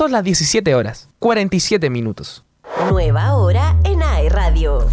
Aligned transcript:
Son 0.00 0.12
las 0.12 0.24
17 0.24 0.74
horas, 0.74 1.10
47 1.18 1.90
minutos. 1.90 2.42
Nueva 2.88 3.34
hora 3.34 3.76
en 3.84 4.02
AE 4.02 4.30
Radio. 4.30 4.88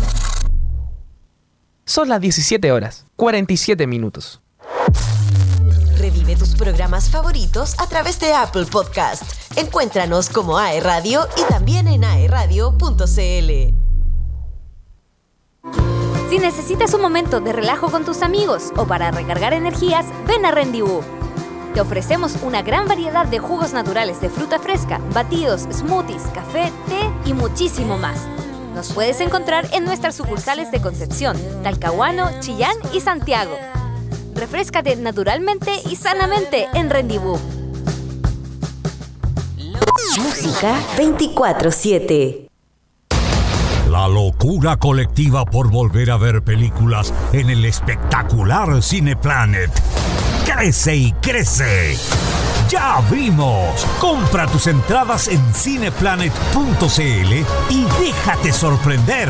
Son 1.86 2.10
las 2.10 2.20
17 2.20 2.73
horas, 2.73 3.05
47 3.15 3.88
minutos. 3.88 4.41
Revive 5.97 6.35
tus 6.35 6.55
programas 6.55 7.09
favoritos 7.09 7.79
a 7.79 7.88
través 7.88 8.20
de 8.20 8.33
Apple 8.33 8.65
Podcast. 8.65 9.23
Encuéntranos 9.56 10.28
como 10.28 10.58
AE 10.58 10.81
Radio 10.81 11.26
y 11.37 11.49
también 11.49 11.87
en 11.87 12.03
aeradio.cl. 12.03 13.05
Si 16.30 16.39
necesitas 16.39 16.94
un 16.94 17.02
momento 17.02 17.39
de 17.39 17.53
relajo 17.53 17.89
con 17.89 18.03
tus 18.03 18.21
amigos 18.23 18.73
o 18.76 18.85
para 18.85 19.12
recargar 19.12 19.53
energías, 19.53 20.05
ven 20.27 20.45
a 20.45 20.52
Rendezvous. 20.52 21.05
Te 21.77 21.81
ofrecemos 21.81 22.38
una 22.41 22.63
gran 22.63 22.88
variedad 22.88 23.27
de 23.27 23.38
jugos 23.38 23.71
naturales 23.71 24.20
de 24.20 24.31
fruta 24.31 24.57
fresca, 24.57 24.99
batidos, 25.13 25.68
smoothies, 25.72 26.23
café, 26.34 26.72
té 26.90 27.30
y 27.30 27.34
muchísimo 27.35 27.99
más. 27.99 28.27
Nos 28.73 28.91
puedes 28.94 29.22
encontrar 29.22 29.68
en 29.73 29.85
nuestras 29.85 30.16
sucursales 30.16 30.71
de 30.71 30.82
Concepción, 30.82 31.38
Talcahuano, 31.62 32.32
Chillán 32.40 32.76
y 32.94 33.02
Santiago. 33.02 33.55
Refrescate 34.34 34.95
naturalmente 34.95 35.71
y 35.88 35.98
sanamente 35.98 36.68
en 36.73 36.90
Rendezvous. 36.90 37.40
Música 40.18 40.80
24-7. 40.98 42.48
La 43.91 44.07
locura 44.07 44.77
colectiva 44.77 45.46
por 45.46 45.70
volver 45.70 46.09
a 46.09 46.18
ver 46.18 46.41
películas 46.41 47.13
en 47.34 47.52
el 47.52 47.66
espectacular 47.66 48.82
Cineplanet. 48.82 49.70
Crece 50.58 50.96
y 50.96 51.12
crece. 51.22 51.96
¡Ya 52.68 53.00
vimos! 53.12 53.86
Compra 54.00 54.48
tus 54.48 54.66
entradas 54.66 55.28
en 55.28 55.54
cineplanet.cl 55.54 57.00
y 57.70 57.86
déjate 57.99 58.52
sorprender. 58.52 59.30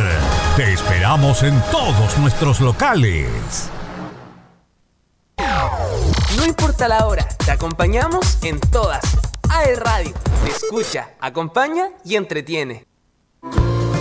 Te 0.56 0.72
esperamos 0.72 1.44
en 1.44 1.62
todos 1.70 2.18
nuestros 2.18 2.62
locales. 2.62 3.70
No 6.38 6.46
importa 6.46 6.88
la 6.88 7.06
hora, 7.06 7.28
te 7.44 7.52
acompañamos 7.52 8.38
en 8.44 8.62
todas. 8.62 9.04
AE 9.50 9.76
Radio, 9.76 10.14
te 10.46 10.52
escucha, 10.52 11.10
acompaña 11.20 11.90
y 12.06 12.16
entretiene. 12.16 12.88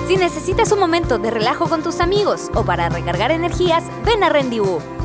Si 0.07 0.17
necesitas 0.17 0.71
un 0.71 0.79
momento 0.79 1.19
de 1.19 1.33
relajo 1.33 1.69
con 1.69 1.83
tus 1.83 1.99
amigos 1.99 2.53
o 2.55 2.65
para 2.65 2.89
recargar 2.89 3.33
energías, 3.33 3.83
ven 4.05 4.23
a 4.23 4.29
Rendezvous. 4.29 4.96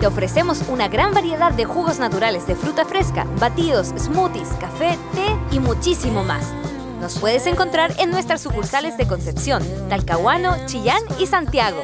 Te 0.00 0.06
ofrecemos 0.06 0.62
una 0.68 0.88
gran 0.88 1.14
variedad 1.14 1.52
de 1.52 1.64
jugos 1.64 1.98
naturales 1.98 2.46
de 2.46 2.56
fruta 2.56 2.84
fresca, 2.84 3.26
batidos, 3.38 3.88
smoothies, 3.96 4.48
café, 4.60 4.98
té 5.14 5.36
y 5.50 5.60
muchísimo 5.60 6.24
más. 6.24 6.52
Nos 7.00 7.18
puedes 7.18 7.46
encontrar 7.46 7.94
en 7.98 8.10
nuestras 8.10 8.40
sucursales 8.40 8.96
de 8.96 9.06
Concepción, 9.06 9.62
Talcahuano, 9.88 10.56
Chillán 10.66 11.02
y 11.18 11.26
Santiago. 11.26 11.82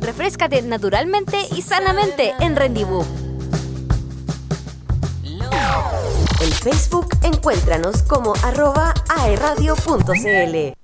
Refrescate 0.00 0.62
naturalmente 0.62 1.38
y 1.54 1.62
sanamente 1.62 2.34
en 2.40 2.56
Rendezvous. 2.56 3.06
En 6.42 6.52
Facebook 6.52 7.08
encuéntranos 7.22 8.02
como 8.02 8.34
arroba 8.42 8.92
aeradio.cl. 9.08 10.83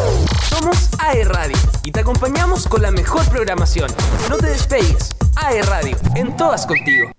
Somos 0.49 0.89
AE 0.99 1.23
Radio 1.25 1.57
y 1.83 1.91
te 1.91 1.99
acompañamos 1.99 2.67
con 2.67 2.81
la 2.81 2.91
mejor 2.91 3.23
programación. 3.29 3.89
No 4.29 4.37
te 4.37 4.47
despegues. 4.47 5.15
AE 5.35 5.61
Radio, 5.63 5.97
en 6.15 6.35
todas 6.35 6.65
contigo. 6.65 7.11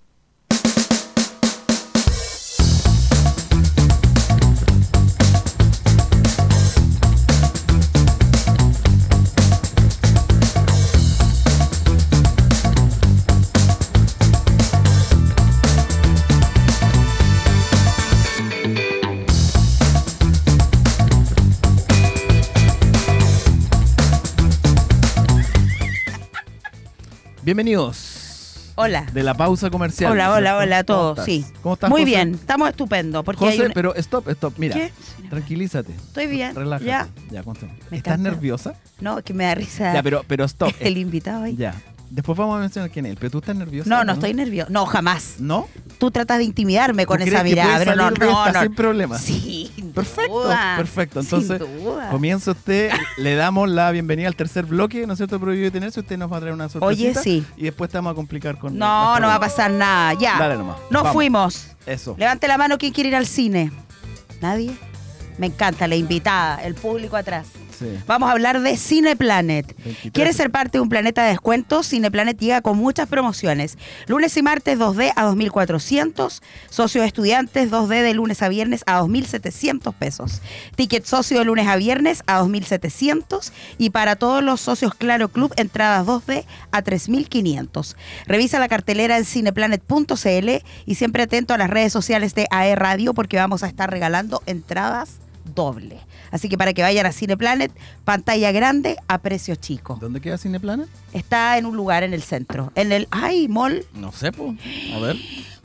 Bienvenidos. 27.42 28.72
Hola. 28.76 29.04
De 29.12 29.22
la 29.22 29.34
pausa 29.34 29.68
comercial. 29.68 30.12
Hola, 30.12 30.28
¿no 30.28 30.34
hola, 30.34 30.56
hola 30.56 30.78
a 30.78 30.84
¿Cómo 30.84 30.98
todos. 31.14 31.24
Sí. 31.26 31.44
¿Cómo 31.62 31.74
estás? 31.74 31.90
Muy 31.90 32.02
José? 32.02 32.10
bien, 32.10 32.34
estamos 32.34 32.70
estupendo. 32.70 33.22
Porque 33.22 33.44
hay 33.44 33.50
José, 33.56 33.66
una- 33.66 33.74
pero 33.74 33.94
stop, 33.96 34.28
stop. 34.30 34.54
Mira, 34.56 34.74
¿Qué? 34.74 34.92
tranquilízate. 35.28 35.92
Estoy 35.92 36.26
bien. 36.28 36.54
Relájate. 36.54 36.86
Ya. 36.86 37.08
Ya, 37.30 37.44
¿Estás 37.90 38.18
nerviosa? 38.18 38.74
No, 39.00 39.18
es 39.18 39.24
que 39.24 39.34
me 39.34 39.44
da 39.44 39.54
risa 39.56 39.92
Ya, 39.92 40.02
pero, 40.02 40.24
pero 40.26 40.44
stop. 40.44 40.72
el 40.80 40.96
invitado 40.96 41.42
ahí. 41.44 41.56
Ya. 41.56 41.74
Después 42.10 42.36
vamos 42.38 42.56
a 42.56 42.60
mencionar 42.60 42.90
quién 42.90 43.06
es. 43.06 43.16
Pero 43.16 43.30
tú 43.30 43.38
estás 43.38 43.56
nerviosa. 43.56 43.88
No, 43.90 44.04
no 44.04 44.12
estoy 44.12 44.34
nervioso. 44.34 44.70
No, 44.70 44.86
jamás. 44.86 45.36
¿No? 45.38 45.68
Tú 46.02 46.10
tratas 46.10 46.38
de 46.38 46.44
intimidarme 46.44 47.06
con 47.06 47.18
¿Tú 47.18 47.26
esa 47.26 47.44
mirada, 47.44 47.94
no, 47.94 48.10
no, 48.10 48.50
no. 48.50 48.60
sin 48.60 48.74
problema? 48.74 49.16
Sí, 49.16 49.70
Perfecto, 49.94 50.42
duda, 50.42 50.74
perfecto. 50.76 51.20
Entonces, 51.20 51.62
comienza 52.10 52.50
usted, 52.50 52.90
le 53.18 53.36
damos 53.36 53.68
la 53.68 53.88
bienvenida 53.92 54.26
al 54.26 54.34
tercer 54.34 54.66
bloque, 54.66 55.06
¿no 55.06 55.12
es 55.12 55.18
cierto? 55.20 55.38
Prohibido 55.38 55.66
detenerse, 55.66 56.00
usted 56.00 56.18
nos 56.18 56.32
va 56.32 56.38
a 56.38 56.40
traer 56.40 56.54
una 56.54 56.68
sorpresa. 56.68 56.88
Oye, 56.88 57.14
sí. 57.14 57.46
Y 57.56 57.62
después 57.62 57.88
te 57.88 57.98
vamos 57.98 58.10
a 58.10 58.14
complicar 58.16 58.58
con... 58.58 58.76
No, 58.76 59.20
no 59.20 59.28
va 59.28 59.36
a 59.36 59.38
pasar 59.38 59.70
nada. 59.70 60.14
Ya. 60.14 60.40
Dale 60.40 60.56
nomás. 60.56 60.78
Nos 60.90 61.04
Vamos. 61.04 61.12
fuimos. 61.12 61.66
Eso. 61.86 62.16
Levante 62.18 62.48
la 62.48 62.58
mano 62.58 62.78
quien 62.78 62.92
quiere 62.92 63.10
ir 63.10 63.14
al 63.14 63.26
cine. 63.26 63.70
¿Nadie? 64.40 64.72
Me 65.38 65.46
encanta 65.46 65.86
la 65.86 65.94
invitada, 65.94 66.64
el 66.64 66.74
público 66.74 67.14
atrás. 67.14 67.46
Sí. 67.82 67.98
Vamos 68.06 68.28
a 68.28 68.32
hablar 68.32 68.60
de 68.60 68.76
Cineplanet. 68.76 69.66
23. 69.76 70.12
¿Quieres 70.12 70.36
ser 70.36 70.50
parte 70.50 70.78
de 70.78 70.82
un 70.82 70.88
planeta 70.88 71.24
de 71.24 71.30
descuentos? 71.30 71.88
Cineplanet 71.88 72.38
llega 72.38 72.60
con 72.60 72.78
muchas 72.78 73.08
promociones. 73.08 73.76
Lunes 74.06 74.36
y 74.36 74.42
martes 74.42 74.78
2D 74.78 75.12
a 75.16 75.26
2.400. 75.26 76.40
Socios 76.70 77.04
estudiantes 77.04 77.70
2D 77.70 78.02
de 78.02 78.14
lunes 78.14 78.42
a 78.42 78.48
viernes 78.48 78.84
a 78.86 79.00
2.700 79.02 79.94
pesos. 79.94 80.42
Ticket 80.76 81.04
socio 81.04 81.38
de 81.38 81.44
lunes 81.44 81.66
a 81.66 81.76
viernes 81.76 82.22
a 82.26 82.40
2.700. 82.42 83.52
Y 83.78 83.90
para 83.90 84.16
todos 84.16 84.42
los 84.42 84.60
socios 84.60 84.94
Claro 84.94 85.28
Club, 85.28 85.52
entradas 85.56 86.06
2D 86.06 86.44
a 86.70 86.82
3.500. 86.82 87.96
Revisa 88.26 88.58
la 88.60 88.68
cartelera 88.68 89.18
en 89.18 89.24
cineplanet.cl 89.24 90.50
y 90.86 90.94
siempre 90.94 91.24
atento 91.24 91.54
a 91.54 91.58
las 91.58 91.70
redes 91.70 91.92
sociales 91.92 92.34
de 92.34 92.46
AE 92.50 92.76
Radio 92.76 93.14
porque 93.14 93.36
vamos 93.36 93.62
a 93.62 93.66
estar 93.66 93.90
regalando 93.90 94.42
entradas 94.46 95.18
doble. 95.54 95.98
Así 96.32 96.48
que 96.48 96.58
para 96.58 96.72
que 96.72 96.82
vayan 96.82 97.06
a 97.06 97.12
Cineplanet, 97.12 97.70
pantalla 98.04 98.50
grande 98.50 98.96
a 99.06 99.18
precio 99.18 99.54
chico. 99.54 99.98
¿Dónde 100.00 100.20
queda 100.20 100.38
Cineplanet? 100.38 100.88
Está 101.12 101.58
en 101.58 101.66
un 101.66 101.76
lugar 101.76 102.02
en 102.02 102.14
el 102.14 102.22
centro. 102.22 102.72
En 102.74 102.90
el, 102.90 103.06
ay, 103.10 103.46
mall. 103.46 103.84
No 103.94 104.10
sé, 104.10 104.32
pues. 104.32 104.58
A 104.94 104.98
ver. 104.98 105.16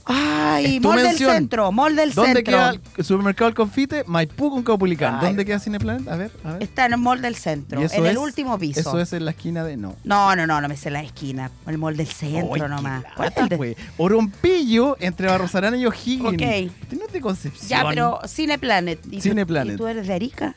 Ay, 0.09 0.79
mall 0.79 1.01
del 1.01 1.17
centro, 1.17 1.71
mall 1.71 1.95
del 1.95 2.13
¿Dónde 2.13 2.35
centro. 2.35 2.51
queda 2.53 2.75
el 2.97 3.05
supermercado 3.05 3.49
El 3.49 3.55
Confite? 3.55 4.03
Maipú 4.07 4.49
con 4.49 4.63
Caupolicán. 4.63 5.15
Ay. 5.19 5.25
¿Dónde 5.27 5.45
queda 5.45 5.59
Cineplanet? 5.59 6.07
A 6.07 6.15
ver, 6.15 6.31
a 6.43 6.53
ver. 6.53 6.63
Está 6.63 6.85
en 6.85 6.93
el 6.93 6.99
mall 6.99 7.21
del 7.21 7.35
centro, 7.35 7.81
¿Y 7.81 7.85
eso 7.85 7.95
en 7.95 8.05
el 8.05 8.17
último 8.17 8.57
piso. 8.57 8.79
Eso 8.79 8.99
es 8.99 9.11
en 9.13 9.25
la 9.25 9.31
esquina 9.31 9.63
de 9.63 9.75
no. 9.77 9.95
No, 10.03 10.35
no, 10.35 10.47
no, 10.47 10.61
no 10.61 10.67
me 10.69 10.77
sé 10.77 10.89
la 10.89 11.01
esquina. 11.01 11.51
El 11.67 11.77
mall 11.77 11.97
del 11.97 12.07
centro 12.07 12.53
Ay, 12.53 12.61
nomás. 12.69 13.03
qué 13.03 13.09
¿Cuál 13.15 13.27
es 13.29 13.37
lata, 13.37 13.55
el 13.55 13.59
de-. 13.61 13.77
Orompillo 13.97 14.97
entre 14.99 15.27
Barros 15.27 15.53
Arana 15.55 15.77
y 15.77 15.85
O'Higgins. 15.85 16.69
Ok. 16.69 16.71
Tú 16.89 16.95
no 16.95 17.07
de 17.11 17.21
Concepción. 17.21 17.67
Ya, 17.67 17.85
pero 17.87 18.19
Cineplanet. 18.27 18.99
¿Y 19.07 19.17
tú- 19.17 19.21
Cineplanet. 19.21 19.75
¿Y 19.75 19.77
tú 19.77 19.87
eres 19.87 20.07
de 20.07 20.13
Arica? 20.13 20.55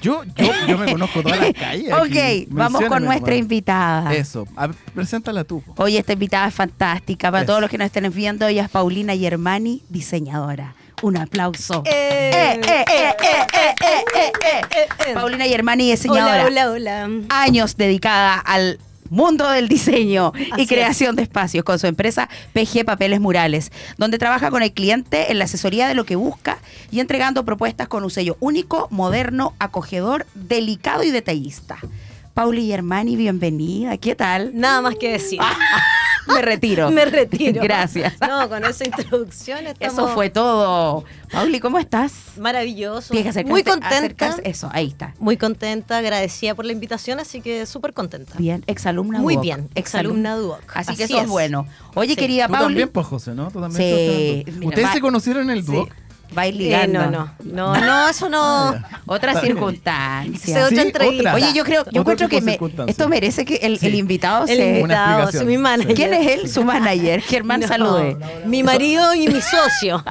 Yo, 0.00 0.22
yo, 0.36 0.46
yo 0.68 0.78
me 0.78 0.90
conozco 0.92 1.22
todas 1.22 1.38
las 1.40 1.52
calles. 1.58 1.92
aquí. 1.92 2.46
Ok, 2.46 2.48
vamos 2.50 2.82
con 2.86 3.04
nuestra 3.04 3.30
nomás. 3.32 3.38
invitada. 3.38 4.14
Eso. 4.14 4.46
A 4.56 4.68
preséntala 4.94 5.44
tú. 5.44 5.62
Oye, 5.76 5.98
esta 5.98 6.12
invitada 6.12 6.46
es 6.48 6.54
fantástica. 6.54 7.30
Para 7.30 7.42
Eso. 7.42 7.46
todos 7.48 7.60
los 7.60 7.70
que 7.70 7.78
nos 7.78 7.86
estén 7.86 8.10
viendo, 8.12 8.46
ella 8.46 8.64
es 8.64 8.70
Paulina 8.70 9.16
Germani, 9.16 9.82
diseñadora. 9.88 10.74
Un 11.02 11.16
aplauso. 11.16 11.84
Paulina 15.14 15.44
Germani, 15.44 15.90
diseñadora. 15.90 16.46
Hola, 16.46 16.70
hola, 16.70 17.04
hola. 17.06 17.20
Años 17.30 17.76
dedicada 17.76 18.34
al 18.38 18.78
mundo 19.10 19.48
del 19.50 19.68
diseño 19.68 20.32
Así 20.34 20.62
y 20.62 20.66
creación 20.66 21.16
de 21.16 21.22
espacios 21.22 21.64
con 21.64 21.78
su 21.78 21.86
empresa 21.86 22.28
PG 22.52 22.84
Papeles 22.84 23.20
Murales, 23.20 23.70
donde 23.96 24.18
trabaja 24.18 24.50
con 24.50 24.62
el 24.62 24.72
cliente 24.72 25.30
en 25.30 25.38
la 25.38 25.44
asesoría 25.44 25.88
de 25.88 25.94
lo 25.94 26.04
que 26.04 26.16
busca 26.16 26.58
y 26.90 27.00
entregando 27.00 27.44
propuestas 27.44 27.88
con 27.88 28.04
un 28.04 28.10
sello 28.10 28.36
único, 28.40 28.88
moderno, 28.90 29.54
acogedor, 29.58 30.26
delicado 30.34 31.02
y 31.02 31.10
detallista. 31.10 31.78
Pauli 32.38 32.68
Germani, 32.68 33.16
bienvenida. 33.16 33.96
¿Qué 33.96 34.14
tal? 34.14 34.52
Nada 34.54 34.80
más 34.80 34.94
que 34.94 35.10
decir. 35.10 35.40
Me 36.28 36.40
retiro. 36.40 36.88
Me 36.92 37.04
retiro. 37.04 37.60
Gracias. 37.60 38.14
No, 38.20 38.48
con 38.48 38.64
esa 38.64 38.84
introducción 38.86 39.66
estamos 39.66 39.92
Eso 39.98 40.08
fue 40.14 40.30
todo. 40.30 41.02
Pauli, 41.32 41.58
¿cómo 41.58 41.80
estás? 41.80 42.12
maravilloso. 42.38 43.12
Tienes 43.12 43.24
que 43.34 43.40
acercarte- 43.40 43.50
Muy 43.50 43.64
contenta. 43.64 43.98
acercarse- 43.98 44.42
Eso, 44.44 44.70
ahí 44.72 44.86
está. 44.86 45.14
Muy 45.18 45.36
contenta, 45.36 45.98
agradecida 45.98 46.54
por 46.54 46.64
la 46.64 46.70
invitación, 46.70 47.18
así 47.18 47.40
que 47.40 47.66
súper 47.66 47.92
contenta. 47.92 48.34
Bien, 48.38 48.62
exalumna 48.68 49.18
Muy 49.18 49.34
Duoc. 49.34 49.42
bien, 49.42 49.68
exalumna 49.74 50.36
Duoc. 50.36 50.62
Así, 50.74 50.94
que 50.94 51.02
eso 51.04 51.16
es 51.16 51.24
es. 51.24 51.28
bueno. 51.28 51.66
Oye, 51.94 52.10
Sí. 52.10 52.16
querida 52.20 52.46
Tú 52.46 52.52
Pauli. 52.52 52.66
también, 52.66 52.88
pues, 52.90 53.04
José, 53.08 53.34
¿no? 53.34 53.50
Tú 53.50 53.60
también 53.60 53.82
Sí, 53.82 54.44
mira, 54.52 54.68
¿Ustedes 54.68 54.86
va- 54.86 54.92
se 54.92 55.00
conocieron 55.00 55.50
en 55.50 55.56
el 55.58 55.66
Sí, 55.66 55.72
Duoc? 55.72 55.90
Va 56.36 56.42
a 56.42 56.46
ir 56.48 56.60
Eh, 56.60 56.86
no, 56.88 57.10
no, 57.10 57.30
no, 57.44 57.74
no, 57.80 58.08
eso 58.08 58.28
no. 58.28 58.74
Otra 59.06 59.40
circunstancia. 59.40 60.58
es 60.60 60.66
otra 60.72 60.82
entrevista. 60.82 61.30
otra. 61.32 61.34
Oye, 61.34 61.52
yo 61.54 61.64
creo, 61.64 61.84
yo 61.90 62.00
encuentro 62.02 62.28
que 62.28 62.40
me- 62.40 62.52
circunstancia. 62.52 62.90
esto 62.90 63.08
merece 63.08 63.44
que 63.44 63.56
el, 63.56 63.78
Sí. 63.78 63.86
el 63.86 63.94
invitado 63.94 64.46
El 64.46 64.56
se. 64.58 64.82
Una 64.82 64.94
invitado, 65.20 65.32
sí, 65.32 65.44
mi 65.46 65.56
manager. 65.58 65.94
¿Quién 65.94 66.14
es 66.14 66.26
él? 66.26 66.48
Su 66.50 66.64
manager. 66.64 67.20
Germán, 67.22 67.60
No, 67.62 67.68
salude. 67.68 68.16
Mi 68.44 68.62
marido 68.62 69.14
y 69.14 69.28
mi 69.28 69.40
socio. 69.40 70.04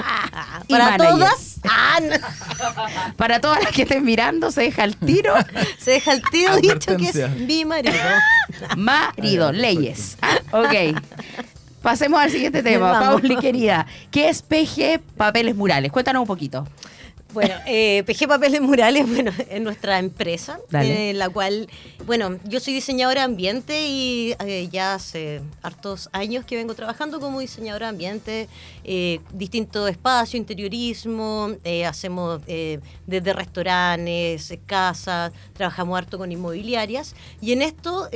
Y 0.68 0.72
Para 0.74 0.86
manager. 0.92 1.10
todas, 1.10 1.56
ah, 1.69 2.00
no. 2.02 3.13
Para 3.16 3.40
todas 3.40 3.63
las 3.63 3.72
que 3.72 3.84
estén 3.84 4.04
mirando, 4.04 4.52
se 4.52 4.62
deja 4.62 4.84
el 4.84 4.96
tiro. 4.98 5.34
se 5.78 5.92
deja 5.92 6.13
el 6.13 6.22
tiro 6.31 6.58
dicho 6.58 6.98
que 6.98 7.10
es 7.10 7.30
mi 7.40 7.66
marido. 7.66 7.94
Marido, 8.75 9.52
leyes. 9.52 10.18
Ah, 10.22 10.38
ok. 10.52 10.98
Pasemos 11.88 12.19
al 12.19 12.30
siguiente 12.30 12.62
tema. 12.62 12.92
Pauli, 13.00 13.38
querida. 13.38 13.88
¿Qué 14.12 14.28
es 14.28 14.42
PG 14.42 15.00
Papeles 15.16 15.56
Murales? 15.56 15.89
Cuéntanos 15.89 16.19
un 16.19 16.28
poquito. 16.28 16.68
Bueno, 17.31 17.54
eh, 17.66 18.04
PG 18.06 18.28
Papeles 18.28 18.60
Murales, 18.60 19.10
bueno, 19.10 19.31
es 19.50 19.62
nuestra 19.62 19.98
empresa, 19.98 20.60
Dale. 20.69 21.12
en 21.12 21.18
la 21.18 21.30
cual, 21.30 21.69
bueno, 22.06 22.39
yo 22.44 22.60
soy 22.60 22.74
diseñadora 22.74 23.22
de 23.22 23.25
ambiente 23.25 23.88
y 23.88 24.36
eh, 24.45 24.68
ya 24.69 24.95
hace 24.95 25.39
hartos 25.62 26.10
años 26.12 26.44
que 26.44 26.57
vengo 26.57 26.74
trabajando 26.75 27.22
como 27.22 27.39
diseñadora 27.39 27.86
de 27.86 27.89
ambiente, 27.92 28.50
eh, 28.84 29.22
distintos 29.31 29.89
espacios, 29.89 30.36
interiorismo, 30.36 31.51
eh, 31.63 31.86
hacemos 31.86 32.42
eh, 32.48 32.81
desde 33.06 33.31
restaurantes, 33.31 34.51
eh, 34.51 34.60
casas, 34.66 35.31
trabajamos 35.54 35.98
harto 35.98 36.18
con 36.18 36.30
inmobiliarias 36.34 37.16
y 37.39 37.54
en 37.54 37.62
esto... 37.62 38.10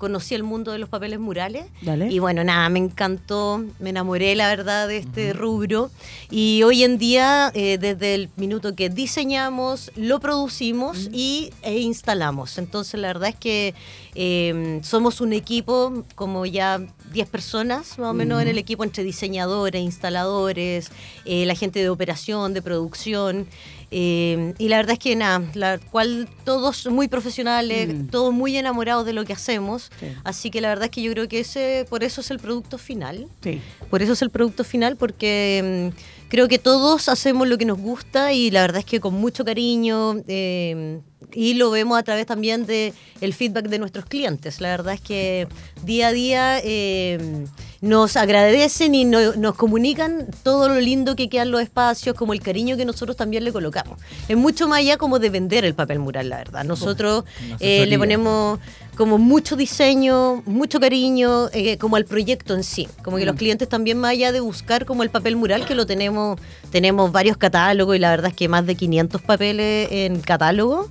conocí 0.00 0.34
el 0.34 0.42
mundo 0.42 0.72
de 0.72 0.78
los 0.78 0.88
papeles 0.88 1.20
murales 1.20 1.66
Dale. 1.82 2.10
y 2.10 2.18
bueno, 2.18 2.42
nada, 2.42 2.68
me 2.70 2.78
encantó, 2.78 3.62
me 3.78 3.90
enamoré 3.90 4.34
la 4.34 4.48
verdad 4.48 4.88
de 4.88 4.96
este 4.96 5.34
rubro 5.34 5.90
y 6.30 6.62
hoy 6.62 6.82
en 6.84 6.96
día 6.96 7.52
eh, 7.54 7.76
desde 7.78 8.14
el 8.14 8.30
minuto 8.36 8.74
que 8.74 8.88
diseñamos, 8.88 9.92
lo 9.96 10.18
producimos 10.18 11.10
y, 11.12 11.52
e 11.62 11.78
instalamos. 11.80 12.56
Entonces 12.56 12.98
la 12.98 13.08
verdad 13.08 13.28
es 13.28 13.36
que 13.36 13.74
eh, 14.14 14.80
somos 14.82 15.20
un 15.20 15.34
equipo 15.34 16.04
como 16.14 16.46
ya 16.46 16.80
10 17.12 17.28
personas 17.28 17.98
más 17.98 18.10
o 18.10 18.14
menos 18.14 18.40
en 18.42 18.48
el 18.48 18.58
equipo 18.58 18.84
entre 18.84 19.02
diseñadores, 19.04 19.82
instaladores, 19.82 20.90
eh, 21.24 21.44
la 21.46 21.54
gente 21.54 21.80
de 21.80 21.88
operación, 21.88 22.54
de 22.54 22.62
producción. 22.62 23.46
eh, 23.92 24.54
y 24.58 24.68
la 24.68 24.76
verdad 24.76 24.92
es 24.92 24.98
que 25.00 25.16
nada, 25.16 25.42
la 25.54 25.78
cual 25.78 26.28
todos 26.44 26.86
muy 26.86 27.08
profesionales, 27.08 27.88
Mm. 27.92 28.06
todos 28.06 28.32
muy 28.32 28.56
enamorados 28.56 29.04
de 29.04 29.12
lo 29.12 29.24
que 29.24 29.32
hacemos. 29.32 29.90
Sí. 29.98 30.06
Así 30.22 30.50
que 30.52 30.60
la 30.60 30.68
verdad 30.68 30.84
es 30.84 30.90
que 30.92 31.02
yo 31.02 31.10
creo 31.10 31.26
que 31.26 31.40
ese, 31.40 31.86
por 31.90 32.04
eso 32.04 32.20
es 32.20 32.30
el 32.30 32.38
producto 32.38 32.78
final. 32.78 33.26
Sí. 33.42 33.60
Por 33.90 34.00
eso 34.02 34.12
es 34.12 34.22
el 34.22 34.30
producto 34.30 34.62
final, 34.62 34.94
porque 34.96 35.90
mm, 35.92 36.28
creo 36.28 36.46
que 36.46 36.60
todos 36.60 37.08
hacemos 37.08 37.48
lo 37.48 37.58
que 37.58 37.64
nos 37.64 37.78
gusta 37.78 38.32
y 38.32 38.52
la 38.52 38.60
verdad 38.60 38.78
es 38.78 38.84
que 38.84 39.00
con 39.00 39.14
mucho 39.14 39.44
cariño 39.44 40.22
eh, 40.28 41.00
y 41.32 41.54
lo 41.54 41.70
vemos 41.70 41.98
a 41.98 42.02
través 42.02 42.26
también 42.26 42.66
de 42.66 42.92
el 43.20 43.34
feedback 43.34 43.68
de 43.68 43.78
nuestros 43.78 44.04
clientes. 44.06 44.60
La 44.60 44.68
verdad 44.70 44.94
es 44.94 45.00
que 45.00 45.46
día 45.84 46.08
a 46.08 46.12
día 46.12 46.60
eh, 46.64 47.44
nos 47.80 48.16
agradecen 48.16 48.94
y 48.94 49.04
no- 49.04 49.34
nos 49.36 49.54
comunican 49.54 50.26
todo 50.42 50.68
lo 50.68 50.80
lindo 50.80 51.16
que 51.16 51.28
quedan 51.28 51.50
los 51.50 51.62
espacios, 51.62 52.14
como 52.16 52.32
el 52.32 52.40
cariño 52.40 52.76
que 52.76 52.84
nosotros 52.84 53.16
también 53.16 53.44
le 53.44 53.52
colocamos. 53.52 53.98
Es 54.28 54.36
mucho 54.36 54.68
más 54.68 54.80
allá 54.80 54.96
como 54.96 55.18
de 55.18 55.30
vender 55.30 55.64
el 55.64 55.74
papel 55.74 55.98
mural, 55.98 56.28
la 56.28 56.38
verdad. 56.38 56.64
Nosotros 56.64 57.24
eh, 57.60 57.86
le 57.86 57.98
ponemos 57.98 58.58
como 58.96 59.16
mucho 59.16 59.56
diseño, 59.56 60.42
mucho 60.44 60.78
cariño, 60.78 61.48
eh, 61.52 61.78
como 61.78 61.96
al 61.96 62.04
proyecto 62.04 62.54
en 62.54 62.64
sí. 62.64 62.86
Como 63.02 63.16
que 63.16 63.24
los 63.24 63.36
clientes 63.36 63.66
también, 63.68 63.96
más 63.98 64.10
allá 64.10 64.30
de 64.32 64.40
buscar 64.40 64.84
como 64.84 65.02
el 65.02 65.08
papel 65.10 65.36
mural, 65.36 65.64
que 65.64 65.74
lo 65.74 65.86
tenemos, 65.86 66.38
tenemos 66.70 67.12
varios 67.12 67.36
catálogos 67.36 67.96
y 67.96 67.98
la 67.98 68.10
verdad 68.10 68.30
es 68.30 68.36
que 68.36 68.48
más 68.48 68.66
de 68.66 68.74
500 68.74 69.22
papeles 69.22 69.88
en 69.90 70.20
catálogo, 70.20 70.88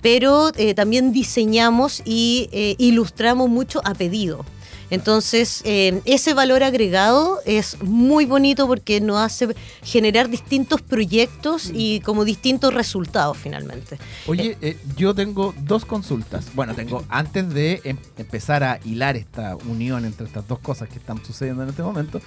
pero 0.00 0.50
eh, 0.56 0.74
también 0.74 1.12
diseñamos 1.12 2.02
y 2.04 2.48
eh, 2.52 2.74
ilustramos 2.78 3.48
mucho 3.48 3.80
a 3.84 3.94
pedido. 3.94 4.44
Entonces, 4.90 5.60
eh, 5.64 6.00
ese 6.06 6.34
valor 6.34 6.62
agregado 6.62 7.40
es 7.44 7.80
muy 7.82 8.24
bonito 8.24 8.66
porque 8.66 9.00
nos 9.00 9.18
hace 9.18 9.48
generar 9.82 10.28
distintos 10.28 10.80
proyectos 10.82 11.70
y 11.72 12.00
como 12.00 12.24
distintos 12.24 12.72
resultados 12.72 13.36
finalmente. 13.36 13.98
Oye, 14.26 14.56
eh, 14.62 14.76
yo 14.96 15.14
tengo 15.14 15.54
dos 15.62 15.84
consultas. 15.84 16.46
Bueno, 16.54 16.74
tengo 16.74 17.04
antes 17.08 17.52
de 17.52 17.80
em- 17.84 17.98
empezar 18.16 18.64
a 18.64 18.80
hilar 18.84 19.16
esta 19.16 19.56
unión 19.56 20.04
entre 20.04 20.26
estas 20.26 20.46
dos 20.48 20.58
cosas 20.60 20.88
que 20.88 20.96
están 20.96 21.22
sucediendo 21.24 21.62
en 21.62 21.68
este 21.70 21.82
momento. 21.82 22.20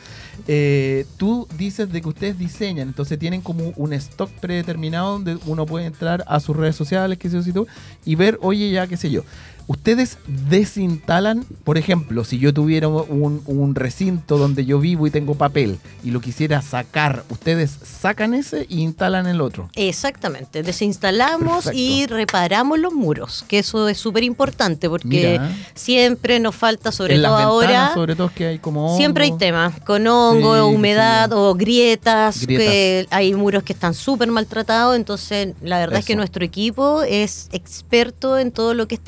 eh, 0.48 1.06
tú 1.18 1.48
dices 1.58 1.92
de 1.92 2.02
que 2.02 2.10
ustedes 2.10 2.38
diseñan, 2.38 2.88
entonces 2.88 3.18
tienen 3.20 3.42
como 3.42 3.74
un 3.76 3.94
stock 3.94 4.30
predeterminado 4.40 5.12
donde 5.14 5.38
uno 5.46 5.66
puede 5.66 5.86
entrar 5.86 6.24
a 6.28 6.40
sus 6.40 6.56
redes 6.56 6.76
sociales, 6.76 7.18
qué 7.18 7.30
sé 7.30 7.42
yo, 7.52 7.66
y 8.06 8.16
ver, 8.16 8.38
oye, 8.42 8.70
ya, 8.72 8.88
qué 8.88 8.98
sé 8.98 9.10
yo. 9.10 9.24
Ustedes 9.68 10.18
desinstalan, 10.28 11.46
por 11.64 11.78
ejemplo, 11.78 12.24
si 12.24 12.38
yo 12.40 12.54
tuviera 12.54 12.88
un, 12.88 13.42
un 13.46 13.76
recinto 13.76 14.38
donde 14.38 14.66
yo 14.66 14.80
vivo 14.80 15.08
y 15.08 15.12
tengo 15.12 15.36
papel 15.36 15.80
y 16.04 16.12
lo 16.12 16.22
quisiera 16.22 16.62
sacar, 16.62 17.24
ustedes 17.30 17.72
sacan 17.84 18.34
ese 18.34 18.66
y 18.70 18.82
instalan 18.82 19.28
el 19.28 19.42
otro. 19.42 19.70
Exactamente, 19.76 20.64
desinstalamos 20.64 21.66
Perfecto. 21.66 21.78
y 21.80 22.06
reparamos 22.08 22.80
los 22.80 22.94
muros, 22.94 23.44
que 23.48 23.60
eso 23.60 23.88
es 23.90 23.98
súper 23.98 24.24
importante 24.24 24.90
porque 24.90 25.08
Mira. 25.08 25.52
siempre 25.74 26.40
nos 26.40 26.56
falta, 26.56 26.92
sobre 26.92 27.16
todo 27.16 27.38
ventanas, 27.38 27.46
ahora, 27.46 27.94
sobre 27.94 28.16
todo 28.16 28.32
que 28.34 28.46
hay 28.48 28.60
como 28.60 28.96
siempre 28.98 29.26
hay 29.26 29.38
temas 29.38 29.80
con 29.82 30.06
hongo, 30.08 30.56
Sí, 30.56 30.76
humedad 30.76 31.30
sí. 31.30 31.36
o 31.38 31.54
grietas, 31.56 32.42
Grietas. 32.42 32.68
que 32.68 33.08
hay 33.10 33.34
muros 33.34 33.64
que 33.64 33.74
están 33.74 33.94
súper 33.94 34.30
maltratados, 34.30 34.96
entonces 34.96 35.54
la 35.62 35.80
verdad 35.80 36.00
es 36.00 36.06
que 36.06 36.16
nuestro 36.16 36.44
equipo 36.46 37.04
es 37.04 37.50
experto 37.52 38.38
en 38.38 38.52
todo 38.52 38.74
lo 38.74 38.88
que 38.88 38.96
es 38.96 39.02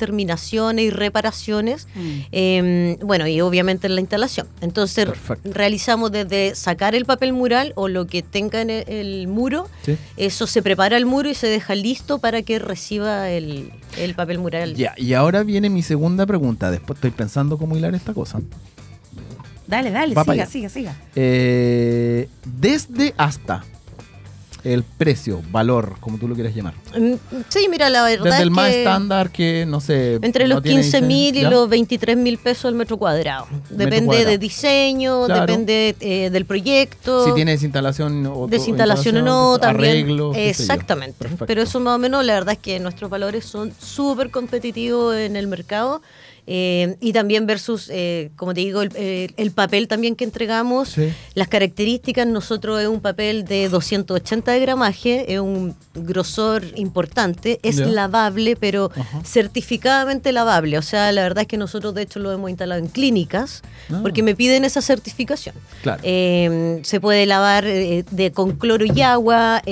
y 0.52 0.90
reparaciones, 0.90 1.86
eh, 2.32 2.96
bueno, 3.02 3.26
y 3.26 3.40
obviamente 3.40 3.86
en 3.86 3.94
la 3.94 4.00
instalación. 4.00 4.46
Entonces 4.60 5.06
Perfecto. 5.06 5.50
realizamos 5.52 6.12
desde 6.12 6.54
sacar 6.54 6.94
el 6.94 7.04
papel 7.04 7.32
mural 7.32 7.72
o 7.76 7.88
lo 7.88 8.06
que 8.06 8.22
tenga 8.22 8.60
en 8.60 8.70
el, 8.70 8.88
el 8.88 9.28
muro, 9.28 9.68
Sí. 9.84 9.96
eso 10.16 10.46
se 10.46 10.62
prepara 10.62 10.96
el 10.96 11.06
muro 11.06 11.28
y 11.30 11.34
se 11.34 11.46
deja 11.46 11.74
listo 11.74 12.18
para 12.18 12.42
que 12.42 12.58
reciba 12.58 13.30
el, 13.30 13.70
el 13.98 14.14
papel 14.14 14.38
mural. 14.38 14.74
Ya, 14.74 14.94
y 14.96 15.14
ahora 15.14 15.42
viene 15.42 15.70
mi 15.70 15.82
segunda 15.82 16.26
pregunta. 16.26 16.70
Después 16.70 16.96
estoy 16.98 17.10
pensando 17.10 17.58
cómo 17.58 17.76
hilar 17.76 17.94
esta 17.94 18.12
cosa. 18.14 18.40
Dale, 19.66 19.90
dale, 19.90 20.14
Va 20.14 20.24
siga, 20.24 20.46
siga, 20.46 20.68
siga. 20.68 20.96
Eh, 21.16 22.28
desde 22.44 23.14
hasta 23.16 23.64
el 24.64 24.82
precio, 24.82 25.42
valor, 25.50 25.96
como 26.00 26.18
tú 26.18 26.26
lo 26.26 26.34
quieras 26.34 26.54
llamar. 26.54 26.74
Mm, 26.98 27.14
Sí, 27.48 27.66
mira, 27.70 27.90
la 27.90 28.02
verdad 28.04 28.24
Desde 28.24 28.36
es 28.38 28.42
el 28.42 28.50
más 28.50 28.70
que 28.70 28.78
estándar 28.78 29.30
que, 29.30 29.66
no 29.66 29.80
sé... 29.80 30.14
entre 30.22 30.48
los 30.48 30.62
tiene 30.62 30.80
15 30.80 31.02
mil 31.02 31.36
y 31.36 31.42
los 31.42 31.68
23 31.68 32.16
mil 32.16 32.38
pesos 32.38 32.64
al 32.66 32.74
metro 32.74 32.96
cuadrado. 32.96 33.46
Depende 33.70 34.06
cuadrado. 34.06 34.30
de 34.30 34.38
diseño, 34.38 35.26
Claro. 35.26 35.40
depende 35.46 35.94
eh, 36.00 36.30
del 36.30 36.46
proyecto. 36.46 37.26
Si 37.26 37.32
tiene 37.34 37.52
desinstalación 37.52 38.26
o 38.26 38.46
Desinstalación 38.46 39.18
o 39.18 39.22
no, 39.22 39.58
también. 39.58 39.90
Arreglo. 39.90 40.32
Exactamente. 40.34 41.28
Pero 41.46 41.62
eso 41.62 41.78
más 41.80 41.96
o 41.96 41.98
menos, 41.98 42.24
la 42.24 42.34
verdad 42.34 42.52
es 42.54 42.58
que 42.58 42.80
nuestros 42.80 43.10
valores 43.10 43.44
son 43.44 43.72
súper 43.78 44.30
competitivos 44.30 45.14
en 45.16 45.36
el 45.36 45.46
mercado. 45.46 46.00
Eh, 46.46 46.96
y 47.00 47.12
también 47.12 47.46
versus, 47.46 47.88
eh, 47.92 48.30
como 48.36 48.52
te 48.54 48.60
digo, 48.60 48.82
el, 48.82 48.90
eh, 48.94 49.30
el 49.36 49.50
papel 49.50 49.88
también 49.88 50.14
que 50.16 50.24
entregamos. 50.24 50.90
Sí. 50.90 51.12
Las 51.34 51.48
características, 51.48 52.26
nosotros 52.26 52.80
es 52.80 52.88
un 52.88 53.00
papel 53.00 53.44
de 53.44 53.68
280 53.68 54.52
de 54.52 54.60
gramaje, 54.60 55.32
es 55.34 55.40
un 55.40 55.74
grosor 55.94 56.64
importante, 56.76 57.60
es 57.62 57.76
lavable, 57.78 58.56
pero 58.56 58.90
Ajá. 58.94 59.22
certificadamente 59.24 60.32
lavable. 60.32 60.78
O 60.78 60.82
sea, 60.82 61.10
la 61.12 61.22
verdad 61.22 61.42
es 61.42 61.48
que 61.48 61.56
nosotros 61.56 61.94
de 61.94 62.02
hecho 62.02 62.18
lo 62.18 62.32
hemos 62.32 62.50
instalado 62.50 62.80
en 62.80 62.88
clínicas 62.88 63.62
Ah. 63.90 64.00
porque 64.02 64.22
me 64.22 64.34
piden 64.34 64.64
esa 64.64 64.80
certificación. 64.80 65.54
Claro. 65.82 66.00
Eh, 66.04 66.80
se 66.84 67.00
puede 67.00 67.26
lavar 67.26 67.64
eh, 67.66 68.04
de, 68.10 68.32
con 68.32 68.52
cloro 68.56 68.84
y 68.86 69.00
agua. 69.02 69.62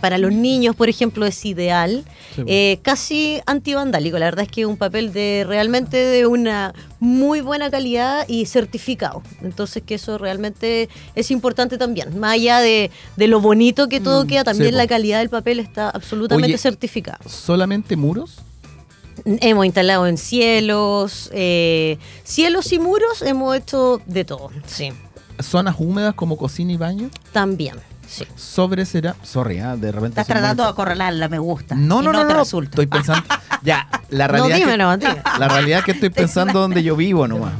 para 0.00 0.18
los 0.18 0.32
niños, 0.32 0.74
por 0.76 0.88
ejemplo, 0.88 1.26
es 1.26 1.44
ideal. 1.44 2.04
Sí. 2.34 2.42
Eh, 2.46 2.78
casi 2.82 3.40
antivandálico. 3.46 4.18
La 4.18 4.26
verdad 4.26 4.44
es 4.44 4.50
que 4.50 4.62
es 4.62 4.66
un 4.66 4.76
papel 4.76 5.12
de 5.12 5.44
realmente 5.46 6.03
de 6.04 6.26
una 6.26 6.72
muy 7.00 7.40
buena 7.40 7.70
calidad 7.70 8.26
y 8.28 8.46
certificado. 8.46 9.22
Entonces 9.42 9.82
que 9.84 9.94
eso 9.96 10.18
realmente 10.18 10.88
es 11.14 11.30
importante 11.30 11.78
también. 11.78 12.18
Más 12.18 12.32
allá 12.34 12.60
de, 12.60 12.90
de 13.16 13.26
lo 13.28 13.40
bonito 13.40 13.88
que 13.88 14.00
todo 14.00 14.26
queda, 14.26 14.44
también 14.44 14.70
Mm, 14.70 14.74
sí, 14.74 14.76
la 14.78 14.86
calidad 14.86 15.18
del 15.18 15.28
papel 15.30 15.58
está 15.60 15.90
absolutamente 15.90 16.46
Oye, 16.54 16.58
certificada. 16.58 17.18
¿Solamente 17.26 17.96
muros? 17.96 18.38
Hemos 19.24 19.64
instalado 19.64 20.06
en 20.06 20.18
cielos, 20.18 21.30
eh, 21.32 21.98
cielos 22.24 22.72
y 22.72 22.78
muros, 22.78 23.22
hemos 23.22 23.56
hecho 23.56 24.00
de 24.06 24.24
todo, 24.24 24.50
sí, 24.66 24.90
¿Zonas 25.40 25.76
húmedas 25.78 26.14
como 26.14 26.36
cocina 26.36 26.72
y 26.72 26.76
baño? 26.76 27.10
también, 27.32 27.76
sí. 28.14 28.26
Sobre 28.36 28.84
será. 28.86 29.14
Sorry, 29.22 29.58
ah, 29.58 29.76
de 29.76 29.90
repente. 29.92 30.20
Estás 30.20 30.26
tratando 30.26 30.62
de 30.64 30.68
acorralarla, 30.70 31.28
me 31.28 31.38
gusta. 31.38 31.74
No, 31.74 32.00
Y 32.02 32.04
no, 32.06 32.12
no, 32.12 32.26
te 32.26 32.32
no. 32.32 32.38
resulta. 32.40 32.70
Estoy 32.70 32.86
pensando. 32.86 33.24
Ya, 33.62 33.88
la 34.10 34.26
No, 34.26 34.32
realidad. 34.34 34.56
dime, 34.58 34.76
no, 34.76 34.94
dime. 34.98 35.22
La 35.38 35.48
realidad 35.48 35.78
es 35.78 35.84
que 35.86 35.92
estoy 35.92 36.10
pensando 36.10 36.60
donde 36.60 36.82
yo 36.82 36.96
vivo 36.96 37.26
nomás. 37.26 37.54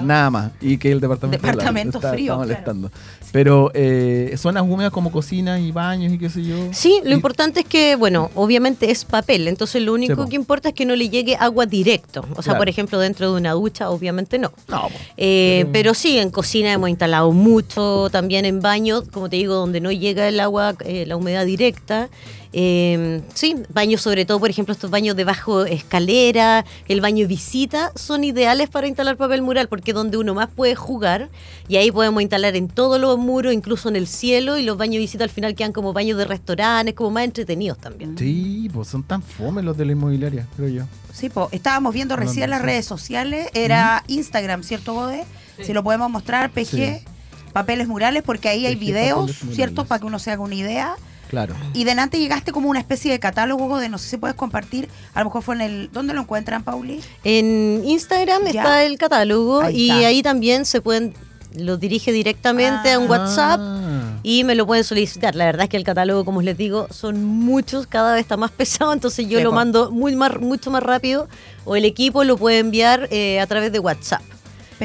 Nada 0.00 0.30
más. 0.30 0.50
Y 0.62 0.78
que 0.78 0.90
el 0.90 0.98
departamento, 1.00 2.00
frío, 2.00 2.32
está 2.32 2.36
molestando. 2.36 2.90
Pero 3.32 3.70
eh, 3.72 4.34
zonas 4.36 4.62
húmedas 4.62 4.92
como 4.92 5.10
cocinas 5.10 5.58
y 5.60 5.72
baños 5.72 6.12
y 6.12 6.18
qué 6.18 6.28
sé 6.28 6.42
yo. 6.44 6.56
Sí, 6.72 7.00
lo 7.02 7.10
Y- 7.10 7.14
importante 7.14 7.60
es 7.60 7.66
que, 7.66 7.96
bueno, 7.96 8.30
obviamente 8.34 8.90
es 8.90 9.06
papel, 9.06 9.48
entonces 9.48 9.82
lo 9.82 9.94
único 9.94 10.28
que 10.28 10.36
importa 10.36 10.68
es 10.68 10.74
que 10.74 10.84
no 10.84 10.94
le 10.94 11.08
llegue 11.08 11.34
agua 11.40 11.64
directo. 11.64 12.20
O 12.32 12.42
sea, 12.42 12.52
Claro. 12.52 12.58
por 12.58 12.68
ejemplo, 12.68 12.98
dentro 12.98 13.32
de 13.32 13.40
una 13.40 13.52
ducha, 13.52 13.88
obviamente 13.90 14.38
no. 14.38 14.52
No. 14.68 14.88
Eh, 15.16 15.66
pero 15.72 15.94
sí, 15.94 16.18
en 16.18 16.30
cocina 16.30 16.72
hemos 16.72 16.90
instalado 16.90 17.32
mucho, 17.32 18.08
también 18.12 18.44
en 18.44 18.60
baño, 18.60 19.02
como 19.10 19.30
te 19.30 19.36
digo, 19.36 19.54
donde 19.54 19.80
no 19.80 19.90
llega 19.90 20.28
el 20.28 20.38
agua, 20.38 20.74
eh, 20.84 21.06
la 21.06 21.16
humedad 21.16 21.46
directa. 21.46 22.10
Eh, 22.52 23.22
sí, 23.34 23.56
baños 23.72 24.02
sobre 24.02 24.24
todo, 24.24 24.38
por 24.38 24.50
ejemplo, 24.50 24.72
estos 24.72 24.90
baños 24.90 25.16
de 25.16 25.24
bajo 25.24 25.64
escalera, 25.64 26.64
el 26.86 27.00
baño 27.00 27.26
visita, 27.26 27.92
son 27.94 28.24
ideales 28.24 28.68
para 28.68 28.86
instalar 28.86 29.16
papel 29.16 29.42
mural, 29.42 29.68
porque 29.68 29.92
es 29.92 29.94
donde 29.94 30.18
uno 30.18 30.34
más 30.34 30.48
puede 30.48 30.74
jugar, 30.74 31.30
y 31.68 31.76
ahí 31.76 31.90
podemos 31.90 32.20
instalar 32.22 32.54
en 32.56 32.68
todos 32.68 33.00
los 33.00 33.16
muros, 33.18 33.52
incluso 33.54 33.88
en 33.88 33.96
el 33.96 34.06
cielo, 34.06 34.58
y 34.58 34.62
los 34.64 34.76
baños 34.76 34.98
visita 34.98 35.24
al 35.24 35.30
final 35.30 35.54
quedan 35.54 35.72
como 35.72 35.92
baños 35.92 36.18
de 36.18 36.24
restaurantes, 36.26 36.94
como 36.94 37.10
más 37.10 37.24
entretenidos 37.24 37.78
también. 37.78 38.18
Sí, 38.18 38.68
pues 38.72 38.88
son 38.88 39.02
tan 39.02 39.22
fome 39.22 39.62
los 39.62 39.76
de 39.76 39.86
la 39.86 39.92
inmobiliaria, 39.92 40.46
creo 40.56 40.68
yo. 40.68 40.84
Sí, 41.12 41.30
po, 41.30 41.48
estábamos 41.52 41.94
viendo 41.94 42.14
Hablando 42.14 42.30
recién 42.30 42.50
las 42.50 42.62
redes 42.62 42.84
sociales, 42.86 43.48
era 43.54 44.04
Instagram, 44.08 44.62
¿cierto, 44.62 44.94
Gode? 44.94 45.24
Si 45.62 45.72
lo 45.72 45.82
podemos 45.82 46.10
mostrar, 46.10 46.50
PG, 46.50 46.66
Sí. 46.66 47.04
papeles 47.52 47.86
murales, 47.88 48.22
porque 48.22 48.48
ahí 48.48 48.66
hay 48.66 48.74
videos. 48.74 49.30
¿cierto? 49.52 49.84
Para 49.84 50.00
que 50.00 50.06
uno 50.06 50.18
se 50.18 50.30
haga 50.30 50.42
una 50.42 50.54
idea. 50.54 50.96
Claro. 51.32 51.54
Y 51.72 51.84
delante 51.84 52.18
llegaste 52.18 52.52
como 52.52 52.68
una 52.68 52.78
especie 52.78 53.10
de 53.10 53.18
catálogo, 53.18 53.66
Gode, 53.66 53.88
no 53.88 53.96
sé 53.96 54.06
si 54.10 54.16
puedes 54.18 54.36
compartir, 54.36 54.86
a 55.14 55.20
lo 55.20 55.24
mejor 55.24 55.42
fue 55.42 55.54
en 55.54 55.60
el... 55.62 55.90
¿Dónde 55.90 56.12
lo 56.12 56.20
encuentran, 56.20 56.62
Pauli? 56.62 57.00
En 57.24 57.80
Instagram 57.86 58.42
Ya. 58.44 58.60
está 58.60 58.84
el 58.84 58.98
catálogo 58.98 59.62
Ahí 59.62 59.86
y 59.86 59.90
ahí 60.04 60.22
también 60.22 60.66
se 60.66 60.82
pueden, 60.82 61.14
lo 61.56 61.78
dirige 61.78 62.12
directamente 62.12 62.92
a 62.92 62.98
un 62.98 63.08
WhatsApp 63.08 63.58
Ah. 63.62 64.18
y 64.22 64.44
me 64.44 64.54
lo 64.54 64.66
pueden 64.66 64.84
solicitar. 64.84 65.34
La 65.34 65.46
verdad 65.46 65.62
es 65.64 65.70
que 65.70 65.78
el 65.78 65.84
catálogo, 65.84 66.26
como 66.26 66.42
les 66.42 66.58
digo, 66.58 66.86
son 66.90 67.24
muchos, 67.24 67.86
cada 67.86 68.12
vez 68.12 68.20
está 68.20 68.36
más 68.36 68.50
pesado, 68.58 68.92
entonces 68.92 69.26
yo 69.26 69.40
lo 69.40 69.52
mando 69.52 69.90
muy 69.90 70.14
más, 70.14 70.38
mucho 70.38 70.70
más 70.70 70.82
rápido 70.82 71.28
o 71.64 71.76
el 71.76 71.86
equipo 71.86 72.24
lo 72.24 72.36
puede 72.36 72.58
enviar 72.58 73.08
eh, 73.10 73.40
a 73.40 73.46
través 73.46 73.72
de 73.72 73.78
WhatsApp. 73.78 74.20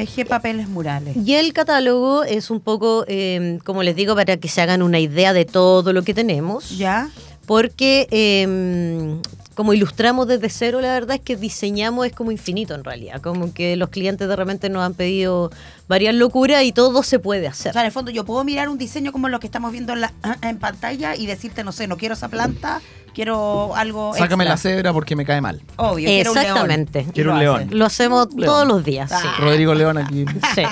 PG, 0.06 0.26
papeles 0.26 0.68
murales. 0.68 1.16
Y 1.16 1.34
el 1.34 1.52
catálogo 1.52 2.22
es 2.24 2.50
un 2.50 2.60
poco, 2.60 3.04
eh, 3.08 3.58
como 3.64 3.82
les 3.82 3.96
digo, 3.96 4.14
para 4.14 4.36
que 4.36 4.48
se 4.48 4.60
hagan 4.60 4.82
una 4.82 5.00
idea 5.00 5.32
de 5.32 5.44
todo 5.44 5.92
lo 5.92 6.02
que 6.02 6.14
tenemos 6.14 6.76
¿Ya? 6.78 7.08
porque 7.46 8.06
eh, 8.10 8.46
como 9.54 9.72
ilustramos 9.72 10.28
desde 10.28 10.50
cero, 10.50 10.80
la 10.80 10.92
verdad 10.92 11.16
es 11.16 11.22
que 11.22 11.34
diseñamos 11.34 12.06
es 12.06 12.12
como 12.12 12.30
infinito 12.30 12.76
en 12.76 12.84
realidad, 12.84 13.20
como 13.20 13.52
que 13.52 13.74
los 13.74 13.88
clientes 13.88 14.28
de 14.28 14.36
repente 14.36 14.68
nos 14.68 14.82
han 14.84 14.94
pedido 14.94 15.50
varias 15.88 16.14
locuras 16.14 16.62
y 16.62 16.70
todo 16.70 17.02
se 17.02 17.18
puede 17.18 17.48
O 17.48 17.50
hacer. 17.50 17.72
sea, 17.72 17.82
en 17.82 17.86
el 17.86 17.92
fondo 17.92 18.12
yo 18.12 18.24
puedo 18.24 18.44
mirar 18.44 18.68
un 18.68 18.78
diseño 18.78 19.10
como 19.10 19.28
lo 19.28 19.40
que 19.40 19.46
estamos 19.48 19.72
viendo 19.72 19.94
en, 19.94 20.02
la, 20.02 20.12
en 20.42 20.58
pantalla 20.58 21.16
y 21.16 21.26
decirte, 21.26 21.64
no 21.64 21.72
sé, 21.72 21.88
no 21.88 21.96
quiero 21.96 22.14
esa 22.14 22.28
planta, 22.28 22.80
quiero 23.18 23.74
algo 23.74 24.14
Sácame 24.16 24.44
la 24.44 24.56
cebra 24.56 24.92
porque 24.92 25.16
me 25.16 25.24
cae 25.24 25.40
mal. 25.40 25.60
Obvio, 25.76 26.06
quiero 26.06 26.30
un 26.30 26.36
león. 26.38 26.46
Exactamente. 26.46 27.06
Quiero 27.12 27.30
lo 27.30 27.34
un 27.34 27.40
león. 27.40 27.68
Lo 27.72 27.84
hacemos 27.86 28.28
León. 28.32 28.44
todos 28.46 28.68
los 28.68 28.84
días. 28.84 29.10
Ah. 29.12 29.18
sí. 29.20 29.28
Rodrigo 29.42 29.74
León 29.74 29.98
aquí. 29.98 30.24
Sí. 30.54 30.62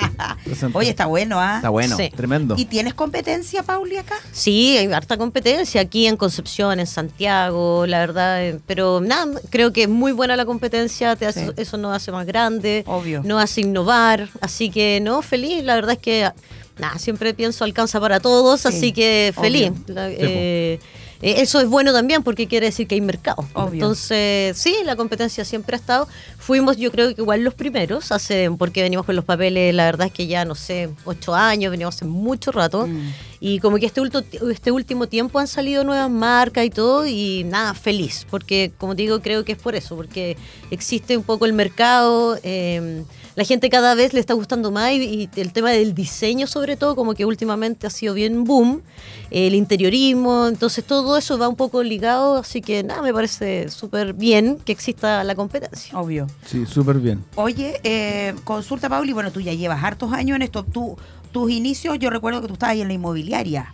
Oye, 0.73 0.89
está 0.89 1.07
bueno, 1.07 1.41
¿ah? 1.41 1.57
Está 1.57 1.67
bueno, 1.69 1.97
Sí. 1.97 2.09
tremendo. 2.15 2.55
¿Y 2.57 2.63
tienes 2.63 2.93
competencia, 2.93 3.63
Pauli, 3.63 3.97
acá? 3.97 4.15
Sí, 4.31 4.77
hay 4.77 4.91
harta 4.93 5.17
competencia 5.17 5.81
aquí 5.81 6.07
en 6.07 6.15
Concepción, 6.15 6.79
en 6.79 6.87
Santiago, 6.87 7.85
la 7.85 7.99
verdad, 7.99 8.41
eh, 8.41 8.59
pero 8.65 9.01
nada, 9.01 9.27
creo 9.49 9.73
que 9.73 9.83
es 9.83 9.89
muy 9.89 10.13
buena 10.13 10.37
la 10.37 10.45
competencia, 10.45 11.17
te 11.17 11.25
hace- 11.25 11.47
Sí. 11.47 11.51
eso 11.57 11.75
nos 11.77 11.93
hace 11.93 12.13
más 12.13 12.25
grande, 12.25 12.85
Obvio. 12.87 13.23
nos 13.25 13.43
hace 13.43 13.59
innovar, 13.61 14.29
así 14.39 14.69
que 14.69 14.99
no, 15.01 15.21
feliz, 15.21 15.63
la 15.65 15.75
verdad 15.75 15.93
es 15.93 15.99
que 15.99 16.31
nada, 16.77 16.97
siempre 16.97 17.33
pienso 17.33 17.65
alcanza 17.65 17.99
para 17.99 18.19
todos, 18.21 18.61
Sí, 18.61 18.67
así 18.69 18.91
que 18.93 19.33
feliz. 19.35 19.71
La- 19.87 20.09
eh, 20.09 20.79
eh, 21.21 21.35
eso 21.37 21.59
es 21.59 21.67
bueno 21.67 21.93
también 21.93 22.23
porque 22.23 22.47
quiere 22.47 22.67
decir 22.67 22.87
que 22.87 22.95
hay 22.95 23.01
mercado. 23.01 23.47
Obvio. 23.53 23.73
Entonces, 23.73 24.57
sí, 24.57 24.75
la 24.85 24.95
competencia 24.95 25.45
siempre 25.45 25.75
ha 25.75 25.79
estado. 25.79 26.07
Fuimos, 26.37 26.77
yo 26.77 26.91
creo 26.91 27.13
que 27.13 27.21
igual 27.21 27.43
los 27.43 27.53
primeros, 27.53 28.11
hace 28.11 28.49
porque 28.57 28.81
venimos 28.81 29.05
con 29.05 29.15
los 29.15 29.25
papeles, 29.25 29.73
la 29.73 29.85
verdad 29.85 30.07
es 30.07 30.13
que 30.13 30.27
ya, 30.27 30.45
no 30.45 30.55
sé, 30.55 30.89
ocho 31.05 31.35
años, 31.35 31.71
venimos 31.71 31.95
hace 31.95 32.05
mucho 32.05 32.51
rato. 32.51 32.87
Mm. 32.87 33.13
Y 33.39 33.59
como 33.59 33.77
que 33.77 33.85
este, 33.85 34.01
ulto- 34.01 34.23
este 34.51 34.71
último 34.71 35.07
tiempo 35.07 35.37
han 35.39 35.47
salido 35.47 35.83
nuevas 35.83 36.09
marcas 36.09 36.65
y 36.65 36.69
todo, 36.71 37.05
y 37.05 37.43
nada, 37.43 37.73
feliz, 37.75 38.25
porque 38.29 38.71
como 38.77 38.95
te 38.95 39.03
digo, 39.03 39.21
creo 39.21 39.45
que 39.45 39.51
es 39.51 39.57
por 39.59 39.75
eso, 39.75 39.95
porque 39.95 40.37
existe 40.71 41.15
un 41.15 41.23
poco 41.23 41.45
el 41.45 41.53
mercado, 41.53 42.39
eh, 42.41 43.03
la 43.37 43.43
gente 43.43 43.69
cada 43.69 43.93
vez 43.93 44.15
le 44.15 44.19
está 44.19 44.33
gustando 44.33 44.71
más 44.71 44.93
y, 44.93 45.29
y 45.35 45.39
el 45.39 45.53
tema 45.53 45.69
del 45.69 45.93
diseño 45.93 46.47
sobre 46.47 46.75
todo, 46.75 46.95
como 46.95 47.13
que 47.13 47.23
últimamente 47.23 47.85
ha 47.85 47.91
sido 47.91 48.15
bien 48.15 48.45
boom, 48.45 48.81
el 49.29 49.53
interiorismo, 49.53 50.47
entonces 50.47 50.83
todo 50.83 51.15
eso 51.17 51.37
va 51.37 51.47
un 51.47 51.55
poco 51.55 51.83
ligado, 51.83 52.37
así 52.37 52.61
que 52.61 52.81
nada, 52.81 53.03
me 53.03 53.13
parece 53.13 53.69
súper 53.69 54.13
bien 54.13 54.57
que 54.65 54.71
exista 54.71 55.23
la 55.23 55.35
competencia. 55.35 55.95
Obvio. 55.99 56.25
Sí, 56.47 56.65
súper 56.65 56.97
bien. 56.97 57.23
Oye, 57.35 57.79
eh, 57.83 58.33
consulta, 58.43 58.89
Pauli, 58.89 59.13
bueno, 59.13 59.31
tú 59.31 59.39
ya 59.39 59.53
llevas 59.53 59.83
hartos 59.83 60.11
años 60.13 60.35
en 60.37 60.41
esto. 60.41 60.63
Tú, 60.63 60.97
tus 61.31 61.51
inicios, 61.51 61.99
yo 61.99 62.09
recuerdo 62.09 62.41
que 62.41 62.47
tú 62.47 62.53
estabas 62.53 62.73
ahí 62.73 62.81
en 62.81 62.87
la 62.87 62.95
inmobiliaria, 62.95 63.71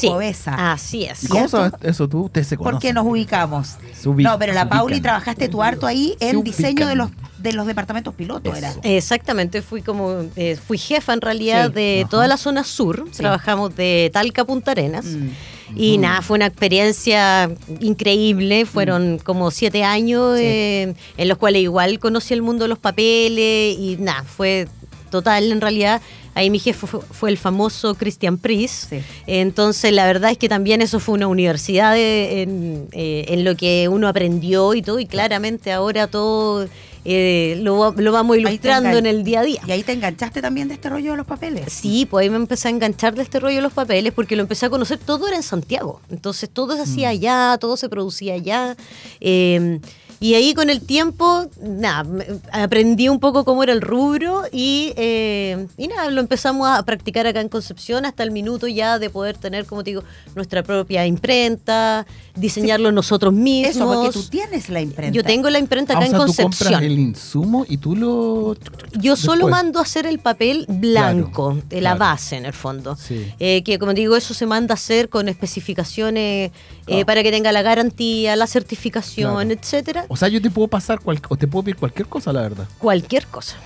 Sí, 0.00 0.08
así 0.46 1.04
es. 1.04 1.24
¿Y 1.24 1.28
cómo 1.28 1.48
sabes 1.48 1.72
eso 1.82 2.08
tú? 2.08 2.22
Ustedes 2.24 2.46
se 2.48 2.56
¿Por 2.56 2.66
conocen. 2.66 2.88
qué 2.88 2.92
nos 2.92 3.04
ubicamos? 3.06 3.76
No, 4.04 4.38
pero 4.38 4.52
la 4.52 4.68
Pauli 4.68 5.00
trabajaste 5.00 5.48
tu 5.48 5.62
harto 5.62 5.86
ahí 5.86 6.16
en 6.20 6.42
diseño 6.42 6.86
de 6.86 6.94
los 6.96 7.10
de 7.38 7.52
los 7.52 7.66
departamentos 7.66 8.14
piloto, 8.14 8.54
era. 8.54 8.72
Exactamente, 8.84 9.60
fui 9.60 9.82
como 9.82 10.22
eh, 10.34 10.56
fui 10.56 10.78
jefa 10.78 11.12
en 11.12 11.20
realidad 11.20 11.66
Sí. 11.68 11.74
de 11.74 12.00
Ajá. 12.00 12.08
toda 12.10 12.26
la 12.26 12.36
zona 12.38 12.64
sur. 12.64 13.04
Sí. 13.10 13.18
Trabajamos 13.18 13.76
de 13.76 14.10
Talca 14.14 14.42
a 14.42 14.44
Punta 14.46 14.70
Arenas. 14.70 15.04
Mm. 15.04 15.28
Y 15.76 15.98
nada, 15.98 16.22
fue 16.22 16.36
una 16.36 16.46
experiencia 16.46 17.50
increíble. 17.80 18.64
Fueron 18.64 19.18
como 19.18 19.50
siete 19.50 19.84
años 19.84 20.34
Mm. 20.34 20.36
Sí. 20.38 20.42
eh, 20.44 20.94
en 21.18 21.28
los 21.28 21.36
cuales 21.38 21.62
igual 21.62 21.98
conocí 21.98 22.32
el 22.32 22.40
mundo 22.42 22.64
de 22.64 22.68
los 22.68 22.78
papeles 22.78 23.76
y 23.78 23.96
nada, 24.00 24.22
fue 24.24 24.66
total 25.10 25.52
en 25.52 25.60
realidad. 25.60 26.00
Ahí 26.34 26.50
mi 26.50 26.58
jefe 26.58 26.86
fue, 26.86 27.00
fue 27.00 27.30
el 27.30 27.38
famoso 27.38 27.94
Christian 27.94 28.38
Pris. 28.38 28.88
Sí. 28.90 28.98
Entonces, 29.26 29.92
la 29.92 30.04
verdad 30.06 30.30
es 30.32 30.38
que 30.38 30.48
también 30.48 30.82
eso 30.82 30.98
fue 31.00 31.14
una 31.14 31.28
universidad 31.28 31.94
de- 31.94 32.42
en, 32.42 32.88
eh, 32.92 33.24
en 33.28 33.44
lo 33.44 33.56
que 33.56 33.88
uno 33.88 34.08
aprendió 34.08 34.74
y 34.74 34.82
todo. 34.82 34.98
Y 34.98 35.06
claramente 35.06 35.72
ahora 35.72 36.06
todo 36.08 36.68
eh, 37.06 37.58
lo, 37.60 37.92
lo 37.92 38.12
vamos 38.12 38.38
ilustrando 38.38 38.96
en 38.96 39.06
el 39.06 39.24
día 39.24 39.40
a 39.40 39.42
día. 39.44 39.60
Y 39.66 39.72
ahí 39.72 39.82
te 39.82 39.92
enganchaste 39.92 40.40
también 40.40 40.68
de 40.68 40.74
este 40.74 40.88
rollo 40.88 41.10
de 41.12 41.16
los 41.18 41.26
papeles. 41.26 41.70
Sí, 41.72 42.06
pues 42.10 42.22
ahí 42.24 42.30
me 42.30 42.36
empecé 42.36 42.68
a 42.68 42.70
enganchar 42.70 43.14
de 43.14 43.22
este 43.22 43.38
rollo 43.40 43.56
de 43.56 43.62
los 43.62 43.72
papeles 43.74 44.12
porque 44.14 44.34
lo 44.36 44.42
empecé 44.42 44.66
a 44.66 44.70
conocer, 44.70 44.98
todo 44.98 45.28
era 45.28 45.36
en 45.36 45.42
Santiago. 45.42 46.00
Entonces 46.10 46.48
todo 46.50 46.74
se 46.76 46.82
hacía 46.82 47.10
allá, 47.10 47.58
todo 47.60 47.76
se 47.76 47.88
producía 47.90 48.34
allá. 48.34 48.74
Eh, 49.20 49.80
y 50.24 50.34
ahí 50.36 50.54
con 50.54 50.70
el 50.70 50.80
tiempo, 50.80 51.50
nada, 51.62 52.08
aprendí 52.50 53.10
un 53.10 53.20
poco 53.20 53.44
cómo 53.44 53.62
era 53.62 53.74
el 53.74 53.82
rubro 53.82 54.44
y, 54.50 54.94
eh, 54.96 55.66
y 55.76 55.86
nada, 55.88 56.10
lo 56.10 56.22
empezamos 56.22 56.66
a 56.66 56.82
practicar 56.82 57.26
acá 57.26 57.42
en 57.42 57.50
Concepción 57.50 58.06
hasta 58.06 58.22
el 58.22 58.30
minuto 58.30 58.66
ya 58.66 58.98
de 58.98 59.10
poder 59.10 59.36
tener, 59.36 59.66
como 59.66 59.84
te 59.84 59.90
digo, 59.90 60.02
nuestra 60.34 60.62
propia 60.62 61.04
imprenta, 61.06 62.06
diseñarlo 62.36 62.90
nosotros 62.90 63.34
mismos. 63.34 63.76
Eso, 63.76 63.86
porque 63.86 64.12
tú 64.12 64.22
tienes 64.30 64.70
la 64.70 64.80
imprenta. 64.80 65.14
Yo 65.14 65.22
tengo 65.22 65.50
la 65.50 65.58
imprenta 65.58 65.92
Ah, 65.92 65.98
acá 65.98 66.06
o 66.06 66.08
sea, 66.08 66.16
en 66.16 66.26
tú 66.26 66.42
compras 66.42 66.58
Concepción. 66.58 66.82
el 66.84 66.98
insumo 66.98 67.66
y 67.68 67.76
tú 67.76 67.94
lo... 67.94 68.56
Yo 68.98 69.16
solo 69.16 69.44
después. 69.46 69.50
mando 69.52 69.78
a 69.78 69.82
hacer 69.82 70.06
el 70.06 70.20
papel 70.20 70.64
blanco, 70.70 71.50
Claro, 71.52 71.66
de 71.68 71.80
la 71.82 71.90
claro. 71.96 71.98
base 71.98 72.36
en 72.36 72.46
el 72.46 72.54
fondo. 72.54 72.96
Sí. 72.96 73.30
Eh, 73.38 73.62
que 73.62 73.78
como 73.78 73.92
digo, 73.92 74.16
eso 74.16 74.32
se 74.32 74.46
manda 74.46 74.72
a 74.72 74.76
hacer 74.76 75.10
con 75.10 75.28
especificaciones 75.28 76.50
eh, 76.86 76.90
Claro. 76.92 77.06
para 77.06 77.22
que 77.22 77.30
tenga 77.30 77.50
la 77.52 77.62
garantía, 77.62 78.36
la 78.36 78.46
certificación, 78.46 79.34
Claro. 79.34 79.50
etcétera. 79.50 80.04
O 80.08 80.16
sea, 80.16 80.28
yo 80.28 80.40
te 80.42 80.50
puedo 80.50 80.68
pasar 80.68 81.00
cual- 81.00 81.20
o 81.28 81.36
te 81.36 81.46
puedo 81.46 81.64
pedir 81.64 81.76
cualquier 81.76 82.06
cosa, 82.08 82.32
la 82.32 82.42
verdad. 82.42 82.66
Cualquier 82.78 83.26
cosa. 83.26 83.56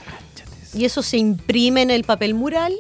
Y 0.74 0.84
eso 0.84 1.02
se 1.02 1.16
imprime 1.16 1.82
en 1.82 1.90
el 1.90 2.04
papel 2.04 2.34
mural 2.34 2.74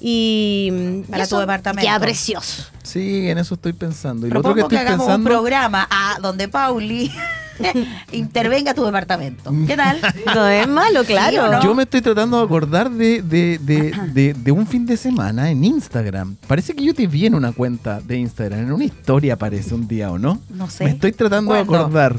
y 0.00 1.02
Para 1.10 1.24
y 1.24 1.28
tu 1.28 1.38
departamento. 1.38 1.86
Queda 1.88 1.98
precioso. 2.00 2.64
Sí, 2.82 3.28
en 3.28 3.38
eso 3.38 3.54
estoy 3.54 3.72
pensando. 3.72 4.26
Y 4.26 4.30
lo 4.30 4.40
otro 4.40 4.54
que 4.54 4.60
que, 4.60 4.62
estoy 4.62 4.78
hagamos 4.78 5.00
un 5.00 5.06
pensando... 5.06 5.30
programa 5.30 5.88
a 5.90 6.18
donde 6.20 6.48
Pauli 6.48 7.10
intervenga 8.12 8.74
tu 8.74 8.84
departamento. 8.84 9.52
¿Qué 9.66 9.76
tal? 9.76 10.00
No 10.34 10.46
es 10.48 10.68
malo, 10.68 11.00
¿Sí 11.02 11.08
claro. 11.12 11.52
no? 11.52 11.62
Yo 11.62 11.74
me 11.74 11.84
estoy 11.84 12.00
tratando 12.02 12.38
de 12.38 12.44
acordar 12.44 12.90
de, 12.90 13.22
de, 13.22 13.58
de, 13.58 13.92
de- 14.12 14.34
de 14.34 14.52
un 14.52 14.66
fin 14.66 14.86
de 14.86 14.96
semana 14.96 15.50
en 15.50 15.64
Instagram. 15.64 16.36
Parece 16.46 16.74
que 16.74 16.84
yo 16.84 16.94
te 16.94 17.06
vi 17.06 17.26
en 17.26 17.34
una 17.34 17.52
cuenta 17.52 18.00
de 18.00 18.16
Instagram, 18.18 18.60
en 18.60 18.72
una 18.72 18.84
historia 18.84 19.36
parece 19.36 19.74
un 19.74 19.86
día, 19.88 20.10
¿o 20.10 20.18
no? 20.18 20.40
No 20.50 20.68
sé. 20.70 20.84
Me 20.84 20.90
estoy 20.90 21.12
tratando 21.12 21.54
de 21.54 21.60
acordar. 21.60 22.16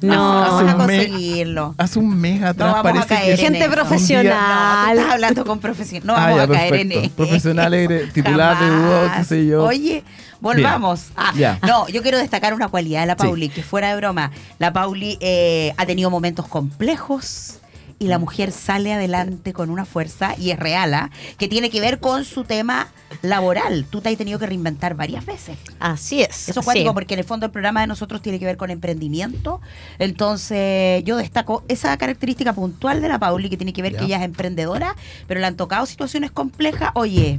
No. 0.00 0.42
hace 0.42 0.50
Vamos 0.64 0.70
a 0.72 0.76
conseguirlo. 0.76 1.74
hace 1.78 1.98
un 1.98 2.16
mes 2.20 2.42
atrás 2.42 2.72
vamos 2.72 2.78
a 2.78 2.82
parece 2.82 3.08
caer 3.08 3.24
que... 3.24 3.30
en 3.32 3.38
Gente 3.52 3.58
eso. 3.64 3.70
profesional. 3.72 4.86
No, 4.86 4.92
estás 5.00 5.12
hablando 5.14 5.44
con 5.44 5.58
profesionales. 5.60 6.06
No 6.06 6.14
Ah, 6.16 6.20
vamos 6.30 6.36
ya, 6.38 6.42
a 6.42 6.46
caer 6.48 6.74
en 6.74 6.88
perfecto. 6.88 7.06
eso. 7.06 7.16
Profesionales, 7.16 8.12
tituladas 8.12 8.60
de 8.60 9.10
qué 9.18 9.24
sé 9.24 9.46
yo. 9.46 9.64
Oye, 9.64 10.04
volvamos. 10.40 11.06
Ah, 11.16 11.32
Ya. 11.36 11.58
No, 11.66 11.88
yo 11.88 12.02
quiero 12.02 12.18
destacar 12.18 12.54
una 12.54 12.68
cualidad 12.68 13.00
de 13.02 13.06
la 13.06 13.14
Sí. 13.14 13.18
Pauli, 13.24 13.48
que 13.48 13.62
fuera 13.62 13.90
de 13.90 13.96
broma, 13.96 14.30
la 14.58 14.72
Pauli 14.72 15.16
eh, 15.20 15.72
ha 15.76 15.86
tenido 15.86 16.10
momentos 16.10 16.46
complejos. 16.48 17.58
Y 18.02 18.06
la 18.06 18.18
mujer 18.18 18.50
sale 18.50 18.94
adelante 18.94 19.52
con 19.52 19.68
una 19.68 19.84
fuerza, 19.84 20.34
y 20.38 20.52
es 20.52 20.58
real, 20.58 20.94
¿ah? 20.94 21.10
que 21.36 21.48
tiene 21.48 21.68
que 21.68 21.82
ver 21.82 22.00
con 22.00 22.24
su 22.24 22.44
tema 22.44 22.88
laboral. 23.20 23.84
Tú 23.90 24.00
te 24.00 24.08
has 24.08 24.16
tenido 24.16 24.38
que 24.38 24.46
reinventar 24.46 24.94
varias 24.94 25.26
veces. 25.26 25.58
Así 25.80 26.22
es. 26.22 26.48
Eso 26.48 26.60
es 26.60 26.64
sí. 26.64 26.64
cuático, 26.64 26.94
porque 26.94 27.12
en 27.12 27.20
el 27.20 27.26
fondo 27.26 27.44
el 27.44 27.52
programa 27.52 27.82
de 27.82 27.88
nosotros 27.88 28.22
tiene 28.22 28.38
que 28.38 28.46
ver 28.46 28.56
con 28.56 28.70
emprendimiento. 28.70 29.60
Entonces, 29.98 31.04
yo 31.04 31.18
destaco 31.18 31.62
esa 31.68 31.94
característica 31.98 32.54
puntual 32.54 33.02
de 33.02 33.08
la 33.08 33.18
Pauli, 33.18 33.50
que 33.50 33.58
tiene 33.58 33.74
que 33.74 33.82
ver 33.82 33.92
Ya. 33.92 33.98
que 33.98 34.04
ella 34.06 34.16
es 34.16 34.22
emprendedora, 34.24 34.96
pero 35.26 35.40
le 35.40 35.46
han 35.46 35.56
tocado 35.56 35.84
situaciones 35.84 36.30
complejas, 36.30 36.92
oye, 36.94 37.38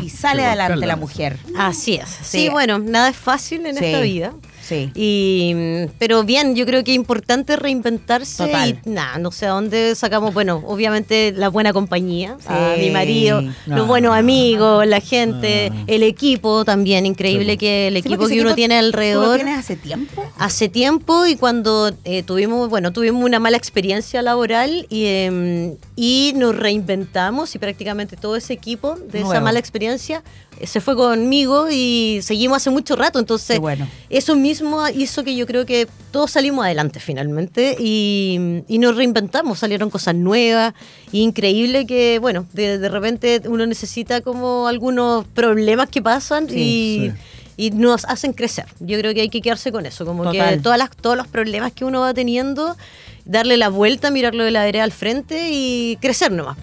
y 0.00 0.08
sale 0.10 0.44
adelante 0.46 0.86
la 0.86 0.94
mujer. 0.96 1.36
Así 1.58 1.94
es. 1.94 2.08
Sí, 2.08 2.42
Sí. 2.44 2.48
bueno, 2.48 2.78
nada 2.78 3.08
es 3.08 3.16
fácil 3.16 3.66
en 3.66 3.76
Sí. 3.76 3.84
esta 3.86 4.00
vida. 4.02 4.32
Sí. 4.70 4.90
Y, 4.94 5.54
pero 5.98 6.22
bien, 6.22 6.54
yo 6.54 6.64
creo 6.64 6.84
que 6.84 6.92
es 6.92 6.96
importante 6.96 7.56
reinventarse 7.56 8.44
Total. 8.46 8.80
y 8.86 8.88
nada, 8.88 9.18
no 9.18 9.32
sé 9.32 9.46
a 9.46 9.50
dónde 9.50 9.94
sacamos, 9.96 10.32
bueno, 10.32 10.62
obviamente 10.64 11.32
la 11.36 11.48
buena 11.48 11.72
compañía, 11.72 12.36
a 12.46 12.74
mi 12.78 12.90
marido, 12.90 13.42
los 13.66 13.86
buenos 13.88 14.14
amigos, 14.16 14.86
la 14.86 15.00
gente, 15.00 15.72
el 15.88 16.04
equipo 16.04 16.64
también, 16.64 17.04
increíble 17.04 17.52
Sí, 17.54 17.58
que 17.58 17.88
el 17.88 17.94
Sí, 17.94 17.98
equipo 18.00 18.26
que 18.28 18.34
uno 18.34 18.42
equipo, 18.50 18.54
tiene 18.54 18.76
¿Tú 18.76 18.82
lo 18.82 18.86
alrededor 18.86 19.36
tienes 19.38 19.58
hace 19.58 19.74
tiempo? 19.76 20.24
hace 20.38 20.68
tiempo 20.68 21.26
y 21.26 21.34
cuando 21.34 21.90
eh, 22.04 22.22
tuvimos, 22.22 22.68
bueno, 22.70 22.92
tuvimos 22.92 23.24
una 23.24 23.40
mala 23.40 23.56
experiencia 23.56 24.22
laboral 24.22 24.86
y, 24.88 25.06
em, 25.06 25.74
y 25.96 26.32
nos 26.36 26.54
reinventamos 26.56 27.54
y 27.54 27.58
prácticamente 27.58 28.16
todo 28.16 28.36
ese 28.36 28.52
equipo 28.52 28.94
de 28.94 29.22
esa 29.22 29.40
mala 29.40 29.58
experiencia 29.58 30.18
eh, 30.18 30.49
se 30.64 30.80
fue 30.80 30.96
conmigo 30.96 31.68
y 31.70 32.20
seguimos 32.22 32.58
hace 32.58 32.70
mucho 32.70 32.96
rato. 32.96 33.18
Entonces, 33.18 33.58
bueno. 33.58 33.88
eso 34.08 34.36
mismo 34.36 34.86
hizo 34.88 35.24
que 35.24 35.34
yo 35.34 35.46
creo 35.46 35.66
que 35.66 35.86
todos 36.10 36.32
salimos 36.32 36.64
adelante 36.64 37.00
finalmente 37.00 37.76
y, 37.78 38.62
y 38.68 38.78
nos 38.78 38.96
reinventamos, 38.96 39.58
salieron 39.58 39.90
cosas 39.90 40.14
nuevas, 40.14 40.74
increíble 41.12 41.86
que, 41.86 42.18
bueno, 42.18 42.46
de, 42.52 42.78
de 42.78 42.88
repente 42.88 43.42
uno 43.46 43.66
necesita 43.66 44.20
como 44.20 44.66
algunos 44.66 45.26
problemas 45.26 45.88
que 45.88 46.02
pasan 46.02 46.46
y, 46.48 46.50
sí. 46.50 47.12
y 47.56 47.70
nos 47.70 48.04
hacen 48.04 48.32
crecer. 48.32 48.66
Yo 48.80 48.98
creo 48.98 49.14
que 49.14 49.22
hay 49.22 49.28
que 49.28 49.40
quedarse 49.40 49.72
con 49.72 49.86
eso, 49.86 50.04
como 50.04 50.30
que 50.30 50.58
todas 50.62 50.78
las, 50.78 50.90
todos 50.90 51.16
los 51.16 51.28
problemas 51.28 51.72
que 51.72 51.84
uno 51.84 52.00
va 52.00 52.14
teniendo, 52.14 52.76
darle 53.24 53.56
la 53.56 53.68
vuelta, 53.68 54.10
mirarlo 54.10 54.44
de 54.44 54.50
la 54.50 54.64
vereda 54.64 54.84
al 54.84 54.92
frente 54.92 55.50
y 55.52 55.96
crecer 56.00 56.32
nomás. 56.32 56.56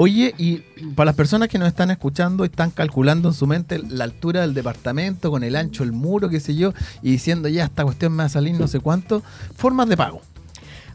Oye, 0.00 0.32
y 0.38 0.58
para 0.94 1.06
las 1.06 1.16
personas 1.16 1.48
que 1.48 1.58
nos 1.58 1.66
están 1.66 1.90
escuchando, 1.90 2.44
están 2.44 2.70
calculando 2.70 3.30
en 3.30 3.34
su 3.34 3.48
mente 3.48 3.80
la 3.90 4.04
altura 4.04 4.42
del 4.42 4.54
departamento, 4.54 5.28
con 5.32 5.42
el 5.42 5.56
ancho 5.56 5.82
del 5.82 5.90
muro, 5.90 6.28
qué 6.28 6.38
sé 6.38 6.54
yo, 6.54 6.72
y 7.02 7.10
diciendo 7.10 7.48
ya 7.48 7.64
esta 7.64 7.82
cuestión 7.82 8.12
me 8.12 8.18
va 8.18 8.26
a 8.26 8.28
salir 8.28 8.54
no 8.54 8.68
sé 8.68 8.78
cuánto, 8.78 9.24
formas 9.56 9.88
de 9.88 9.96
pago. 9.96 10.22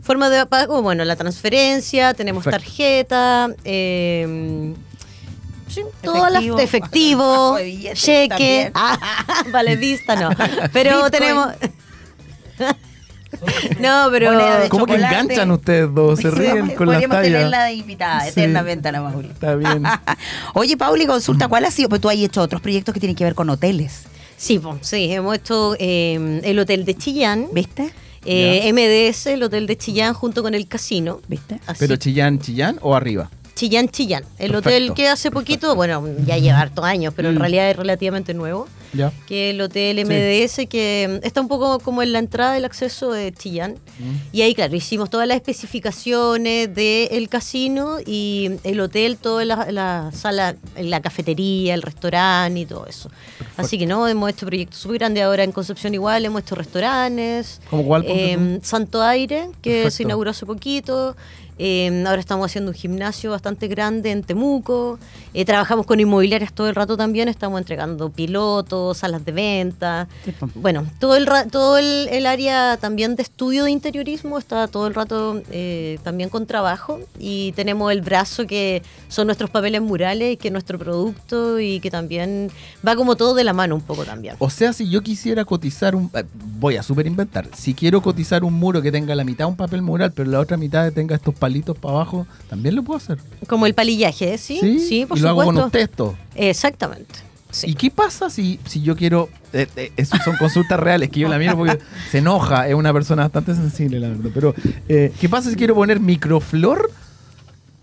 Forma 0.01 0.29
de 0.29 0.45
pago, 0.45 0.81
bueno, 0.81 1.03
la 1.03 1.17
transferencia, 1.17 2.13
tenemos 2.13 2.45
Perfecto. 2.45 2.65
tarjeta, 2.65 3.49
eh, 3.65 4.73
sí, 5.67 5.81
todas 6.01 6.31
las 6.31 6.41
Efectivo. 6.43 6.59
efectivo, 6.61 7.55
De 7.57 7.63
billetes 7.65 8.01
cheque, 8.01 8.71
ah, 8.73 8.97
vale 9.51 9.75
vista 9.75 10.15
no, 10.15 10.29
pero 10.71 11.03
Bitcoin. 11.03 11.11
tenemos 11.11 11.47
no, 13.79 14.07
pero 14.11 14.31
¿Cómo 14.69 14.85
que 14.85 14.95
enganchan 14.95 15.51
ustedes 15.51 15.93
dos? 15.93 16.19
Se 16.19 16.29
Sí, 16.31 16.35
ríen 16.35 16.71
con 16.75 16.87
las 16.87 16.95
Podríamos 16.95 17.17
tallas. 17.17 17.23
tenerla 17.31 17.63
de 17.65 17.73
invitada 17.73 18.21
Sí. 18.21 18.29
eternamente 18.29 18.87
a 18.89 18.91
la 18.91 19.01
Mauri. 19.01 19.27
Está 19.29 19.55
bien. 19.55 19.83
Oye, 20.53 20.77
Pauli, 20.77 21.05
consulta, 21.05 21.47
¿cuál 21.47 21.65
ha 21.65 21.71
sido? 21.71 21.89
Pues 21.89 22.01
tú 22.01 22.09
has 22.09 22.15
hecho 22.15 22.41
otros 22.41 22.61
proyectos 22.61 22.93
que 22.93 22.99
tienen 22.99 23.15
que 23.15 23.23
ver 23.23 23.35
con 23.35 23.49
hoteles, 23.49 24.03
sí, 24.37 24.59
sí, 24.81 25.11
hemos 25.11 25.35
hecho 25.35 25.75
eh, 25.79 26.41
el 26.43 26.59
hotel 26.59 26.85
de 26.85 26.95
Chillán, 26.95 27.47
¿viste? 27.53 27.91
eh, 28.25 28.71
MDS, 28.71 29.27
el 29.27 29.43
hotel 29.43 29.67
de 29.67 29.77
Chillán 29.77 30.13
junto 30.13 30.41
con 30.43 30.53
el 30.53 30.67
casino, 30.67 31.19
¿Viste? 31.27 31.59
Así 31.65 31.79
Pero 31.79 31.97
Chillán, 31.97 32.39
Chillán 32.39 32.77
o 32.81 32.95
arriba. 32.95 33.29
Chillán 33.63 33.87
Chillán, 33.87 34.23
el 34.39 34.51
Perfecto, 34.51 34.69
hotel 34.69 34.93
que 34.93 35.07
hace 35.07 35.31
poquito, 35.31 35.73
bueno, 35.73 36.05
ya 36.25 36.37
lleva 36.37 36.59
hartos 36.59 36.83
años, 36.83 37.13
pero 37.15 37.29
en 37.29 37.35
Mm. 37.35 37.39
realidad 37.39 37.69
es 37.69 37.77
relativamente 37.77 38.33
nuevo. 38.33 38.67
Ya. 38.95 39.11
que 39.25 39.49
el 39.49 39.59
hotel 39.59 39.97
MDS, 40.05 40.67
que 40.67 41.19
está 41.23 41.41
un 41.41 41.47
poco 41.47 41.79
como 41.79 42.03
en 42.03 42.13
la 42.13 42.19
entrada 42.19 42.53
del 42.53 42.63
acceso 42.63 43.11
de 43.11 43.33
Chillán. 43.33 43.71
Mm. 43.97 44.15
Y 44.31 44.43
ahí, 44.43 44.53
claro, 44.53 44.75
hicimos 44.75 45.09
todas 45.09 45.27
las 45.27 45.37
especificaciones 45.37 46.75
del 46.75 47.27
casino 47.27 47.97
y 48.05 48.51
el 48.63 48.79
hotel, 48.79 49.17
toda 49.17 49.45
la, 49.45 49.71
la 49.71 50.11
sala, 50.13 50.55
la 50.77 51.01
cafetería, 51.01 51.73
el 51.73 51.81
restaurante 51.81 52.59
y 52.59 52.65
todo 52.67 52.85
eso. 52.85 53.09
Así 53.57 53.79
que 53.79 53.87
no, 53.87 54.07
hemos 54.07 54.29
hecho 54.29 54.45
proyectos 54.45 54.77
súper 54.77 54.99
grandes 54.99 55.23
ahora 55.23 55.43
en 55.43 55.51
Concepción 55.53 55.95
igual, 55.95 56.23
hemos 56.25 56.43
hecho 56.43 56.53
restaurantes. 56.53 57.61
¿Cómo 57.71 57.83
cuál, 57.85 58.05
eh, 58.07 58.59
Santo 58.61 59.01
Aire, 59.01 59.47
que 59.63 59.71
Perfecto. 59.71 59.89
se 59.91 60.03
inauguró 60.03 60.29
hace 60.29 60.45
poquito. 60.45 61.15
Eh, 61.65 62.03
ahora 62.05 62.19
estamos 62.19 62.45
haciendo 62.45 62.71
un 62.71 62.75
gimnasio 62.75 63.31
bastante 63.31 63.69
grande 63.69 64.11
en 64.11 64.21
Temuco. 64.21 64.99
Eh, 65.33 65.45
trabajamos 65.45 65.85
con 65.85 65.97
inmobiliarias 65.97 66.51
todo 66.51 66.67
el 66.67 66.75
rato 66.75 66.97
también. 66.97 67.29
Estamos 67.29 67.57
entregando 67.57 68.09
pilotos, 68.09 68.97
salas 68.97 69.23
de 69.23 69.31
venta. 69.31 70.09
Bueno, 70.55 70.85
todo 70.99 71.15
el 71.15 71.25
todo 71.49 71.77
el, 71.77 72.09
el 72.11 72.25
área 72.25 72.75
también 72.75 73.15
de 73.15 73.23
estudio 73.23 73.63
de 73.63 73.71
interiorismo 73.71 74.37
está 74.39 74.67
todo 74.67 74.87
el 74.87 74.93
rato 74.93 75.41
eh, 75.51 75.99
también 76.03 76.27
con 76.27 76.45
trabajo. 76.45 76.99
Y 77.17 77.53
tenemos 77.53 77.93
el 77.93 78.01
brazo 78.01 78.45
que 78.45 78.83
son 79.07 79.27
nuestros 79.27 79.49
papeles 79.49 79.81
murales, 79.81 80.37
que 80.39 80.49
es 80.49 80.51
nuestro 80.51 80.77
producto 80.77 81.61
y 81.61 81.79
que 81.79 81.89
también 81.89 82.51
va 82.85 82.97
como 82.97 83.15
todo 83.15 83.35
de 83.35 83.45
la 83.45 83.53
mano 83.53 83.75
un 83.75 83.81
poco 83.81 84.03
también. 84.03 84.35
O 84.39 84.49
sea, 84.49 84.73
si 84.73 84.89
yo 84.89 85.01
quisiera 85.01 85.45
cotizar 85.45 85.95
un... 85.95 86.11
eh, 86.13 86.25
Voy 86.59 86.75
a 86.75 86.83
super 86.83 87.07
inventar. 87.07 87.47
Si 87.55 87.73
quiero 87.73 88.01
cotizar 88.01 88.43
un 88.43 88.53
muro 88.53 88.81
que 88.81 88.91
tenga 88.91 89.15
la 89.15 89.23
mitad 89.23 89.47
un 89.47 89.55
papel 89.55 89.81
mural, 89.81 90.11
pero 90.11 90.29
la 90.29 90.41
otra 90.41 90.57
mitad 90.57 90.91
tenga 90.91 91.15
estos 91.15 91.33
palitos 91.33 91.52
para 91.61 91.95
abajo, 91.95 92.27
también 92.49 92.75
lo 92.75 92.83
puedo 92.83 92.97
hacer. 92.97 93.17
Como 93.47 93.65
el 93.65 93.73
palillaje, 93.73 94.37
¿sí? 94.37 94.79
Sí, 94.79 95.05
por 95.05 95.17
y 95.17 95.21
lo 95.21 95.29
hago 95.29 95.43
con 95.45 95.57
un 95.57 95.71
texto. 95.71 96.15
Exactamente. 96.35 97.15
sí. 97.51 97.69
¿Y 97.69 97.75
qué 97.75 97.91
pasa 97.91 98.29
si, 98.29 98.59
si 98.65 98.81
yo 98.81 98.95
quiero... 98.95 99.29
eh, 99.53 99.67
eh, 99.75 99.91
eso 99.95 100.17
son 100.25 100.35
consultas 100.37 100.79
reales, 100.79 101.09
que 101.09 101.19
yo 101.19 101.29
la 101.29 101.37
miro 101.37 101.55
porque 101.55 101.77
se 102.09 102.17
enoja, 102.17 102.67
es 102.67 102.73
una 102.73 102.91
persona 102.91 103.23
bastante 103.23 103.53
sensible, 103.53 103.99
la 103.99 104.09
verdad. 104.09 104.31
Pero, 104.33 104.55
eh, 104.89 105.11
¿qué 105.19 105.29
pasa 105.29 105.49
si 105.49 105.55
quiero 105.55 105.75
poner 105.75 105.99
microflor, 105.99 106.89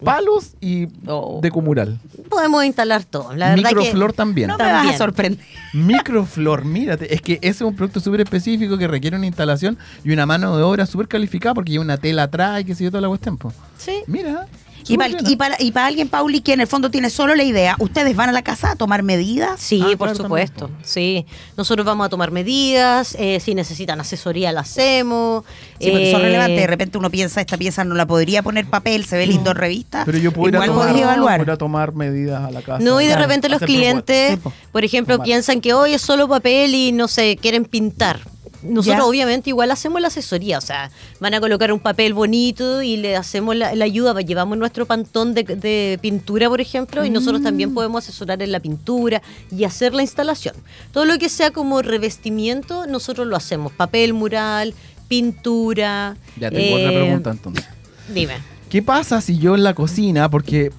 palos 0.05 0.55
y 0.61 0.89
Oh. 1.07 1.41
decomural? 1.43 1.99
Podemos 2.29 2.65
instalar 2.65 3.05
todo. 3.05 3.35
La 3.35 3.51
verdad 3.51 3.65
Microflor 3.71 4.11
que 4.11 4.17
también. 4.17 4.49
No 4.49 4.57
me 4.59 4.65
vas 4.65 4.73
a 4.73 4.77
También. 4.77 4.99
sorprender. 4.99 5.45
Microflor, 5.75 6.65
mírate, 6.65 7.15
es 7.15 7.23
que 7.23 7.35
ese 7.35 7.49
es 7.49 7.61
un 7.63 7.75
producto 7.77 8.01
súper 8.01 8.21
específico 8.23 8.77
que 8.79 8.89
requiere 8.89 9.17
una 9.17 9.27
instalación 9.27 9.79
y 10.05 10.13
una 10.13 10.27
mano 10.27 10.57
de 10.57 10.63
obra 10.63 10.87
súper 10.87 11.09
calificada 11.09 11.55
porque 11.55 11.73
lleva 11.73 11.85
una 11.85 11.97
tela 11.99 12.25
atrás 12.25 12.61
y 12.61 12.65
qué 12.65 12.75
sé 12.75 12.85
yo, 12.85 12.91
toda 12.91 13.01
la 13.03 13.09
cuestión. 13.09 13.39
sí. 13.79 14.03
Mira. 14.07 14.47
Y, 14.93 14.99
para, 14.99 15.15
y, 15.31 15.37
para, 15.37 15.57
y 15.63 15.73
para 15.73 15.87
alguien, 15.87 16.09
Pauli, 16.09 16.41
que 16.41 16.53
en 16.53 16.61
el 16.61 16.67
fondo 16.67 16.91
tiene 16.91 17.11
solo 17.11 17.35
la 17.35 17.45
idea, 17.45 17.77
¿ustedes 17.79 18.15
van 18.17 18.29
a 18.29 18.33
la 18.33 18.43
casa 18.43 18.73
a 18.73 18.77
tomar 18.77 19.03
medidas? 19.03 19.61
Sí, 19.61 19.81
Ah, 19.83 19.89
por 19.97 20.09
claro, 20.09 20.25
supuesto. 20.25 20.67
también, 20.67 20.85
Sí. 20.85 21.27
Nosotros 21.57 21.87
vamos 21.87 22.07
a 22.07 22.09
tomar 22.09 22.31
medidas. 22.31 23.15
eh, 23.19 23.41
si 23.41 23.55
necesitan 23.55 24.01
asesoría, 24.01 24.53
la 24.53 24.61
hacemos. 24.61 25.45
Sí, 25.79 25.91
porque 25.91 26.09
eso 26.09 26.17
es 26.19 26.23
eh, 26.23 26.27
relevante. 26.27 26.61
De 26.61 26.67
repente 26.67 26.99
uno 26.99 27.11
piensa, 27.11 27.41
esta 27.41 27.57
pieza 27.57 27.85
no 27.85 27.95
la 27.95 28.07
podría 28.07 28.43
poner 28.43 28.67
papel, 28.67 29.05
se 29.05 29.17
ve 29.17 29.27
lindo 29.27 29.51
en 29.53 29.57
revista. 29.57 30.03
Pero 30.05 30.19
yo 30.19 30.33
puedo 30.33 30.49
ir 30.49 30.57
a 30.57 30.59
Igual 30.65 30.69
tomar, 30.71 30.87
podría 30.89 31.03
evaluar. 31.05 31.45
puedo 31.45 31.59
tomar 31.59 31.95
medidas 31.95 32.45
a 32.45 32.51
la 32.51 32.63
casa. 32.63 32.83
No, 32.85 33.01
y 33.01 33.05
de 33.05 33.11
Claro, 33.13 33.23
repente 33.27 33.49
los 33.49 33.61
clientes. 33.61 34.39
Sí, 34.43 34.51
por 34.73 34.85
ejemplo, 34.85 35.15
Tomar. 35.17 35.25
piensan 35.27 35.61
que 35.61 35.73
hoy 35.75 35.95
es 35.95 36.03
solo 36.03 36.29
papel 36.29 36.75
y 36.75 36.93
no 36.93 37.09
sé, 37.09 37.37
quieren 37.41 37.65
pintar. 37.65 38.21
Nosotros 38.63 38.99
Ya. 38.99 39.07
obviamente 39.07 39.51
igual 39.51 39.71
hacemos 39.71 40.01
la 40.01 40.09
asesoría, 40.09 40.59
o 40.59 40.61
sea, 40.61 40.91
van 41.19 41.33
a 41.35 41.41
colocar 41.41 41.73
un 41.73 41.81
papel 41.81 42.13
bonito 42.15 42.83
y 42.83 42.97
le 42.99 43.17
hacemos 43.17 43.57
la, 43.57 43.75
la 43.75 43.85
ayuda, 43.87 44.21
llevamos 44.21 44.59
nuestro 44.59 44.87
pantón 44.87 45.33
de, 45.35 45.45
de 45.45 45.99
pintura, 46.03 46.49
por 46.49 46.61
ejemplo, 46.61 47.05
y 47.05 47.11
nosotros 47.11 47.41
Mm. 47.41 47.45
también 47.45 47.75
podemos 47.75 48.05
asesorar 48.05 48.43
en 48.43 48.53
la 48.53 48.61
pintura 48.61 49.23
y 49.51 49.65
hacer 49.65 49.95
la 49.95 50.03
instalación. 50.03 50.55
Todo 50.93 51.05
lo 51.07 51.19
que 51.19 51.29
sea 51.29 51.51
como 51.53 51.81
revestimiento, 51.83 52.87
nosotros 52.87 53.27
lo 53.27 53.37
hacemos, 53.37 53.73
papel, 53.73 54.13
mural, 54.13 54.75
pintura. 55.09 56.17
Ya 56.39 56.51
tengo 56.51 56.77
otra 56.77 56.93
eh, 56.93 57.03
pregunta 57.05 57.31
entonces. 57.31 57.65
Dime. 58.13 58.35
¿Qué 58.69 58.83
pasa 58.83 59.21
si 59.21 59.39
yo 59.39 59.55
en 59.55 59.63
la 59.65 59.75
cocina, 59.75 60.31
porque 60.31 60.71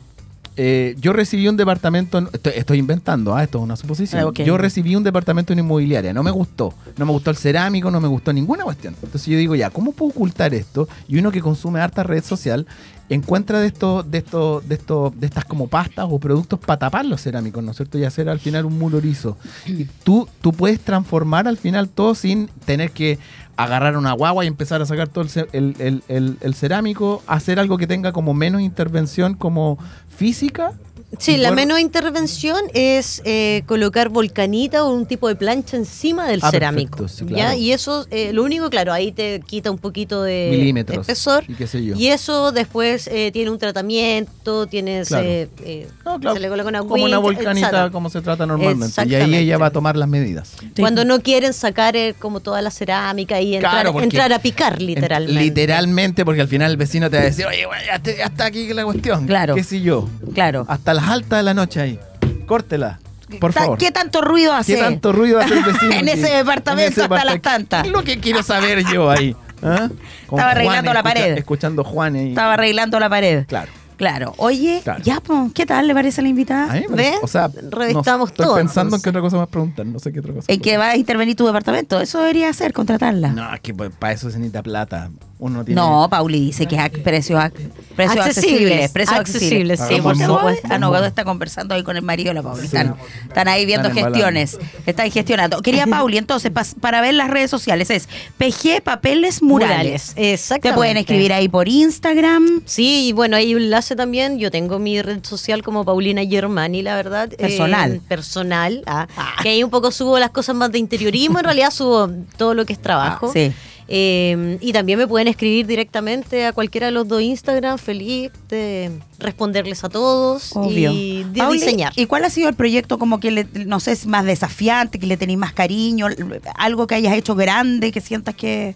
eh, 0.57 0.95
yo 0.99 1.13
recibí 1.13 1.47
un 1.47 1.57
departamento, 1.57 2.17
en- 2.17 2.29
estoy, 2.33 2.53
estoy 2.55 2.77
inventando, 2.79 3.35
ah, 3.35 3.43
esto 3.43 3.57
es 3.59 3.63
una 3.63 3.75
suposición. 3.75 4.33
Ah. 4.41 4.43
Yo 4.43 4.57
recibí 4.57 4.95
un 4.95 5.03
departamento 5.03 5.53
en 5.53 5.59
inmobiliaria, 5.59 6.13
no 6.13 6.23
me 6.23 6.31
gustó, 6.31 6.73
no 6.97 7.05
me 7.05 7.11
gustó 7.11 7.29
el 7.31 7.37
cerámico, 7.37 7.89
no 7.89 7.99
me 8.01 8.07
gustó 8.07 8.33
ninguna 8.33 8.63
cuestión. 8.63 8.95
Entonces 9.01 9.27
yo 9.27 9.37
digo, 9.37 9.55
ya, 9.55 9.69
¿cómo 9.69 9.91
puedo 9.93 10.11
ocultar 10.11 10.53
esto? 10.53 10.87
Y 11.07 11.17
uno 11.19 11.31
que 11.31 11.41
consume 11.41 11.79
harta 11.79 12.03
red 12.03 12.23
social 12.23 12.67
encuentra 13.09 13.59
de 13.59 13.67
estos, 13.67 14.09
de 14.09 14.19
estos, 14.19 14.67
de 14.69 14.75
estos, 14.75 15.19
de 15.19 15.27
estas 15.27 15.43
como 15.43 15.67
pastas 15.67 16.05
o 16.09 16.17
productos 16.17 16.59
para 16.59 16.79
tapar 16.79 17.05
los 17.05 17.21
cerámicos, 17.21 17.61
¿no 17.61 17.71
es 17.71 17.77
cierto? 17.77 17.97
Y 17.99 18.05
hacer 18.05 18.29
al 18.29 18.39
final 18.39 18.63
un 18.65 18.77
muro 18.79 19.01
liso. 19.01 19.37
Y 19.65 19.83
tú, 20.03 20.29
tú 20.39 20.53
puedes 20.53 20.79
transformar 20.79 21.45
al 21.47 21.57
final 21.57 21.89
todo 21.89 22.15
sin 22.15 22.47
tener 22.65 22.91
que 22.91 23.19
agarrar 23.57 23.97
una 23.97 24.13
guagua 24.13 24.43
y 24.43 24.47
empezar 24.47 24.81
a 24.81 24.85
sacar 24.85 25.07
todo 25.07 25.25
el, 25.53 25.75
el- 25.79 26.03
el- 26.07 26.37
el 26.41 26.53
cerámico, 26.55 27.21
hacer 27.27 27.59
algo 27.59 27.77
que 27.77 27.87
tenga 27.87 28.11
como 28.11 28.33
menos 28.33 28.61
intervención 28.61 29.33
como 29.35 29.77
física. 30.09 30.73
Sí, 31.19 31.37
la 31.37 31.51
menos 31.51 31.79
intervención 31.79 32.57
es 32.73 33.21
eh, 33.25 33.63
colocar 33.65 34.09
volcanita 34.09 34.83
o 34.85 34.93
un 34.93 35.05
tipo 35.05 35.27
de 35.27 35.35
plancha 35.35 35.75
encima 35.77 36.27
del 36.27 36.39
Ah, 36.41 36.49
cerámico. 36.51 36.97
perfecto, 36.99 37.25
sí, 37.25 37.25
¿ya? 37.29 37.35
claro. 37.47 37.57
Y 37.57 37.71
eso, 37.73 38.07
eh, 38.11 38.31
lo 38.33 38.43
único, 38.43 38.69
claro, 38.69 38.93
ahí 38.93 39.11
te 39.11 39.41
quita 39.45 39.69
un 39.71 39.77
poquito 39.77 40.23
de 40.23 40.47
milímetros 40.51 40.99
espesor. 41.01 41.43
y 41.47 41.53
qué 41.55 41.67
sé 41.67 41.83
yo. 41.83 41.95
Y 41.95 42.07
eso 42.07 42.51
después 42.51 43.07
eh, 43.07 43.29
tiene 43.33 43.51
un 43.51 43.57
tratamiento, 43.59 44.67
tienes, 44.67 45.09
Claro. 45.09 45.27
eh, 45.27 45.49
eh, 45.63 45.87
No, 46.05 46.19
claro, 46.19 46.35
se 46.35 46.39
le 46.41 46.49
coloca 46.49 46.69
una 46.69 46.79
como 46.79 47.03
una 47.03 47.17
volcanita 47.17 47.67
exacto. 47.67 47.91
como 47.91 48.09
se 48.09 48.21
trata 48.21 48.45
normalmente. 48.45 49.05
Y 49.05 49.15
ahí 49.15 49.35
ella 49.35 49.57
va 49.57 49.67
a 49.67 49.71
tomar 49.71 49.97
las 49.97 50.07
medidas. 50.07 50.53
Cuando 50.79 51.03
no 51.05 51.19
quieren 51.21 51.53
sacar 51.53 51.95
eh, 51.95 52.15
como 52.17 52.39
toda 52.39 52.61
la 52.61 52.71
cerámica 52.71 53.39
y 53.41 53.55
entrar, 53.55 53.73
Claro, 53.73 53.91
porque- 53.93 54.05
entrar 54.05 54.31
a 54.33 54.39
picar 54.39 54.81
literalmente. 54.81 55.41
Literalmente, 55.43 56.25
porque 56.25 56.41
al 56.41 56.47
final 56.47 56.71
el 56.71 56.77
vecino 56.77 57.09
te 57.09 57.17
va 57.17 57.23
a 57.23 57.25
decir, 57.25 57.45
oye, 57.45 57.65
güey, 57.65 57.79
ya, 57.85 57.99
te- 57.99 58.17
ya 58.17 58.25
está 58.25 58.45
aquí 58.45 58.73
la 58.73 58.85
cuestión. 58.85 59.27
Claro. 59.27 59.55
¿Qué 59.55 59.63
sé 59.63 59.81
yo? 59.81 60.07
Claro. 60.33 60.65
Hasta 60.67 60.93
las 60.93 61.00
altas 61.09 61.39
de 61.39 61.43
la 61.43 61.53
noche 61.53 61.81
ahí. 61.81 61.99
Córtela, 62.45 62.99
por 63.39 63.53
favor. 63.53 63.77
¿Qué 63.77 63.91
tanto 63.91 64.21
ruido 64.21 64.53
hace? 64.53 64.75
¿Qué 64.75 64.81
tanto 64.81 65.11
ruido 65.11 65.39
hace 65.39 65.53
el 65.57 65.63
vecino? 65.65 65.93
En 65.93 66.07
ese 66.09 66.29
departamento 66.35 67.03
hasta 67.03 67.25
las 67.25 67.41
tantas. 67.41 67.81
¿Qué 67.83 67.87
es 67.89 67.93
lo 67.93 68.03
que 68.03 68.19
quiero 68.19 68.43
saber 68.43 68.83
yo 68.91 69.09
ahí? 69.09 69.35
¿Ah? 69.63 69.89
Estaba 70.23 70.51
arreglando 70.51 70.91
Juan, 70.91 70.93
la 70.95 70.99
escucha- 71.01 71.03
pared. 71.21 71.37
Escuchando 71.37 71.83
Juan 71.83 72.15
ahí. 72.15 72.29
Estaba 72.29 72.53
arreglando 72.53 72.99
la 72.99 73.09
pared. 73.09 73.45
Claro. 73.47 73.71
Claro. 73.97 74.33
Oye, 74.37 74.81
Claro. 74.83 75.03
ya, 75.03 75.19
pues, 75.19 75.51
¿qué 75.53 75.63
tal 75.67 75.85
le 75.87 75.93
parece 75.93 76.23
la 76.23 76.27
invitada? 76.29 76.71
A 76.71 76.75
mí 76.75 76.85
me 76.89 76.95
¿Ve? 76.95 77.03
parece- 77.03 77.19
O 77.21 77.27
sea, 77.27 77.47
Revistamos 77.69 78.29
no, 78.29 78.31
estoy 78.31 78.45
todo, 78.47 78.55
pensando 78.55 78.95
en 78.95 79.01
qué 79.03 79.09
otra 79.09 79.21
cosa 79.21 79.37
más 79.37 79.47
preguntar. 79.47 79.85
No 79.85 79.99
sé 79.99 80.11
qué 80.11 80.19
otra 80.21 80.33
cosa. 80.33 80.51
¿En 80.51 80.59
qué 80.59 80.75
va 80.77 80.89
a 80.89 80.97
intervenir 80.97 81.35
tu 81.35 81.45
departamento? 81.45 82.01
Eso 82.01 82.19
debería 82.19 82.51
ser, 82.53 82.73
contratarla. 82.73 83.27
No, 83.29 83.47
No, 83.49 83.53
es 83.53 83.61
que 83.61 83.75
pues, 83.75 83.91
para 83.97 84.13
eso 84.13 84.31
se 84.31 84.39
necesita 84.39 84.63
plata. 84.63 85.11
Uno 85.41 85.63
no. 85.67 86.07
Pauli 86.07 86.39
dice 86.39 86.67
que 86.67 86.75
es 86.75 86.89
precios 86.99 87.39
ac- 87.39 87.51
precios 87.95 88.25
Accesibles. 88.27 88.91
Precios 88.91 89.17
accesibles, 89.19 89.79
accesibles. 89.81 89.81
sí, 89.87 90.01
¿por 90.01 90.15
supuesto. 90.15 90.67
Ah, 90.71 90.77
no, 90.77 90.91
Gado 90.91 91.05
está 91.07 91.23
conversando 91.25 91.73
ahí 91.73 91.81
con 91.83 91.97
el 91.97 92.03
marido 92.03 92.29
de 92.29 92.35
la 92.35 92.43
Pauli. 92.43 92.61
Sí. 92.61 92.67
Están, 92.77 92.95
están 93.27 93.47
ahí 93.47 93.65
viendo 93.65 93.87
Están 93.89 94.03
gestiones. 94.05 94.59
Están 94.85 95.09
gestionando. 95.09 95.61
Quería 95.63 95.87
Pauli, 95.87 96.19
entonces, 96.19 96.51
para 96.79 97.01
ver 97.01 97.15
las 97.15 97.31
redes 97.31 97.49
sociales, 97.49 97.89
es 97.89 98.07
PG 98.37 98.83
Papeles 98.83 99.41
Murales. 99.41 100.13
Te 100.13 100.31
Exactamente. 100.33 100.77
pueden 100.77 100.97
escribir 100.97 101.33
ahí 101.33 101.49
por 101.49 101.67
Instagram. 101.67 102.61
Sí, 102.65 103.07
y 103.07 103.11
bueno, 103.11 103.35
hay 103.35 103.55
un 103.55 103.63
enlace 103.63 103.95
también. 103.95 104.37
Yo 104.37 104.51
tengo 104.51 104.77
mi 104.77 105.01
red 105.01 105.23
social 105.23 105.63
como 105.63 105.83
Paulina 105.83 106.23
Germani, 106.23 106.83
la 106.83 106.95
verdad. 106.95 107.33
eh, 107.33 107.37
Personal. 107.37 107.99
personal. 108.07 108.83
ah, 108.85 109.07
Que 109.41 109.49
ahí 109.49 109.63
un 109.63 109.71
poco 109.71 109.91
subo 109.91 110.19
las 110.19 110.29
cosas 110.29 110.55
más 110.55 110.71
de 110.71 110.77
interiorismo. 110.77 111.39
en 111.39 111.45
realidad 111.45 111.71
subo 111.71 112.09
todo 112.37 112.53
lo 112.53 112.63
que 112.65 112.73
es 112.73 112.79
trabajo. 112.81 113.27
Ah, 113.29 113.33
sí. 113.33 113.51
Eh, 113.93 114.57
y 114.61 114.71
también 114.71 114.97
me 114.97 115.05
pueden 115.05 115.27
escribir 115.27 115.67
directamente 115.67 116.45
a 116.45 116.53
cualquiera 116.53 116.87
de 116.87 116.91
los 116.93 117.05
dos 117.09 117.21
Instagram. 117.21 117.77
Feliz 117.77 118.31
de 118.47 118.89
responderles 119.19 119.83
a 119.83 119.89
todos 119.89 120.55
Obvio. 120.55 120.93
y 120.93 121.25
de 121.25 121.39
Pauli, 121.39 121.59
diseñar. 121.59 121.91
¿Y 121.97 122.05
cuál 122.05 122.23
ha 122.23 122.29
sido 122.29 122.47
el 122.47 122.55
proyecto 122.55 122.97
como 122.97 123.19
que, 123.19 123.31
le- 123.31 123.47
no 123.65 123.81
sé, 123.81 123.91
es 123.91 124.05
más 124.05 124.23
desafiante, 124.23 124.97
que 124.97 125.07
le 125.07 125.17
tenéis 125.17 125.39
más 125.39 125.51
cariño, 125.51 126.07
algo 126.55 126.87
que 126.87 126.95
hayas 126.95 127.15
hecho 127.17 127.35
grande, 127.35 127.91
que 127.91 127.99
sientas 127.99 128.33
que... 128.35 128.75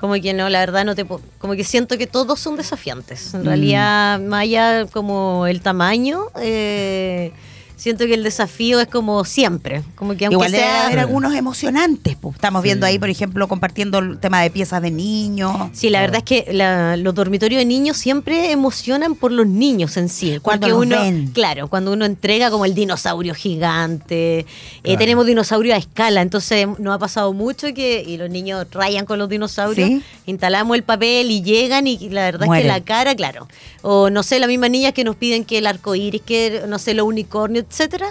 Como 0.00 0.14
que 0.14 0.32
no, 0.32 0.48
la 0.48 0.60
verdad 0.60 0.84
no 0.84 0.94
te 0.94 1.04
como 1.04 1.54
que 1.54 1.64
siento 1.64 1.98
que 1.98 2.06
todos 2.06 2.38
son 2.38 2.56
desafiantes. 2.56 3.34
Mm. 3.34 3.36
En 3.38 3.44
realidad, 3.44 4.20
más 4.20 4.42
allá 4.42 4.86
como 4.86 5.46
el 5.48 5.60
tamaño, 5.60 6.20
eh, 6.40 7.32
siento 7.78 8.04
que 8.04 8.12
el 8.12 8.22
desafío 8.22 8.78
es 8.80 8.88
como 8.88 9.24
siempre. 9.24 9.82
Como 9.94 10.14
que 10.14 10.26
aunque 10.26 10.34
Igual 10.34 10.52
debe 10.52 10.62
sea. 10.64 10.86
haber 10.86 10.98
algunos 10.98 11.34
emocionantes. 11.34 12.16
pues. 12.20 12.34
Estamos 12.34 12.62
viendo 12.62 12.84
ahí, 12.84 12.98
por 12.98 13.08
ejemplo, 13.08 13.48
compartiendo 13.48 13.98
el 14.00 14.18
tema 14.18 14.42
de 14.42 14.50
piezas 14.50 14.82
de 14.82 14.90
niños. 14.90 15.56
Sí, 15.72 15.88
la 15.88 16.00
verdad 16.02 16.18
es 16.18 16.24
que 16.24 16.52
la- 16.52 16.96
los 16.98 17.14
dormitorios 17.14 17.58
de 17.60 17.64
niños 17.64 17.96
siempre 17.96 18.50
emocionan 18.52 19.14
por 19.14 19.32
los 19.32 19.46
niños 19.46 19.96
en 19.96 20.10
sí. 20.10 20.38
Cuando 20.42 20.76
uno, 20.76 21.00
ven. 21.00 21.28
claro, 21.32 21.68
cuando 21.68 21.92
uno 21.92 22.04
entrega 22.04 22.50
como 22.50 22.66
el 22.66 22.74
dinosaurio 22.74 23.32
gigante, 23.34 24.44
eh, 24.84 24.96
tenemos 24.96 25.24
dinosaurios 25.26 25.74
a 25.74 25.78
escala, 25.78 26.20
entonces 26.22 26.66
nos 26.78 26.94
ha 26.94 26.98
pasado 26.98 27.32
mucho 27.32 27.72
que 27.74 28.04
y 28.06 28.16
los 28.16 28.28
niños 28.28 28.66
rayan 28.72 29.06
con 29.06 29.18
los 29.18 29.28
dinosaurios, 29.28 29.88
Sí. 29.88 30.02
instalamos 30.26 30.76
el 30.76 30.82
papel 30.82 31.30
y 31.30 31.42
llegan 31.42 31.86
y 31.86 32.08
la 32.10 32.22
verdad 32.24 32.46
Mueren. 32.46 32.66
es 32.66 32.72
que 32.72 32.78
la 32.80 32.84
cara, 32.84 33.14
claro, 33.14 33.46
o 33.82 34.10
no 34.10 34.22
sé, 34.22 34.38
las 34.40 34.48
mismas 34.48 34.70
niñas 34.70 34.92
que 34.92 35.04
nos 35.04 35.16
piden 35.16 35.44
que 35.44 35.58
el 35.58 35.66
arco 35.66 35.94
iris, 35.94 36.22
que 36.22 36.62
no 36.68 36.78
sé, 36.78 36.94
los 36.94 37.06
unicornios, 37.06 37.66
etcétera. 37.68 38.06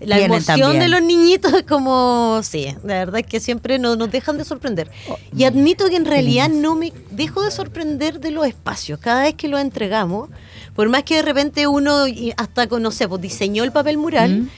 La 0.00 0.16
Vienen 0.16 0.36
emoción 0.38 0.60
también. 0.60 0.82
de 0.82 0.88
los 0.88 1.02
niñitos 1.02 1.52
es 1.52 1.62
como, 1.62 2.40
sí, 2.42 2.74
la 2.84 2.94
verdad 2.94 3.20
es 3.20 3.26
que 3.26 3.38
siempre 3.40 3.78
nos, 3.78 3.96
nos 3.96 4.10
dejan 4.10 4.36
de 4.38 4.44
sorprender. 4.44 4.90
Oh, 5.08 5.16
Y 5.36 5.44
admito 5.44 5.88
que 5.88 5.96
en 5.96 6.04
realidad 6.04 6.48
no 6.48 6.74
me 6.74 6.92
dejo 7.10 7.42
de 7.42 7.50
sorprender 7.50 8.18
de 8.18 8.30
los 8.32 8.46
espacios. 8.46 8.98
Cada 8.98 9.22
vez 9.22 9.34
que 9.34 9.48
los 9.48 9.60
entregamos, 9.60 10.28
por 10.74 10.88
más 10.88 11.04
que 11.04 11.16
de 11.16 11.22
repente 11.22 11.66
uno 11.66 12.04
hasta, 12.36 12.66
no 12.66 12.90
sé, 12.90 13.08
pues 13.08 13.20
diseñó 13.22 13.62
el 13.64 13.72
papel 13.72 13.98
mural 13.98 14.42
Mm, 14.42 14.48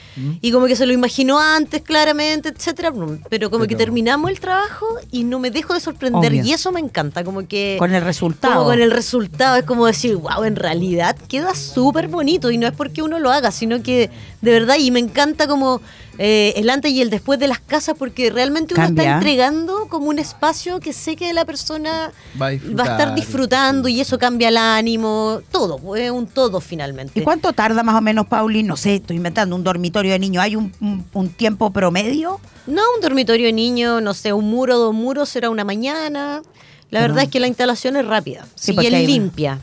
y 0.40 0.52
como 0.52 0.66
que 0.66 0.76
se 0.76 0.86
lo 0.86 0.92
imaginó 0.92 1.40
antes 1.40 1.82
claramente, 1.82 2.48
etcétera, 2.50 2.92
pero 3.28 3.50
como 3.50 3.66
que 3.66 3.74
terminamos 3.74 4.30
el 4.30 4.40
trabajo 4.40 4.86
y 5.10 5.24
no 5.24 5.38
me 5.38 5.50
dejo 5.50 5.74
de 5.74 5.80
sorprender 5.80 6.32
Obvio. 6.32 6.44
y 6.44 6.52
eso 6.52 6.70
me 6.72 6.80
encanta, 6.80 7.24
como 7.24 7.46
que 7.46 7.76
Con 7.78 7.94
el 7.94 8.02
resultado. 8.04 8.54
como 8.54 8.66
con 8.66 8.80
el 8.80 8.90
resultado 8.90 9.56
es 9.56 9.64
como 9.64 9.86
decir, 9.86 10.16
wow, 10.16 10.44
en 10.44 10.56
realidad 10.56 11.16
queda 11.28 11.54
súper 11.54 12.08
bonito 12.08 12.50
y 12.50 12.58
no 12.58 12.66
es 12.66 12.72
porque 12.72 13.02
uno 13.02 13.18
lo 13.18 13.30
haga, 13.30 13.50
sino 13.50 13.82
que 13.82 14.10
de 14.40 14.50
verdad, 14.52 14.76
y 14.78 14.90
me 14.90 15.00
encanta 15.00 15.46
como 15.46 15.80
eh, 16.18 16.52
el 16.56 16.70
antes 16.70 16.92
y 16.92 17.00
el 17.02 17.10
después 17.10 17.38
de 17.38 17.48
las 17.48 17.58
casas 17.60 17.96
porque 17.98 18.30
realmente 18.30 18.74
uno 18.74 18.84
Cambia. 18.84 19.02
está 19.04 19.14
entregando 19.16 19.88
como 19.88 20.06
un 20.06 20.18
espacio 20.18 20.80
que 20.80 20.92
sé 20.92 21.16
que 21.16 21.32
la 21.32 21.44
persona 21.44 22.12
Va 22.34 22.36
a 22.36 22.38
va 22.40 22.46
a 22.46 22.50
disfrutar. 22.50 22.86
estar 22.90 23.14
disfrutando 23.14 23.88
y 23.88 24.00
eso 24.00 24.18
cambia 24.18 24.48
el 24.48 24.56
ánimo, 24.56 25.40
todo, 25.50 25.96
es 25.96 26.10
un 26.10 26.26
todo 26.26 26.60
finalmente. 26.60 27.18
¿Y 27.18 27.22
cuánto 27.22 27.52
tarda 27.52 27.82
más 27.82 27.94
o 27.96 28.00
menos, 28.00 28.26
Pauli? 28.26 28.62
No 28.62 28.76
sé, 28.76 28.96
estoy 28.96 29.16
inventando 29.16 29.56
un 29.56 29.64
dormitorio 29.64 30.12
de 30.12 30.18
niños. 30.18 30.42
¿Hay 30.42 30.56
un, 30.56 30.72
un- 30.80 31.04
un 31.12 31.28
tiempo 31.30 31.70
promedio? 31.72 32.40
No, 32.66 32.82
un 32.94 33.00
dormitorio 33.02 33.46
de 33.46 33.52
niño, 33.52 34.00
no 34.00 34.14
sé, 34.14 34.32
un 34.32 34.48
muro, 34.50 34.78
dos 34.78 34.94
muros 34.94 35.28
será 35.28 35.50
una 35.50 35.64
mañana. 35.64 36.42
La 36.90 37.00
Pero- 37.00 37.14
verdad 37.14 37.24
es 37.24 37.30
que 37.30 37.40
la 37.40 37.48
instalación 37.48 37.96
es 37.96 38.06
rápida 38.06 38.46
Sí, 38.54 38.74
y 38.80 38.86
es 38.86 39.06
limpia. 39.06 39.58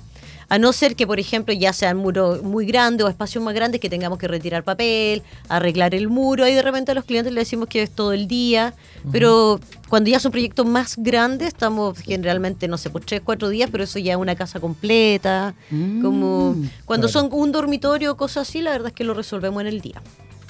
A 0.51 0.59
no 0.59 0.73
ser 0.73 0.97
que, 0.97 1.07
por 1.07 1.17
ejemplo, 1.17 1.53
ya 1.53 1.71
sean 1.71 1.95
muros 1.95 2.43
muy 2.43 2.65
grandes 2.65 3.05
o 3.05 3.09
espacios 3.09 3.41
más 3.41 3.53
grandes 3.53 3.79
que 3.79 3.89
tengamos 3.89 4.19
que 4.19 4.27
retirar 4.27 4.65
papel, 4.65 5.23
arreglar 5.47 5.95
el 5.95 6.09
muro. 6.09 6.43
Ahí 6.43 6.53
de 6.53 6.61
repente 6.61 6.91
a 6.91 6.93
los 6.93 7.05
clientes 7.05 7.31
les 7.31 7.43
decimos 7.45 7.69
que 7.69 7.81
es 7.81 7.89
todo 7.89 8.11
el 8.11 8.27
día. 8.27 8.73
Pero 9.13 9.61
cuando 9.87 10.09
ya 10.09 10.19
son 10.19 10.33
proyectos 10.33 10.65
más 10.65 10.97
grandes, 10.97 11.47
estamos 11.47 11.97
generalmente, 11.99 12.67
no 12.67 12.77
sé, 12.77 12.89
por 12.89 13.01
tres, 13.05 13.21
cuatro 13.23 13.47
días, 13.47 13.69
pero 13.71 13.85
eso 13.85 13.97
ya 13.97 14.11
es 14.11 14.19
una 14.19 14.35
casa 14.35 14.59
completa. 14.59 15.55
como 16.01 16.57
Cuando 16.83 17.07
claro. 17.07 17.29
son 17.29 17.29
un 17.31 17.53
dormitorio 17.53 18.11
o 18.11 18.17
cosas 18.17 18.49
así, 18.49 18.61
la 18.61 18.71
verdad 18.71 18.89
es 18.89 18.93
que 18.93 19.05
lo 19.05 19.13
resolvemos 19.13 19.61
en 19.61 19.67
el 19.67 19.79
día. 19.79 20.01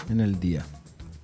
En 0.10 0.20
el 0.20 0.40
día. 0.40 0.66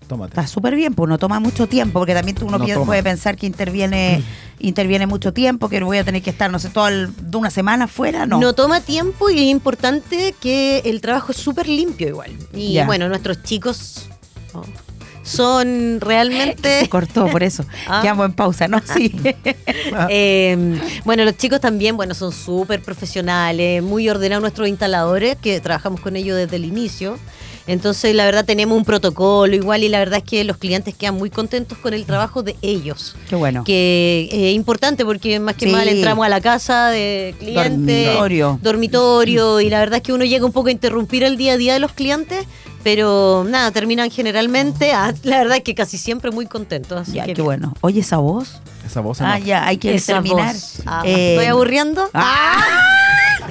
Tómate. 0.08 0.30
Está 0.32 0.48
súper 0.48 0.76
bien, 0.76 0.94
pues 0.94 1.10
no 1.10 1.18
toma 1.18 1.40
mucho 1.40 1.68
tiempo, 1.68 2.00
porque 2.00 2.14
también 2.14 2.38
uno 2.42 2.58
No 2.58 2.86
puede 2.86 3.04
pensar 3.04 3.36
que 3.36 3.46
interviene 3.46 4.24
interviene 4.60 5.06
mucho 5.06 5.34
tiempo, 5.34 5.70
que 5.70 5.82
voy 5.84 5.98
a 5.98 6.04
tener 6.04 6.22
que 6.22 6.30
estar, 6.30 6.50
no 6.50 6.60
sé, 6.60 6.70
todo 6.70 6.88
el- 6.88 7.10
de 7.16 7.38
una 7.38 7.50
semana 7.52 7.88
fuera, 7.88 8.26
no. 8.26 8.40
No. 8.40 8.54
toma 8.54 8.82
tiempo 8.82 9.30
y 9.30 9.38
es 9.40 9.46
importante 9.52 10.34
que 10.42 10.80
el 10.86 11.02
trabajo 11.02 11.32
es 11.32 11.38
súper 11.38 11.68
limpio 11.68 12.08
igual. 12.08 12.32
Y 12.54 12.74
Ya. 12.74 12.86
bueno, 12.86 13.08
nuestros 13.10 13.44
chicos 13.44 14.08
oh, 14.54 14.64
son 15.24 16.00
realmente... 16.02 16.80
Se 16.80 16.90
cortó 16.90 17.28
por 17.28 17.44
eso. 17.44 17.66
Ah. 17.88 18.00
Quedamos 18.02 18.26
en 18.26 18.34
pausa, 18.34 18.68
¿no? 18.68 18.82
Sí. 18.84 19.14
Eh, 20.10 20.80
bueno, 21.06 21.24
los 21.26 21.38
chicos 21.38 21.60
también, 21.62 21.96
bueno, 21.98 22.14
son 22.14 22.32
súper 22.32 22.82
profesionales, 22.82 23.84
muy 23.84 24.10
ordenados 24.10 24.42
nuestros 24.42 24.68
instaladores, 24.68 25.38
que 25.38 25.60
trabajamos 25.60 26.00
con 26.02 26.16
ellos 26.16 26.36
desde 26.38 26.56
el 26.56 26.66
inicio. 26.66 27.18
Entonces, 27.68 28.16
la 28.16 28.24
verdad, 28.26 28.46
tenemos 28.46 28.78
un 28.78 28.86
protocolo 28.86 29.54
igual 29.56 29.84
y 29.84 29.90
la 29.90 30.00
verdad 30.00 30.20
es 30.20 30.24
que 30.24 30.44
los 30.46 30.58
clientes 30.58 30.96
quedan 30.96 31.16
muy 31.16 31.30
contentos 31.30 31.78
con 31.78 31.94
el 31.94 32.06
trabajo 32.06 32.42
de 32.42 32.56
ellos. 32.62 33.16
Qué 33.30 33.36
bueno. 33.36 33.64
Que 33.66 34.30
eh, 34.32 34.50
es 34.52 34.56
importante 34.56 35.04
porque 35.04 35.40
más 35.40 35.56
que 35.56 35.66
Sí. 35.68 35.72
mal 35.74 35.88
entramos 35.88 36.26
a 36.26 36.30
la 36.30 36.40
casa 36.42 36.88
de 36.90 37.36
clientes, 37.40 38.06
Dormitorio. 38.06 38.60
dormitorio, 38.62 39.60
y 39.62 39.70
la 39.70 39.80
verdad 39.80 39.98
es 39.98 40.04
que 40.04 40.14
uno 40.14 40.24
llega 40.24 40.46
un 40.46 40.54
poco 40.54 40.70
a 40.70 40.72
interrumpir 40.72 41.24
el 41.24 41.36
día 41.38 41.54
a 41.54 41.58
día 41.58 41.74
de 41.74 41.80
los 41.80 41.92
clientes, 41.92 42.46
pero 42.84 43.46
nada, 43.48 43.70
terminan 43.72 44.10
generalmente, 44.10 44.94
ah, 44.94 45.14
la 45.24 45.40
verdad 45.40 45.58
es 45.58 45.64
que 45.64 45.76
casi 45.76 45.98
siempre 45.98 46.32
muy 46.32 46.46
contentos. 46.46 46.98
así 47.02 47.14
Ya, 47.14 47.26
que 47.26 47.34
qué 47.34 47.42
bueno. 47.42 47.74
Oye, 47.82 48.00
esa 48.00 48.18
voz. 48.18 48.62
Esa 48.86 49.02
voz. 49.02 49.20
Ah, 49.20 49.38
no. 49.40 49.46
ya, 49.46 49.66
hay 49.68 49.78
que 49.78 49.94
Esa 49.94 50.14
terminar. 50.14 50.54
voz. 50.54 50.82
Ah, 50.86 51.02
Eh, 51.06 51.34
¿Estoy 51.34 51.48
aburriendo? 51.48 52.10
Ah. 52.14 52.64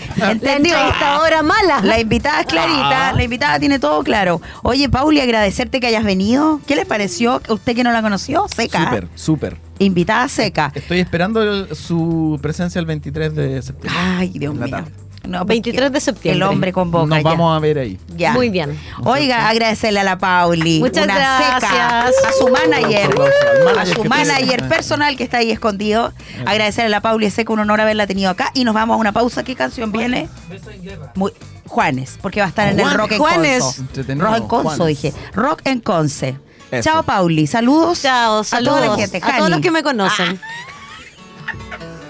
La 0.16 0.30
Entendió. 0.32 0.74
entrevistadora 0.74 1.42
mala. 1.42 1.80
La 1.82 2.00
invitada 2.00 2.40
es 2.40 2.46
clarita, 2.46 3.12
la 3.12 3.22
invitada 3.24 3.58
tiene 3.58 3.78
todo 3.78 4.02
claro. 4.02 4.40
Oye, 4.62 4.88
Pauli, 4.88 5.20
agradecerte 5.20 5.80
que 5.80 5.86
hayas 5.88 6.04
venido. 6.04 6.60
¿Qué 6.66 6.76
les 6.76 6.86
pareció? 6.86 7.40
¿Usted 7.48 7.74
que 7.74 7.84
no 7.84 7.92
la 7.92 8.02
conoció? 8.02 8.46
Seca. 8.54 8.84
Súper, 8.84 9.08
súper. 9.14 9.56
Invitada 9.78 10.26
seca. 10.28 10.72
Estoy 10.74 11.00
esperando 11.00 11.42
el- 11.42 11.74
su 11.76 12.38
presencia 12.40 12.78
el 12.78 12.86
23 12.86 13.34
de 13.34 13.60
septiembre. 13.62 14.00
Ay, 14.02 14.30
Dios 14.38 14.54
En 14.54 14.60
la 14.60 14.66
mío. 14.66 14.76
tarde. 14.76 14.92
No, 15.26 15.38
porque 15.40 15.54
23 15.54 15.92
de 15.92 16.00
septiembre. 16.00 16.36
El 16.36 16.42
hombre 16.42 16.72
convoca. 16.72 17.06
Nos 17.06 17.18
ya. 17.18 17.24
vamos 17.30 17.56
a 17.56 17.60
ver 17.60 17.78
ahí. 17.78 17.98
Ya. 18.16 18.32
Muy 18.32 18.50
bien. 18.50 18.78
Oiga, 19.04 19.48
agradecerle 19.48 20.00
a 20.00 20.04
la 20.04 20.18
Pauli. 20.18 20.80
Muchas 20.80 21.04
una 21.04 21.14
gracias. 21.14 21.60
seca. 21.70 22.06
A 22.06 22.10
su 22.38 22.48
manager. 22.48 23.10
A 23.78 23.86
su 23.86 24.04
manager 24.04 24.68
personal 24.68 25.16
que 25.16 25.24
está 25.24 25.38
ahí 25.38 25.50
escondido. 25.50 26.12
Agradecerle 26.46 26.86
a 26.86 26.90
la 26.90 27.00
Pauli 27.00 27.30
Seca, 27.30 27.52
un 27.52 27.60
honor 27.60 27.80
haberla 27.80 28.06
tenido 28.06 28.30
acá. 28.30 28.50
Y 28.54 28.64
nos 28.64 28.74
vamos 28.74 28.94
a 28.94 28.98
una 28.98 29.12
pausa. 29.12 29.42
¿Qué 29.44 29.54
canción 29.54 29.92
viene? 29.92 30.28
Muy, 31.14 31.32
Juanes, 31.66 32.18
porque 32.22 32.40
va 32.40 32.46
a 32.46 32.48
estar 32.48 32.68
en 32.68 32.78
el 32.80 32.90
Rock 32.92 33.12
en 33.12 33.18
Juanes. 33.18 33.62
Conso. 33.62 33.82
Rock 34.16 34.36
en 34.36 34.48
Conso, 34.48 34.76
Juanes. 34.76 34.86
dije. 35.02 35.12
Rock 35.34 35.60
en 35.64 35.80
Conce. 35.80 36.36
Eso. 36.70 36.90
Chao, 36.90 37.02
Pauli. 37.02 37.46
Saludos. 37.46 38.02
Chao, 38.02 38.40
A 38.40 38.44
saludos. 38.44 38.76
toda 38.80 38.88
la 38.88 38.96
gente. 38.96 39.20
A 39.22 39.36
todos 39.38 39.50
los 39.50 39.60
que 39.60 39.70
me 39.70 39.82
conocen. 39.82 40.40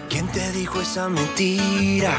¿Quién 0.08 0.26
te 0.28 0.52
dijo 0.52 0.80
esa 0.80 1.08
mentira? 1.08 2.18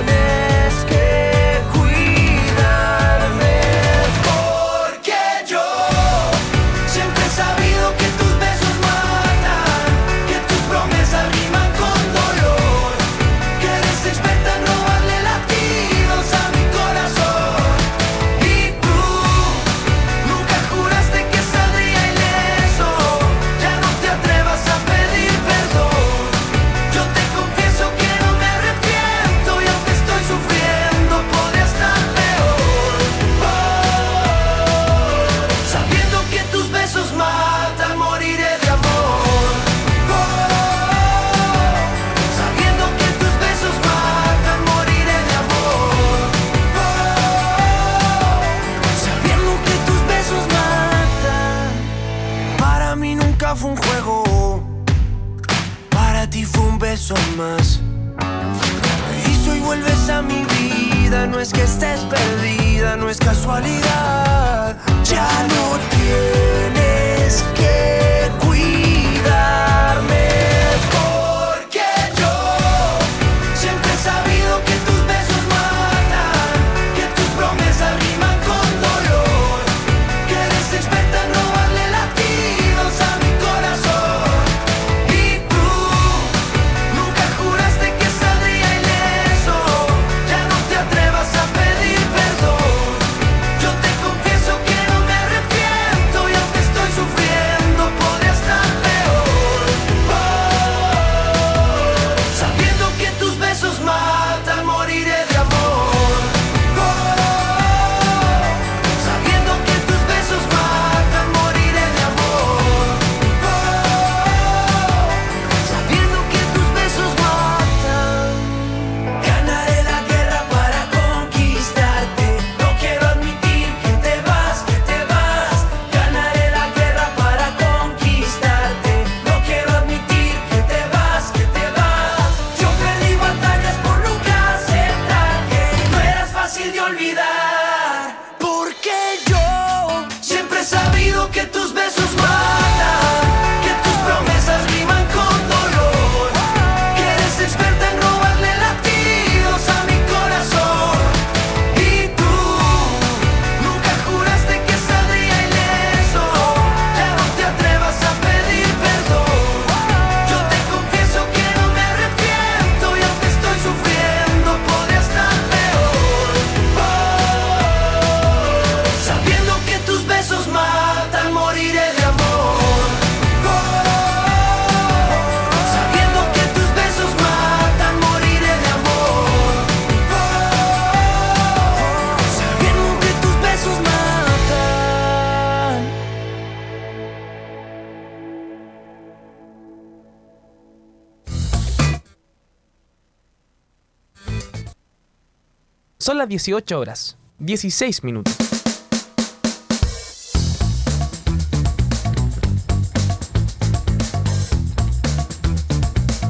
Son 196.01 196.17
las 196.17 196.27
18 196.27 196.79
horas, 196.79 197.15
16 197.37 198.03
minutos. 198.03 198.35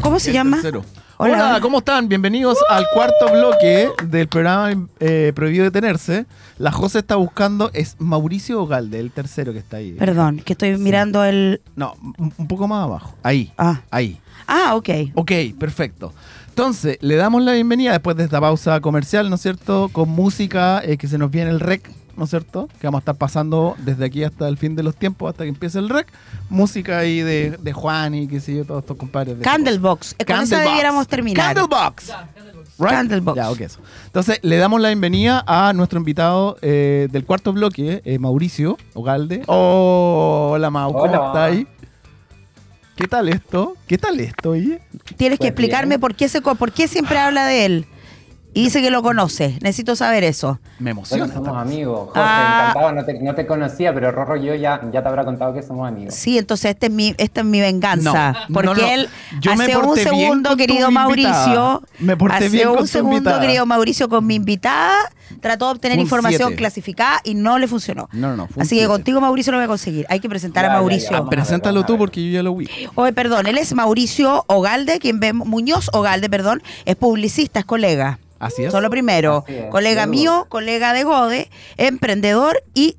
¿Cómo 0.01 0.19
se 0.19 0.29
El 0.29 0.34
llama? 0.36 0.57
tercero. 0.57 0.84
Hola. 1.17 1.60
¿cómo 1.62 1.77
están? 1.77 2.10
Bienvenidos 2.10 2.57
al 2.67 2.84
cuarto 2.95 3.31
bloque 3.31 3.89
del 4.07 4.27
programa 4.27 4.88
eh, 4.99 5.31
Prohibido 5.36 5.65
Detenerse. 5.65 6.25
La 6.57 6.71
José 6.71 6.97
está 6.99 7.15
buscando, 7.15 7.69
es 7.75 7.95
Mauricio 7.99 8.60
Ogalde, 8.63 8.99
el 8.99 9.12
tercero 9.12 9.53
que 9.53 9.60
está 9.60 9.77
ahí. 9.77 9.91
Perdón, 9.93 10.39
que 10.43 10.53
estoy 10.53 10.77
mirando 10.77 11.23
el. 11.23 11.62
No, 11.75 11.93
un, 12.17 12.34
un 12.36 12.47
poco 12.47 12.67
más 12.67 12.84
abajo. 12.86 13.15
Ahí, 13.21 13.53
Ah, 13.55 13.81
ahí. 13.91 14.19
ah 14.47 14.73
ok. 14.75 14.89
Ok, 15.13 15.31
perfecto. 15.60 16.12
Entonces, 16.51 16.97
le 16.99 17.15
damos 17.15 17.41
la 17.43 17.53
bienvenida 17.53 17.91
después 17.93 18.17
de 18.17 18.25
esta 18.25 18.41
pausa 18.41 18.81
comercial, 18.81 19.29
¿no 19.29 19.35
es 19.35 19.41
cierto? 19.41 19.89
Con 19.93 20.09
música, 20.09 20.81
eh, 20.83 20.97
que 20.97 21.07
se 21.07 21.17
nos 21.17 21.31
viene 21.31 21.49
el 21.49 21.59
rec 21.61 21.89
¿no 22.17 22.25
es 22.25 22.29
cierto? 22.29 22.67
Que 22.79 22.87
vamos 22.87 22.99
a 22.99 23.01
estar 23.03 23.15
pasando 23.15 23.75
desde 23.79 24.03
aquí 24.05 24.23
hasta 24.25 24.47
el 24.49 24.57
fin 24.57 24.75
de 24.75 24.83
los 24.83 24.95
tiempos, 24.97 25.29
hasta 25.29 25.43
que 25.43 25.49
empiece 25.49 25.79
el 25.79 25.87
rec. 25.87 26.07
Música 26.49 26.99
ahí 26.99 27.21
de, 27.21 27.51
de 27.57 27.73
Juan 27.73 28.13
y 28.13 28.27
qué 28.27 28.41
sé 28.41 28.57
yo, 28.57 28.65
todos 28.65 28.81
estos 28.81 28.97
compadres. 28.97 29.37
de 29.39 29.43
Candlebox. 29.43 30.15
Eh, 30.19 30.25
Con 30.25 30.35
Candlebox. 30.35 30.65
debiéramos 30.67 31.07
terminar. 31.07 31.55
Candlebox. 31.55 32.09
Right? 32.77 32.89
Candlebox. 32.91 33.35
Ya, 33.37 33.49
ok, 33.49 33.61
eso. 33.61 33.79
Entonces, 34.07 34.39
le 34.41 34.57
damos 34.57 34.81
la 34.81 34.89
bienvenida 34.89 35.43
a 35.47 35.71
nuestro 35.73 35.99
invitado 35.99 36.57
eh, 36.61 37.07
del 37.11 37.25
cuarto 37.25 37.53
bloque, 37.53 38.01
eh, 38.03 38.19
Mauricio 38.19 38.77
Ogalde. 38.93 39.43
hola, 39.47 40.69
Mau, 40.69 40.91
¿cómo 40.91 41.03
Hola. 41.05 41.27
está 41.27 41.45
ahí? 41.45 41.65
¿Qué 42.95 43.08
tal 43.08 43.30
esto? 43.30 43.75
¿Qué 43.88 43.97
tal 43.97 44.19
esto, 44.19 44.51
oye? 44.51 44.80
Tienes 45.17 45.38
que 45.39 45.43
Pues 45.43 45.49
explicarme 45.51 45.97
por 45.99 46.15
qué, 46.15 46.30
se, 46.30 46.41
co- 46.41 46.56
por 46.56 46.71
qué 46.71 46.88
siempre 46.88 47.17
habla 47.17 47.45
de 47.45 47.65
él. 47.65 47.86
Y 48.53 48.63
dice 48.65 48.81
que 48.81 48.91
lo 48.91 49.01
conoce. 49.01 49.57
Necesito 49.61 49.95
saber 49.95 50.23
eso. 50.25 50.59
Me 50.79 50.91
emociona. 50.91 51.25
Bueno, 51.25 51.39
somos 51.45 51.61
amigos. 51.61 52.07
José, 52.09 52.19
Ah. 52.21 52.67
encantado. 52.71 52.91
No 52.93 53.05
te, 53.05 53.19
no 53.21 53.35
te 53.35 53.47
conocía, 53.47 53.93
pero 53.93 54.11
Rorro 54.11 54.35
y 54.35 54.45
yo 54.45 54.55
ya, 54.55 54.81
ya 54.91 55.01
te 55.01 55.07
habrá 55.07 55.23
contado 55.23 55.53
que 55.53 55.63
somos 55.63 55.87
amigos. 55.87 56.13
Sí, 56.13 56.37
entonces 56.37 56.71
este 56.71 56.87
es 56.87 56.91
mi, 56.91 57.15
esta 57.17 57.41
es 57.41 57.45
mi 57.47 57.61
venganza. 57.61 58.33
No, 58.49 58.53
porque 58.53 58.67
no, 58.67 58.75
no. 58.75 58.85
él, 58.87 59.09
Yo 59.39 59.55
me 59.55 59.63
hace 59.65 59.77
un 59.77 59.95
segundo, 59.95 60.57
querido 60.57 60.89
invitada. 60.89 61.05
Mauricio, 61.07 61.81
Me 61.99 62.17
porté 62.17 62.35
hace 62.37 62.49
bien 62.49 62.69
con 62.69 62.79
un 62.79 62.87
segundo, 62.87 63.17
invitada. 63.17 63.39
querido 63.41 63.65
Mauricio, 63.65 64.09
con 64.09 64.25
mi 64.27 64.35
invitada, 64.35 64.97
trató 65.39 65.67
de 65.67 65.71
obtener 65.71 65.97
Un 65.97 66.03
información 66.03 66.49
siete. 66.49 66.55
clasificada 66.57 67.21
y 67.23 67.35
no 67.35 67.57
le 67.57 67.69
funcionó. 67.69 68.09
No, 68.11 68.31
no, 68.31 68.35
no. 68.35 68.47
fue 68.47 68.57
un 68.57 68.61
Así 68.63 68.77
que 68.77 68.85
contigo, 68.87 69.21
Mauricio, 69.21 69.51
lo 69.53 69.59
voy 69.59 69.65
a 69.65 69.67
conseguir. 69.69 70.05
Hay 70.09 70.19
que 70.19 70.27
presentar 70.27 70.65
Ya, 70.65 70.71
a 70.71 70.73
Mauricio. 70.75 71.11
ya. 71.11 71.23
Preséntalo 71.25 71.79
a 71.79 71.85
tú 71.85 71.97
porque 71.97 72.21
yo 72.25 72.33
ya 72.33 72.43
lo 72.43 72.53
vi. 72.55 72.67
Oye, 72.95 73.13
perdón, 73.13 73.47
él 73.47 73.57
es 73.57 73.73
Mauricio 73.73 74.43
Ogalde, 74.47 74.99
quien 74.99 75.21
ve, 75.21 75.31
Muñoz 75.31 75.89
Ogalde, 75.93 76.29
perdón, 76.29 76.61
es 76.83 76.97
publicista, 76.97 77.59
es 77.61 77.65
colega. 77.65 78.19
Así 78.41 78.63
es. 78.63 78.71
Solo 78.71 78.89
primero, 78.89 79.43
Así 79.45 79.56
es, 79.56 79.65
colega 79.69 80.06
mío, 80.08 80.45
colega 80.49 80.93
de 80.93 81.04
Gode, 81.04 81.49
emprendedor 81.77 82.62
y 82.73 82.97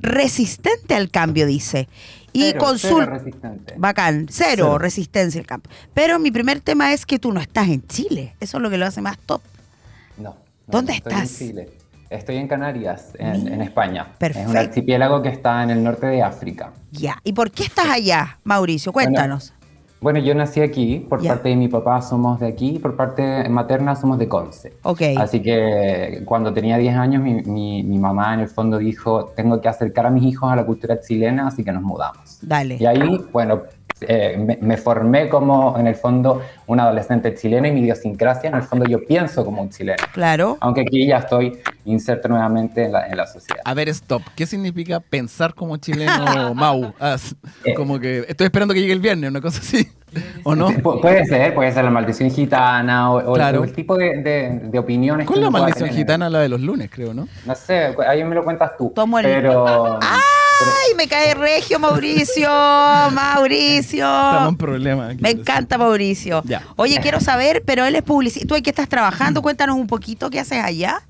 resistente 0.00 0.94
al 0.94 1.10
cambio, 1.10 1.46
dice. 1.46 1.88
Y 2.32 2.52
consulta. 2.54 3.04
cero 3.04 3.18
resistente. 3.18 3.74
Bacán, 3.76 4.26
cero, 4.28 4.48
Cero. 4.50 4.78
resistencia 4.78 5.40
al 5.40 5.46
cambio. 5.46 5.70
Pero 5.94 6.18
mi 6.18 6.30
primer 6.30 6.60
tema 6.60 6.92
es 6.92 7.06
que 7.06 7.18
tú 7.18 7.32
no 7.32 7.40
estás 7.40 7.68
en 7.68 7.86
Chile. 7.86 8.34
Eso 8.40 8.56
es 8.56 8.62
lo 8.62 8.70
que 8.70 8.78
lo 8.78 8.86
hace 8.86 9.00
más 9.00 9.18
top. 9.18 9.40
No. 10.16 10.30
no, 10.30 10.36
¿Dónde 10.66 10.94
estoy 10.94 11.12
estás? 11.12 11.40
En 11.40 11.48
Chile. 11.48 11.68
Estoy 12.10 12.36
en 12.36 12.46
Canarias, 12.48 13.10
en, 13.18 13.48
en 13.48 13.62
España. 13.62 14.08
Es 14.12 14.18
Perfecto. 14.18 14.50
un 14.50 14.56
archipiélago 14.56 15.22
que 15.22 15.28
está 15.30 15.62
en 15.62 15.70
el 15.70 15.82
norte 15.82 16.06
de 16.06 16.22
África. 16.22 16.72
Ya. 16.92 17.18
¿Y 17.24 17.32
por 17.32 17.50
qué 17.50 17.64
estás 17.64 17.86
allá, 17.88 18.38
Mauricio? 18.44 18.92
Cuéntanos. 18.92 19.50
Bueno, 19.50 19.63
yo 20.20 20.34
nací 20.34 20.60
aquí, 20.60 20.98
por 21.08 21.22
parte 21.26 21.48
de 21.48 21.56
mi 21.56 21.68
papá 21.68 22.02
somos 22.02 22.38
de 22.40 22.46
aquí, 22.46 22.78
por 22.78 22.96
parte 22.96 23.48
materna 23.48 23.96
somos 23.96 24.18
de 24.18 24.28
Conce. 24.28 24.74
ok. 24.82 25.00
Así 25.16 25.40
que 25.40 26.22
cuando 26.24 26.52
tenía 26.52 26.76
10 26.78 26.94
años, 26.96 27.22
mi, 27.22 27.34
mi- 27.42 27.82
mi 27.82 27.98
mamá 27.98 28.34
en 28.34 28.40
el 28.40 28.48
fondo 28.48 28.78
dijo, 28.78 29.32
tengo 29.36 29.60
que 29.60 29.68
acercar 29.68 30.06
a 30.06 30.10
mis 30.10 30.24
hijos 30.24 30.52
a 30.52 30.56
la 30.56 30.66
cultura 30.66 31.00
chilena, 31.00 31.46
así 31.48 31.64
que 31.64 31.72
nos 31.72 31.82
mudamos. 31.82 32.38
Dale. 32.42 32.76
Y 32.78 32.84
ahí, 32.86 33.24
bueno, 33.32 33.62
eh, 34.00 34.36
me, 34.36 34.58
me 34.60 34.76
formé 34.76 35.28
como, 35.28 35.78
en 35.78 35.86
el 35.86 35.94
fondo, 35.94 36.40
un 36.66 36.80
adolescente 36.80 37.34
chileno 37.34 37.68
y 37.68 37.72
mi 37.72 37.80
idiosincrasia, 37.80 38.48
en 38.48 38.56
el 38.56 38.62
fondo 38.62 38.84
yo 38.86 39.04
pienso 39.04 39.44
como 39.44 39.62
un 39.62 39.70
chileno. 39.70 40.02
Claro. 40.12 40.56
Aunque 40.60 40.80
aquí 40.82 41.06
ya 41.06 41.18
estoy 41.18 41.58
inserto 41.84 42.28
nuevamente 42.28 42.84
en 42.84 42.92
la, 42.92 43.06
en 43.06 43.16
la 43.16 43.26
sociedad. 43.26 43.60
A 43.64 43.74
ver, 43.74 43.88
stop. 43.90 44.22
¿Qué 44.34 44.46
significa 44.46 45.00
pensar 45.00 45.54
como 45.54 45.76
chileno, 45.76 46.54
Mau? 46.54 46.92
Ah, 47.00 47.16
Eh. 47.64 47.74
como 47.74 47.98
que 48.00 48.24
estoy 48.28 48.46
esperando 48.46 48.72
que 48.74 48.80
llegue 48.80 48.92
el 48.92 49.00
viernes, 49.00 49.30
una 49.30 49.40
cosa 49.40 49.60
así. 49.60 49.88
¿O 50.44 50.54
no? 50.54 50.68
Pu- 50.70 51.00
puede 51.00 51.24
ser, 51.26 51.52
puede 51.54 51.72
ser 51.72 51.84
la 51.84 51.90
maldición 51.90 52.30
gitana 52.30 53.10
o, 53.10 53.16
o 53.16 53.34
el- 53.34 53.34
Claro. 53.34 53.60
o 53.62 53.64
el 53.64 53.72
tipo 53.72 53.96
de, 53.96 54.22
de- 54.22 54.60
de 54.70 54.78
opiniones 54.78 55.26
¿Cuál 55.26 55.40
es 55.40 55.44
la 55.44 55.50
maldición 55.50 55.90
gitana? 55.90 56.30
La 56.30 56.38
de 56.38 56.48
los 56.48 56.60
lunes, 56.60 56.88
creo, 56.88 57.12
¿no? 57.12 57.26
No 57.44 57.54
sé, 57.56 57.94
ahí 58.06 58.22
me 58.22 58.36
lo 58.36 58.44
cuentas 58.44 58.76
tú. 58.78 58.92
Tomo 58.94 59.18
el- 59.18 59.24
Pero... 59.24 59.98
¡Ay, 60.00 60.94
me 60.96 61.08
cae 61.08 61.34
regio, 61.34 61.80
Mauricio! 61.80 62.48
¡Mauricio! 63.12 64.04
Estamos 64.06 64.48
en 64.50 64.56
problema. 64.56 65.08
aquí. 65.08 65.20
Me 65.20 65.30
encanta 65.30 65.76
Mauricio. 65.78 66.42
Ya. 66.44 66.53
Oye, 66.76 66.98
quiero 67.00 67.20
saber, 67.20 67.62
pero 67.64 67.84
él 67.84 67.94
es 67.96 68.02
publicista. 68.02 68.46
¿Tú 68.48 68.54
en 68.56 68.62
qué 68.62 68.70
estás 68.70 68.88
trabajando? 68.88 69.42
Cuéntanos 69.42 69.76
un 69.76 69.86
poquito 69.86 70.30
qué 70.30 70.40
haces 70.40 70.62
allá. 70.62 71.00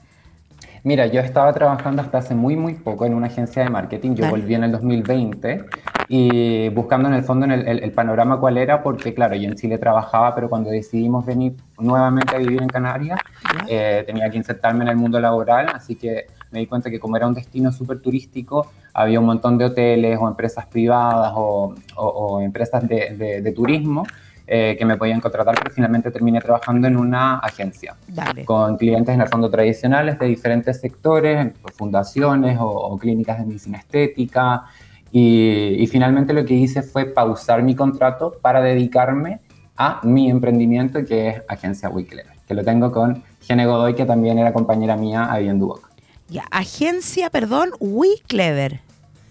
Mira, 0.82 1.06
yo 1.06 1.20
estaba 1.20 1.50
trabajando 1.54 2.02
hasta 2.02 2.18
hace 2.18 2.34
muy, 2.34 2.56
muy 2.56 2.74
poco 2.74 3.06
en 3.06 3.14
una 3.14 3.28
agencia 3.28 3.62
de 3.64 3.70
marketing. 3.70 4.10
Yo 4.16 4.24
Dale. 4.24 4.30
volví 4.32 4.54
en 4.54 4.64
el 4.64 4.72
2020 4.72 5.64
y 6.08 6.68
buscando 6.68 7.08
en 7.08 7.14
el 7.14 7.24
fondo 7.24 7.46
en 7.46 7.52
el, 7.52 7.66
el- 7.66 7.82
el 7.84 7.92
panorama 7.92 8.38
cuál 8.38 8.58
era, 8.58 8.82
porque 8.82 9.14
claro, 9.14 9.34
yo 9.34 9.48
en 9.48 9.54
Chile 9.54 9.78
trabajaba, 9.78 10.34
pero 10.34 10.50
cuando 10.50 10.68
decidimos 10.68 11.24
venir 11.24 11.54
nuevamente 11.78 12.36
a 12.36 12.38
vivir 12.38 12.60
en 12.60 12.68
Canarias, 12.68 13.18
eh, 13.66 14.04
tenía 14.06 14.28
que 14.28 14.36
insertarme 14.36 14.84
en 14.84 14.88
el 14.90 14.96
mundo 14.96 15.18
laboral, 15.20 15.68
así 15.74 15.94
que 15.94 16.26
me 16.50 16.58
di 16.60 16.66
cuenta 16.66 16.90
que 16.90 17.00
como 17.00 17.16
era 17.16 17.26
un 17.26 17.34
destino 17.34 17.72
súper 17.72 18.00
turístico, 18.00 18.70
había 18.92 19.18
un 19.20 19.26
montón 19.26 19.56
de 19.56 19.64
hoteles 19.64 20.18
o 20.20 20.28
empresas 20.28 20.66
privadas 20.66 21.32
o, 21.34 21.74
o- 21.96 22.06
o 22.06 22.40
empresas 22.42 22.86
de, 22.86 23.16
de- 23.16 23.40
de 23.40 23.52
turismo 23.52 24.06
eh, 24.46 24.76
que 24.78 24.84
me 24.84 24.96
podían 24.96 25.20
contratar, 25.20 25.54
pero 25.56 25.70
finalmente 25.74 26.10
terminé 26.10 26.40
trabajando 26.40 26.86
en 26.86 26.96
una 26.96 27.38
agencia 27.38 27.96
Dale. 28.06 28.44
con 28.44 28.76
clientes 28.76 29.14
en 29.14 29.20
el 29.22 29.28
fondo 29.28 29.48
tradicionales 29.50 30.18
de 30.18 30.26
diferentes 30.26 30.80
sectores, 30.80 31.52
fundaciones 31.76 32.58
o, 32.60 32.66
o 32.66 32.98
clínicas 32.98 33.38
de 33.38 33.46
medicina 33.46 33.78
estética. 33.78 34.64
Y, 35.12 35.76
y 35.78 35.86
finalmente 35.86 36.32
lo 36.32 36.44
que 36.44 36.54
hice 36.54 36.82
fue 36.82 37.04
pausar 37.06 37.62
mi 37.62 37.74
contrato 37.76 38.36
para 38.42 38.60
dedicarme 38.60 39.40
a 39.76 40.00
mi 40.02 40.28
emprendimiento, 40.30 41.04
que 41.04 41.28
es 41.28 41.42
Agencia 41.48 41.88
Wickler, 41.88 42.26
que 42.46 42.54
lo 42.54 42.64
tengo 42.64 42.90
con 42.92 43.22
Gene 43.40 43.64
Godoy, 43.66 43.94
que 43.94 44.04
también 44.04 44.38
era 44.38 44.52
compañera 44.52 44.96
mía 44.96 45.28
ahí 45.32 45.48
en 45.48 45.58
Duoc. 45.58 45.88
Ya, 46.28 46.44
agencia, 46.50 47.30
perdón, 47.30 47.70
We 47.80 48.08
Clever. 48.26 48.80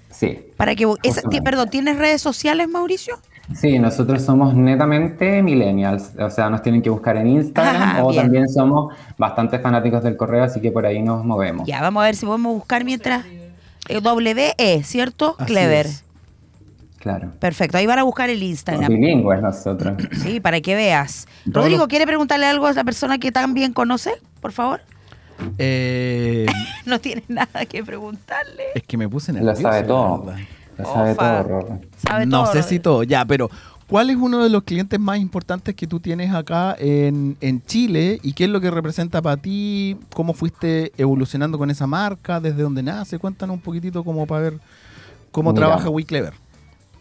Sí. 0.10 0.40
Para 0.58 0.76
que 0.76 0.86
esa- 1.04 1.22
perdón, 1.44 1.70
¿tienes 1.70 1.98
redes 1.98 2.22
sociales, 2.22 2.68
Mauricio? 2.70 3.16
Sí, 3.54 3.78
nosotros 3.78 4.22
somos 4.22 4.56
netamente 4.56 5.44
millennials, 5.44 6.12
o 6.18 6.30
sea, 6.30 6.50
nos 6.50 6.62
tienen 6.62 6.82
que 6.82 6.90
buscar 6.90 7.18
en 7.18 7.28
Instagram 7.28 7.76
Ajá, 7.82 8.04
o 8.06 8.10
bien. 8.12 8.22
también 8.24 8.48
somos 8.50 8.94
bastante 9.18 9.60
fanáticos 9.60 10.02
del 10.04 10.16
correo, 10.16 10.44
así 10.46 10.62
que 10.62 10.72
por 10.72 10.86
ahí 10.86 11.02
nos 11.02 11.26
movemos. 11.26 11.68
Ya, 11.68 11.82
vamos 11.82 12.02
a 12.02 12.06
ver 12.06 12.16
si 12.16 12.26
podemos 12.26 12.54
buscar 12.56 12.86
mientras 12.86 13.26
eh, 13.90 14.00
WE, 14.00 14.84
¿cierto? 14.84 15.36
Así 15.38 15.52
Clever. 15.52 15.88
es. 15.88 16.04
Claro. 17.00 17.32
Perfecto, 17.38 17.78
ahí 17.78 17.86
van 17.86 18.00
a 18.00 18.04
buscar 18.04 18.30
el 18.30 18.42
Instagram. 18.42 18.88
bilingües 18.88 19.42
nosotros. 19.42 20.02
Sí, 20.22 20.40
para 20.40 20.62
que 20.62 20.74
veas. 20.74 21.28
Todos 21.44 21.66
Rodrigo, 21.66 21.90
¿quiere 21.90 22.08
preguntarle 22.08 22.46
algo 22.46 22.66
a 22.68 22.72
la 22.72 22.84
persona 22.86 23.18
que 23.18 23.34
también 23.34 23.74
conoce? 23.74 24.12
Por 24.40 24.54
favor. 24.54 24.80
Eh, 25.58 26.46
No 26.86 27.00
tiene 27.00 27.24
nada 27.28 27.66
que 27.66 27.84
preguntarle. 27.84 28.64
es 28.74 28.84
que 28.84 28.96
me 28.98 29.10
puse 29.10 29.34
Lo 29.34 29.40
nervioso. 29.40 29.62
sabe 29.64 29.82
la 29.82 29.88
todo. 29.88 30.24
verdad. 30.28 30.42
Sabe 30.86 31.16
todo, 31.16 31.44
Rorro. 31.44 31.80
Sabe 32.08 32.26
no 32.26 32.44
todo, 32.44 32.54
sé 32.54 32.64
si 32.64 32.80
todo, 32.80 33.04
ya, 33.04 33.26
pero 33.26 33.50
¿cuál 33.88 34.10
es 34.10 34.18
uno 34.18 34.44
de 34.44 34.50
los 34.50 34.64
clientes 34.64 35.00
más 35.00 35.20
importantes 35.20 35.76
que 35.76 35.88
tú 35.88 36.00
tienes 36.00 36.34
acá 36.34 36.76
en, 36.80 37.38
en 37.42 37.62
Chile 37.66 38.20
y 38.24 38.34
qué 38.34 38.46
es 38.46 38.50
lo 38.50 38.60
que 38.62 38.72
representa 38.72 39.22
para 39.22 39.38
ti? 39.38 39.98
¿Cómo 40.14 40.34
fuiste 40.34 40.92
evolucionando 40.98 41.58
con 41.58 41.70
esa 41.72 41.88
marca? 41.88 42.40
¿Desde 42.40 42.62
dónde 42.64 42.84
nace? 42.84 43.20
Cuéntanos 43.20 43.56
un 43.56 43.62
poquitito 43.62 44.04
como 44.04 44.26
para 44.26 44.42
ver 44.42 44.54
cómo 45.32 45.52
Mira. 45.52 45.68
trabaja 45.68 45.90
WeClever. 45.90 46.34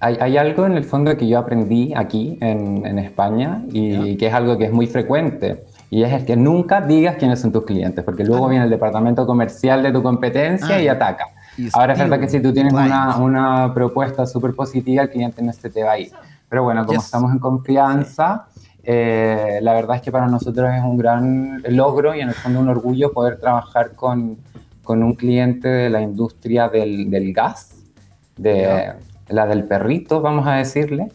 Hay, 0.01 0.17
hay 0.21 0.37
algo 0.37 0.67
en 0.67 0.73
el 0.73 0.83
fondo 0.83 1.17
que 1.17 1.29
yo 1.29 1.39
aprendí 1.39 1.93
aquí 1.95 2.37
en, 2.41 2.85
en 2.85 2.99
España 2.99 3.63
y 3.73 4.17
que 4.17 4.27
es 4.27 4.35
algo 4.35 4.59
que 4.59 4.65
es 4.65 4.73
muy 4.73 4.89
frecuente. 4.89 5.63
Y 5.91 6.03
es 6.03 6.13
el 6.13 6.25
que 6.25 6.35
nunca 6.37 6.81
digas 6.81 7.17
quiénes 7.19 7.41
son 7.41 7.53
tus 7.53 7.65
clientes, 7.65 8.03
porque 8.03 8.25
luego 8.25 8.49
viene 8.49 8.65
el 8.65 8.71
departamento 8.71 9.27
comercial 9.27 9.83
de 9.83 9.93
tu 9.93 10.03
competencia 10.03 10.75
Ah. 10.77 10.83
y 10.83 10.89
ataca. 10.89 11.27
Ahora 11.73 11.93
es 11.93 11.99
verdad 11.99 12.19
que 12.21 12.29
si 12.29 12.41
tú 12.41 12.53
tienes 12.53 12.73
una, 12.73 13.17
una 13.19 13.75
propuesta 13.75 14.27
súper 14.27 14.55
positiva, 14.55 15.03
el 15.03 15.11
cliente 15.11 15.43
no 15.43 15.53
se 15.53 15.69
te 15.71 15.83
va 15.83 15.93
a 15.93 15.99
ir. 15.99 16.11
Pero 16.49 16.65
bueno, 16.65 16.85
como 16.85 16.99
Yes. 16.99 17.07
estamos 17.07 17.33
en 17.33 17.39
confianza, 17.39 18.47
eh, 18.85 19.59
la 19.63 19.75
verdad 19.75 19.97
es 19.97 20.03
que 20.03 20.11
para 20.13 20.27
nosotros 20.27 20.71
es 20.75 20.83
un 20.83 20.97
gran 20.97 21.63
logro 21.69 22.15
y 22.15 22.21
en 22.21 22.29
el 22.29 22.35
fondo 22.35 22.61
un 22.61 22.69
orgullo 22.69 23.13
poder 23.13 23.39
trabajar 23.39 23.93
con, 23.95 24.37
con 24.83 25.03
un 25.03 25.15
cliente 25.15 25.69
de 25.69 25.91
la 25.91 26.01
industria 26.01 26.69
del, 26.69 27.11
del 27.11 27.33
gas, 27.33 27.75
de 28.37 28.93
la 29.29 29.47
del 29.47 29.65
perrito, 29.65 30.21
vamos 30.21 30.47
a 30.47 30.55
decirle. 30.55 31.09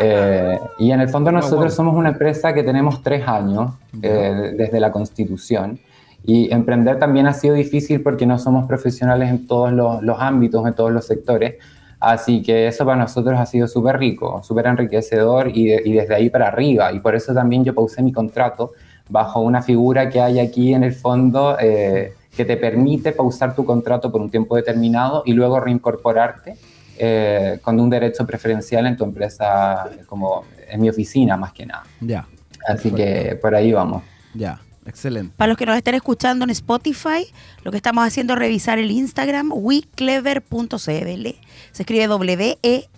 Eh, 0.00 0.58
y 0.78 0.90
en 0.92 1.00
el 1.00 1.08
fondo 1.08 1.32
nosotros 1.32 1.74
somos 1.74 1.96
una 1.96 2.10
empresa 2.10 2.52
que 2.52 2.62
tenemos 2.62 3.02
tres 3.02 3.26
años 3.26 3.72
eh, 4.00 4.54
desde 4.56 4.78
la 4.80 4.92
constitución. 4.92 5.78
Y 6.24 6.52
emprender 6.52 6.98
también 6.98 7.26
ha 7.26 7.32
sido 7.34 7.54
difícil 7.54 8.00
porque 8.02 8.26
no 8.26 8.38
somos 8.38 8.66
profesionales 8.66 9.28
en 9.30 9.46
todos 9.46 9.72
los, 9.72 10.02
los 10.02 10.20
ámbitos, 10.20 10.66
en 10.66 10.74
todos 10.74 10.92
los 10.92 11.06
sectores. 11.06 11.56
Así 11.98 12.42
que 12.42 12.66
eso 12.66 12.84
para 12.84 12.96
nosotros 12.96 13.38
ha 13.38 13.46
sido 13.46 13.66
súper 13.68 13.98
rico, 13.98 14.42
súper 14.42 14.66
enriquecedor 14.66 15.48
y, 15.56 15.66
de- 15.68 15.82
y 15.84 15.92
desde 15.92 16.14
ahí 16.14 16.30
para 16.30 16.48
arriba. 16.48 16.92
Y 16.92 17.00
por 17.00 17.14
eso 17.14 17.32
también 17.34 17.64
yo 17.64 17.74
pausé 17.74 18.02
mi 18.02 18.12
contrato 18.12 18.72
bajo 19.08 19.40
una 19.40 19.62
figura 19.62 20.08
que 20.10 20.20
hay 20.20 20.38
aquí 20.40 20.74
en 20.74 20.84
el 20.84 20.92
fondo 20.94 21.56
eh, 21.60 22.14
que 22.36 22.44
te 22.44 22.56
permite 22.56 23.12
pausar 23.12 23.54
tu 23.54 23.64
contrato 23.64 24.10
por 24.10 24.20
un 24.20 24.30
tiempo 24.30 24.56
determinado 24.56 25.22
y 25.26 25.32
luego 25.32 25.60
reincorporarte 25.60 26.56
eh, 26.98 27.58
con 27.62 27.78
un 27.80 27.90
derecho 27.90 28.26
preferencial 28.26 28.86
en 28.86 28.96
tu 28.96 29.04
empresa, 29.04 29.88
como 30.06 30.44
en 30.68 30.80
mi 30.80 30.88
oficina 30.88 31.36
más 31.36 31.52
que 31.52 31.66
nada. 31.66 31.82
Ya, 32.00 32.26
Así 32.68 32.90
Perfecto. 32.90 32.96
que 32.96 33.36
por 33.36 33.54
ahí 33.54 33.72
vamos. 33.72 34.02
ya. 34.34 34.58
Excelente. 34.86 35.34
Para 35.36 35.48
los 35.48 35.56
que 35.56 35.66
nos 35.66 35.76
estén 35.76 35.94
escuchando 35.94 36.44
en 36.44 36.50
Spotify, 36.50 37.26
lo 37.62 37.70
que 37.70 37.76
estamos 37.76 38.04
haciendo 38.04 38.32
es 38.34 38.38
revisar 38.38 38.78
el 38.78 38.90
Instagram 38.90 39.50
weclever.cl. 39.52 40.76
Se 40.76 41.82
escribe 41.82 42.06
W-E 42.06 42.88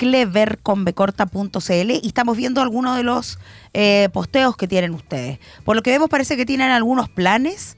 clever 0.00 0.58
con 0.62 0.86
becorta.cl 0.86 1.90
y 1.90 2.06
estamos 2.06 2.34
viendo 2.34 2.62
algunos 2.62 2.96
de 2.96 3.02
los 3.02 3.38
eh, 3.74 4.08
posteos 4.14 4.56
que 4.56 4.66
tienen 4.66 4.94
ustedes. 4.94 5.38
Por 5.62 5.76
lo 5.76 5.82
que 5.82 5.90
vemos 5.90 6.08
parece 6.08 6.38
que 6.38 6.46
tienen 6.46 6.70
algunos 6.70 7.10
planes 7.10 7.76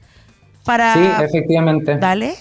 para... 0.63 0.93
Sí, 0.93 1.25
efectivamente. 1.25 1.97
Dale. 1.97 2.35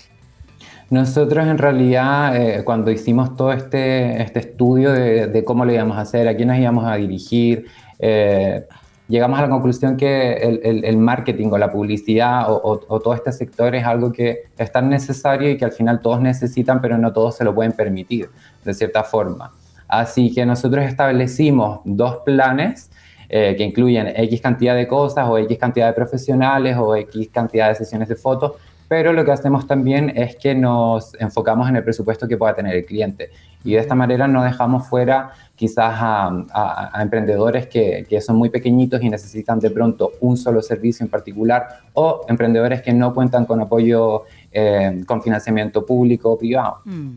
Nosotros 0.89 1.49
en 1.49 1.59
realidad, 1.59 2.37
eh, 2.37 2.63
cuando 2.65 2.93
hicimos 2.93 3.37
todo 3.37 3.53
este, 3.53 4.23
este 4.23 4.39
estudio 4.39 4.93
de, 4.93 5.27
de, 5.27 5.43
cómo 5.43 5.65
lo 5.65 5.73
íbamos 5.73 5.97
a 5.97 6.03
hacer, 6.03 6.29
a 6.29 6.37
quién 6.37 6.47
nos 6.47 6.59
íbamos 6.59 6.85
a 6.85 6.95
dirigir, 6.95 7.67
eh, 7.99 8.65
llegamos 9.09 9.39
a 9.39 9.43
la 9.43 9.49
conclusión 9.49 9.97
que 9.97 10.35
el, 10.35 10.61
el, 10.63 10.85
el 10.85 10.97
marketing 10.97 11.49
o 11.51 11.59
la 11.59 11.71
publicidad 11.71 12.51
o, 12.51 12.57
o, 12.57 12.81
o, 12.89 13.01
todo 13.01 13.15
este 13.15 13.33
sector 13.33 13.75
es 13.75 13.85
algo 13.85 14.13
que 14.13 14.45
es 14.57 14.73
tan 14.73 14.89
necesario 14.89 15.51
y 15.51 15.57
que 15.57 15.65
al 15.65 15.73
final 15.73 16.01
todos 16.01 16.21
necesitan, 16.21 16.81
pero 16.81 16.99
no 16.99 17.13
todos 17.13 17.37
se 17.37 17.45
lo 17.45 17.55
pueden 17.55 17.73
permitir, 17.73 18.31
de 18.65 18.75
cierta 18.75 19.05
forma. 19.05 19.53
Así 19.89 20.33
que 20.33 20.47
nosotros 20.47 20.85
establecimos 20.85 21.81
dos 21.85 22.19
planes 22.25 22.91
eh, 23.29 23.55
que 23.57 23.65
incluyen 23.65 24.09
X 24.09 24.41
cantidad 24.41 24.75
de 24.75 24.87
cosas 24.87 25.27
o 25.29 25.39
X 25.39 25.59
cantidad 25.59 25.87
de 25.87 25.93
profesionales 25.93 26.77
o 26.79 26.95
X 26.97 27.29
cantidad 27.33 27.69
de 27.69 27.75
sesiones 27.75 28.09
de 28.09 28.17
fotos, 28.17 28.53
pero 28.89 29.13
lo 29.13 29.25
que 29.25 29.33
hacemos 29.33 29.67
también 29.67 30.13
es 30.15 30.37
que 30.37 30.55
nos 30.55 31.15
enfocamos 31.19 31.69
en 31.69 31.77
el 31.77 31.83
presupuesto 31.83 32.29
que 32.29 32.37
pueda 32.37 32.55
tener 32.55 32.77
el 32.77 32.85
cliente 32.85 33.31
y 33.65 33.73
de 33.73 33.79
esta 33.79 33.95
manera 33.95 34.29
no 34.29 34.43
dejamos 34.43 34.87
fuera 34.87 35.31
quizás 35.63 35.95
a, 35.97 36.27
a, 36.53 36.99
a 36.99 37.03
emprendedores 37.03 37.69
que, 37.69 38.05
que, 38.09 38.21
son 38.21 38.35
muy 38.35 38.51
pequeñitos 38.51 39.01
y 39.01 39.09
necesitan 39.09 39.61
de 39.61 39.71
pronto 39.71 40.11
un 40.21 40.37
solo 40.37 40.61
servicio 40.61 41.05
en 41.05 41.09
particular 41.09 41.83
o 41.93 42.23
emprendedores 42.29 42.83
que 42.83 42.93
no 42.93 43.15
cuentan 43.15 43.47
con 43.47 43.61
apoyo 43.61 44.25
eh, 44.51 45.05
con 45.07 45.23
financiamiento 45.23 45.87
público 45.87 46.33
o 46.33 46.37
privado. 46.37 46.79
Mm, 46.85 47.11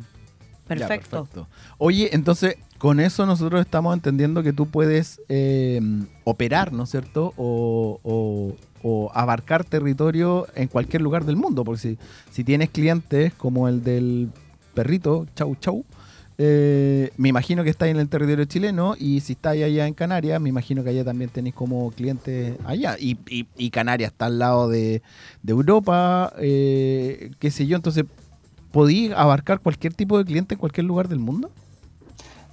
perfecto. 0.68 1.18
Ya, 1.18 1.24
perfecto. 1.24 1.48
Oye, 1.80 2.12
entonces 2.14 2.58
con 2.78 3.00
eso 3.00 3.26
nosotros 3.26 3.62
estamos 3.62 3.96
entendiendo 3.96 4.44
que 4.44 4.54
tú 4.54 4.68
puedes 4.68 5.20
eh, 5.28 5.82
operar, 6.24 6.72
¿no 6.72 6.84
es 6.84 6.92
cierto? 6.92 7.34
O, 7.38 8.00
o, 8.04 8.54
o, 8.84 9.12
abarcar 9.16 9.64
territorio 9.64 10.46
en 10.54 10.68
cualquier 10.68 11.02
lugar 11.02 11.26
del 11.26 11.36
mundo. 11.36 11.64
Porque 11.64 11.82
si, 11.82 11.98
si 12.30 12.44
tienes 12.44 12.70
clientes 12.70 13.34
como 13.34 13.68
el 13.68 13.84
del 13.84 14.30
perrito, 14.76 15.26
chau 15.36 15.56
chau, 15.56 15.84
eh, 16.38 17.12
me 17.18 17.30
imagino 17.30 17.64
que 17.64 17.70
estáis 17.70 17.94
en 17.94 18.00
el 18.00 18.10
territorio 18.10 18.46
chileno 18.46 18.96
y 19.00 19.22
si 19.22 19.34
estáis 19.34 19.64
allá 19.64 19.88
en 19.88 19.94
Canarias, 19.94 20.42
me 20.42 20.50
imagino 20.50 20.84
que 20.84 20.90
allá 20.90 21.06
también 21.06 21.30
tenéis 21.30 21.56
como 21.56 21.92
clientes 21.92 22.58
allá. 22.66 22.98
Y, 23.00 23.18
y, 23.30 23.48
y 23.56 23.70
Canarias 23.70 24.12
está 24.12 24.26
al 24.26 24.40
lado 24.40 24.68
de, 24.68 25.02
de 25.44 25.52
Europa, 25.52 26.34
eh, 26.40 27.32
qué 27.40 27.52
sé 27.52 27.68
yo. 27.68 27.78
Entonces, 27.78 28.06
¿podéis 28.72 29.12
abarcar 29.14 29.60
cualquier 29.60 29.94
tipo 29.94 30.18
de 30.18 30.26
cliente 30.26 30.56
en 30.56 30.60
cualquier 30.60 30.86
lugar 30.86 31.08
del 31.08 31.20
mundo? 31.20 31.50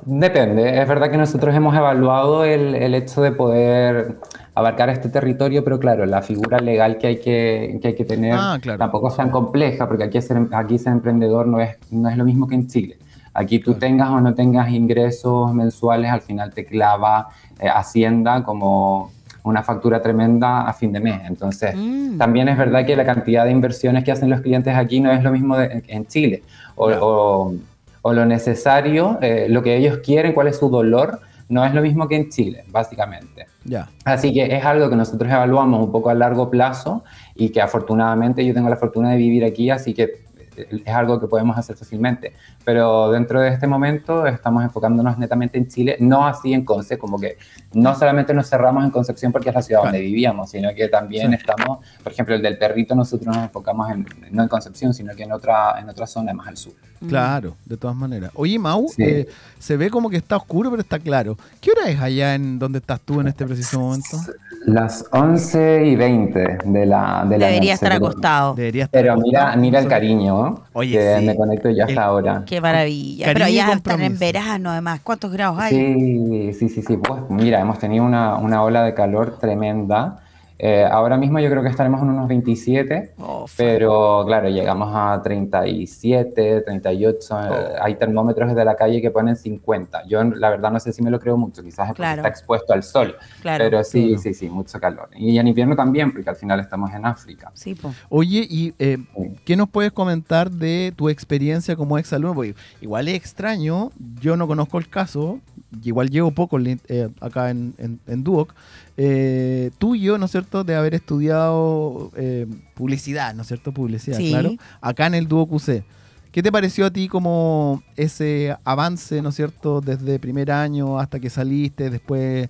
Depende, 0.05 0.81
es 0.81 0.89
verdad 0.89 1.13
que 1.13 1.17
nosotros 1.17 1.55
hemos 1.55 1.77
evaluado 1.77 2.45
el, 2.45 2.75
el, 2.75 2.93
hecho 2.97 3.23
de 3.23 3.31
poder 3.31 4.17
abarcar 4.53 4.91
este 4.91 5.09
territorio, 5.09 5.63
pero 5.63 5.79
claro, 5.79 6.07
la 6.07 6.23
figura 6.23 6.59
legal 6.59 6.99
que 6.99 7.07
hay 7.07 7.21
que, 7.21 7.79
que, 7.81 7.89
hay 7.89 7.95
que 7.95 8.05
tener 8.05 8.35
ah, 8.37 8.59
claro. 8.61 8.79
tampoco 8.79 9.09
es 9.09 9.17
tan 9.17 9.31
compleja, 9.31 9.87
porque 9.87 10.03
aquí 10.03 10.21
ser, 10.21 10.39
aquí 10.51 10.77
ser 10.79 10.93
emprendedor 10.95 11.47
no 11.47 11.61
es, 11.61 11.77
no 11.93 12.09
es 12.09 12.17
lo 12.17 12.25
mismo 12.25 12.49
que 12.49 12.57
en 12.57 12.67
Chile. 12.67 12.99
Aquí 13.35 13.59
tú 13.59 13.75
tengas 13.75 14.11
o 14.11 14.21
no 14.21 14.35
tengas 14.35 14.71
ingresos 14.71 15.53
mensuales, 15.55 16.11
al 16.11 16.21
final 16.21 16.53
te 16.53 16.65
clava 16.65 17.29
eh, 17.59 17.69
Hacienda 17.69 18.43
como 18.43 19.11
una 19.45 19.63
factura 19.63 20.01
tremenda 20.01 20.63
a 20.63 20.73
fin 20.73 20.93
de 20.93 21.01
mes. 21.01 21.21
Entonces, 21.27 21.75
mm. 21.77 22.19
también 22.19 22.49
es 22.49 22.57
verdad 22.57 22.87
que 22.87 22.95
la 22.95 23.05
cantidad 23.05 23.45
de 23.45 23.51
inversiones 23.51 24.05
que 24.05 24.13
hacen 24.13 24.31
los 24.31 24.41
clientes 24.41 24.77
aquí 24.77 25.01
no 25.01 25.11
es 25.11 25.23
lo 25.23 25.33
mismo 25.33 25.57
de, 25.57 25.83
en 25.89 26.07
Chile. 26.07 26.43
O, 26.77 26.87
claro. 26.87 27.01
o 27.03 27.55
o 28.03 28.13
lo 28.13 28.27
necesario, 28.27 29.19
eh, 29.23 29.47
lo 29.49 29.63
que 29.63 29.77
ellos 29.77 29.99
quieren, 29.99 30.33
cuál 30.33 30.49
es 30.49 30.59
su 30.59 30.69
dolor, 30.69 31.21
no 31.49 31.65
es 31.65 31.73
lo 31.73 31.83
mismo 31.83 32.09
que 32.09 32.17
en 32.17 32.31
Chile, 32.31 32.65
básicamente. 32.71 33.47
Ya. 33.65 33.89
Así 34.05 34.33
que 34.33 34.57
es 34.57 34.65
algo 34.65 34.91
que 34.91 34.97
nosotros 34.97 35.31
evaluamos 35.31 35.85
un 35.85 35.93
poco 35.93 36.11
a 36.11 36.15
largo 36.15 36.51
plazo 36.51 37.05
y 37.35 37.51
que 37.51 37.61
afortunadamente 37.61 38.45
yo 38.45 38.53
tengo 38.53 38.69
la 38.69 38.77
fortuna 38.77 39.11
de 39.13 39.17
vivir 39.19 39.45
aquí, 39.45 39.71
así 39.71 39.95
que 39.95 40.23
es 40.57 40.95
algo 40.95 41.21
que 41.21 41.27
podemos 41.27 41.57
hacer 41.57 41.77
fácilmente. 41.77 42.35
Pero 42.65 43.11
dentro 43.11 43.41
de 43.41 43.49
este 43.49 43.67
momento 43.67 44.27
estamos 44.27 44.63
enfocándonos 44.63 45.19
netamente 45.19 45.59
en 45.59 45.69
Chile, 45.69 45.97
no 46.01 46.27
así 46.27 46.53
en 46.53 46.65
Conce, 46.65 46.99
como 46.99 47.19
que 47.19 47.39
no 47.73 47.95
solamente 47.95 48.35
nos 48.35 48.49
cerramos 48.49 48.85
en 48.85 48.91
Concepción 48.91 49.33
porque 49.33 49.49
es 49.49 49.55
la 49.55 49.63
ciudad 49.63 49.83
claro. 49.83 49.93
donde 49.93 50.07
vivíamos, 50.07 50.51
sino 50.51 50.75
que 50.75 50.89
también 50.89 51.31
sí. 51.31 51.37
estamos, 51.37 51.79
por 52.03 52.13
ejemplo, 52.13 52.35
el 52.35 52.43
del 52.43 52.59
perrito, 52.59 52.95
nosotros 52.95 53.35
nos 53.35 53.45
enfocamos 53.45 53.91
en, 53.91 54.07
no 54.31 54.43
en 54.43 54.49
Concepción, 54.49 54.95
sino 54.95 55.15
que 55.15 55.25
en 55.25 55.33
otra, 55.33 55.79
en 55.81 55.89
otra 55.89 56.07
zona 56.07 56.33
más 56.33 56.49
al 56.49 56.57
sur. 56.57 56.75
Claro, 57.09 57.57
de 57.65 57.77
todas 57.77 57.97
maneras. 57.97 58.31
Oye, 58.35 58.59
Mau, 58.59 58.87
sí. 58.89 59.03
eh, 59.03 59.29
se 59.59 59.77
ve 59.77 59.91
como 59.91 60.09
que 60.09 60.17
está 60.17 60.37
oscuro, 60.37 60.71
pero 60.71 60.83
está 60.83 60.99
claro. 60.99 61.37
¿Qué 61.61 61.71
hora 61.73 61.91
es 61.91 62.01
allá 62.01 62.35
en 62.35 62.59
donde 62.59 62.79
estás 62.79 63.01
tú 63.01 63.21
en 63.21 63.29
este 63.29 63.45
preciso 63.45 63.81
momento? 63.81 64.19
Las 64.65 65.05
11 65.11 65.87
y 65.87 65.97
20 65.97 66.59
de 66.65 66.87
la, 66.87 67.25
de 67.29 67.37
la 67.39 67.47
Debería 67.49 67.75
estar 67.75 67.93
acostado. 67.93 68.55
Debería 68.55 68.85
estar 68.85 69.01
pero 69.01 69.13
acostado. 69.15 69.31
mira, 69.47 69.57
mira 69.57 69.79
el 69.81 69.89
cariño 69.89 70.63
Oye, 70.73 70.93
que 70.99 71.19
sí. 71.19 71.27
me 71.27 71.35
conecto 71.37 71.69
ya 71.71 71.83
hasta 71.85 71.93
El- 71.93 71.99
ahora. 71.99 72.43
Qué 72.47 72.61
maravilla. 72.61 73.27
Cariño 73.27 73.45
Pero 73.47 73.55
ya 73.55 73.73
están 73.73 74.01
en 74.03 74.19
verano, 74.19 74.71
además. 74.71 75.01
¿Cuántos 75.03 75.33
grados 75.33 75.59
hay? 75.59 75.75
Sí, 75.75 76.53
sí, 76.55 76.69
sí, 76.69 76.83
sí. 76.83 76.97
Pues 76.97 77.23
mira, 77.29 77.61
hemos 77.61 77.79
tenido 77.81 78.05
una, 78.05 78.37
una 78.37 78.63
ola 78.63 78.85
de 78.85 78.95
calor 78.95 79.39
tremenda. 79.41 80.22
Eh, 80.65 80.85
ahora 80.89 81.17
mismo 81.17 81.41
yo 81.41 81.51
creo 81.51 81.61
que 81.61 81.69
estaremos 81.71 82.01
en 82.03 82.11
unos 82.11 82.29
27, 82.29 83.15
Oh, 83.19 83.49
fuck. 83.49 83.57
pero 83.57 84.23
claro, 84.25 84.49
llegamos 84.49 84.91
a 84.95 85.21
37, 85.21 86.61
38. 86.61 87.41
eh, 87.41 87.49
Oh. 87.51 87.83
Hay 87.83 87.97
termómetros 87.97 88.49
desde 88.49 88.65
la 88.65 88.77
calle 88.77 89.03
que 89.03 89.11
ponen 89.11 89.35
50. 89.35 90.07
Yo 90.07 90.23
la 90.23 90.51
verdad 90.51 90.71
no 90.71 90.79
sé 90.79 90.93
si 90.93 91.03
me 91.03 91.11
lo 91.11 91.19
creo 91.19 91.37
mucho, 91.37 91.63
quizás 91.65 91.87
es 91.87 91.89
porque 91.89 92.03
Claro. 92.03 92.17
está 92.23 92.29
expuesto 92.29 92.73
al 92.73 92.85
sol, 92.85 93.17
Claro. 93.41 93.65
pero 93.65 93.83
sí, 93.83 94.07
Claro. 94.11 94.23
sí, 94.23 94.35
sí, 94.35 94.49
mucho 94.49 94.79
calor. 94.79 95.09
Y 95.17 95.37
en 95.37 95.49
invierno 95.49 95.75
también, 95.75 96.13
porque 96.13 96.31
al 96.31 96.37
final 96.37 96.61
estamos 96.61 96.93
en 96.95 97.07
África. 97.07 97.51
Sí, 97.55 97.75
po. 97.75 97.93
Oye, 98.09 98.47
¿y 98.49 98.73
eh, 98.79 98.99
qué 99.45 99.57
nos 99.57 99.69
puedes 99.69 99.91
comentar 99.91 100.49
de 100.49 100.93
tu 100.95 101.09
experiencia 101.09 101.75
como 101.75 101.99
exalumno? 101.99 102.35
Porque 102.35 102.55
igual 102.81 103.09
es 103.09 103.15
extraño, 103.15 103.91
yo 104.21 104.37
no 104.37 104.47
conozco 104.47 104.79
el 104.79 104.89
caso, 104.89 105.41
igual 105.83 106.09
llevo 106.11 106.31
poco 106.31 106.59
eh, 106.61 107.09
acá 107.21 107.51
en, 107.51 107.75
en, 107.79 107.99
en 108.07 108.23
Duoc, 108.23 108.55
eh, 108.97 109.71
tuyo, 109.79 110.19
¿no 110.19 110.27
es 110.27 110.31
cierto?, 110.33 110.65
de 110.65 110.75
haber 110.75 110.95
estudiado 110.95 112.11
eh, 112.17 112.47
publicidad, 112.75 113.35
¿no 113.35 113.43
es 113.43 113.49
cierto?, 113.49 113.73
publicidad, 113.73 114.19
Sí. 114.19 114.31
claro, 114.31 114.53
acá 114.81 115.07
en 115.07 115.15
el 115.15 115.29
Duoc 115.29 115.53
UC. 115.53 115.83
¿Qué 116.31 116.43
te 116.43 116.51
pareció 116.51 116.87
a 116.87 116.91
ti 116.91 117.09
como 117.09 117.83
ese 117.97 118.57
avance, 118.65 119.21
¿no 119.23 119.31
es 119.31 119.35
cierto?, 119.37 119.81
desde 119.81 120.19
primer 120.19 120.51
año 120.51 120.99
hasta 120.99 121.21
que 121.21 121.29
saliste, 121.31 121.91
después 121.91 122.49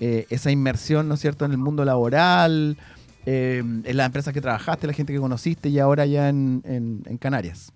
eh, 0.00 0.26
esa 0.30 0.50
inmersión, 0.50 1.08
¿no 1.08 1.14
es 1.14 1.20
cierto?, 1.20 1.44
en 1.44 1.52
el 1.52 1.58
mundo 1.58 1.84
laboral, 1.84 2.76
eh, 3.24 3.62
en 3.84 3.96
las 3.96 4.06
empresas 4.06 4.34
que 4.34 4.40
trabajaste, 4.40 4.86
la 4.86 4.92
gente 4.92 5.12
que 5.12 5.18
conociste 5.20 5.68
y 5.68 5.78
ahora 5.78 6.04
ya 6.06 6.28
en, 6.28 6.62
en, 6.64 7.02
en 7.06 7.16
Canarias. 7.18 7.72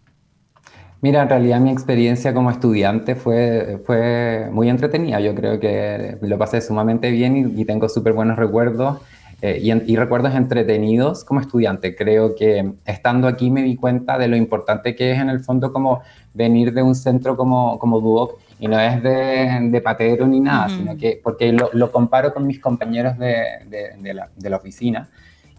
Mira, 1.02 1.22
en 1.22 1.28
realidad 1.28 1.60
mi 1.60 1.70
experiencia 1.70 2.32
como 2.32 2.50
estudiante 2.50 3.14
fue, 3.14 3.80
fue 3.84 4.48
muy 4.50 4.68
entretenida. 4.70 5.20
Yo 5.20 5.34
creo 5.34 5.60
que 5.60 6.16
lo 6.22 6.38
pasé 6.38 6.60
sumamente 6.60 7.10
bien 7.10 7.36
y, 7.36 7.60
y 7.60 7.64
tengo 7.64 7.88
súper 7.88 8.14
buenos 8.14 8.36
recuerdos 8.36 8.98
eh, 9.42 9.60
y, 9.62 9.92
y, 9.92 9.96
recuerdos 9.96 10.34
entretenidos 10.34 11.22
como 11.22 11.40
estudiante. 11.40 11.94
Creo 11.94 12.34
que 12.34 12.72
estando 12.86 13.28
aquí 13.28 13.50
me 13.50 13.62
di 13.62 13.76
cuenta 13.76 14.16
de 14.16 14.28
lo 14.28 14.36
importante 14.36 14.96
que 14.96 15.12
es 15.12 15.18
en 15.18 15.28
el 15.28 15.40
fondo 15.40 15.74
como 15.74 16.00
venir 16.32 16.72
de 16.72 16.82
un 16.82 16.94
centro 16.94 17.36
como, 17.36 17.78
como 17.78 18.00
Duoc 18.00 18.38
y 18.58 18.66
no 18.66 18.80
es 18.80 19.02
de, 19.02 19.68
de 19.70 19.80
patero 19.82 20.26
ni 20.26 20.40
nada, 20.40 20.66
uh 20.66 20.70
-huh. 20.70 20.76
sino 20.78 20.96
que 20.96 21.20
porque 21.22 21.52
lo, 21.52 21.68
lo, 21.74 21.92
comparo 21.92 22.32
con 22.32 22.46
mis 22.46 22.58
compañeros 22.58 23.18
de, 23.18 23.34
de, 23.68 23.90
de, 23.98 24.14
la, 24.14 24.30
de 24.34 24.50
la 24.50 24.56
oficina 24.56 25.10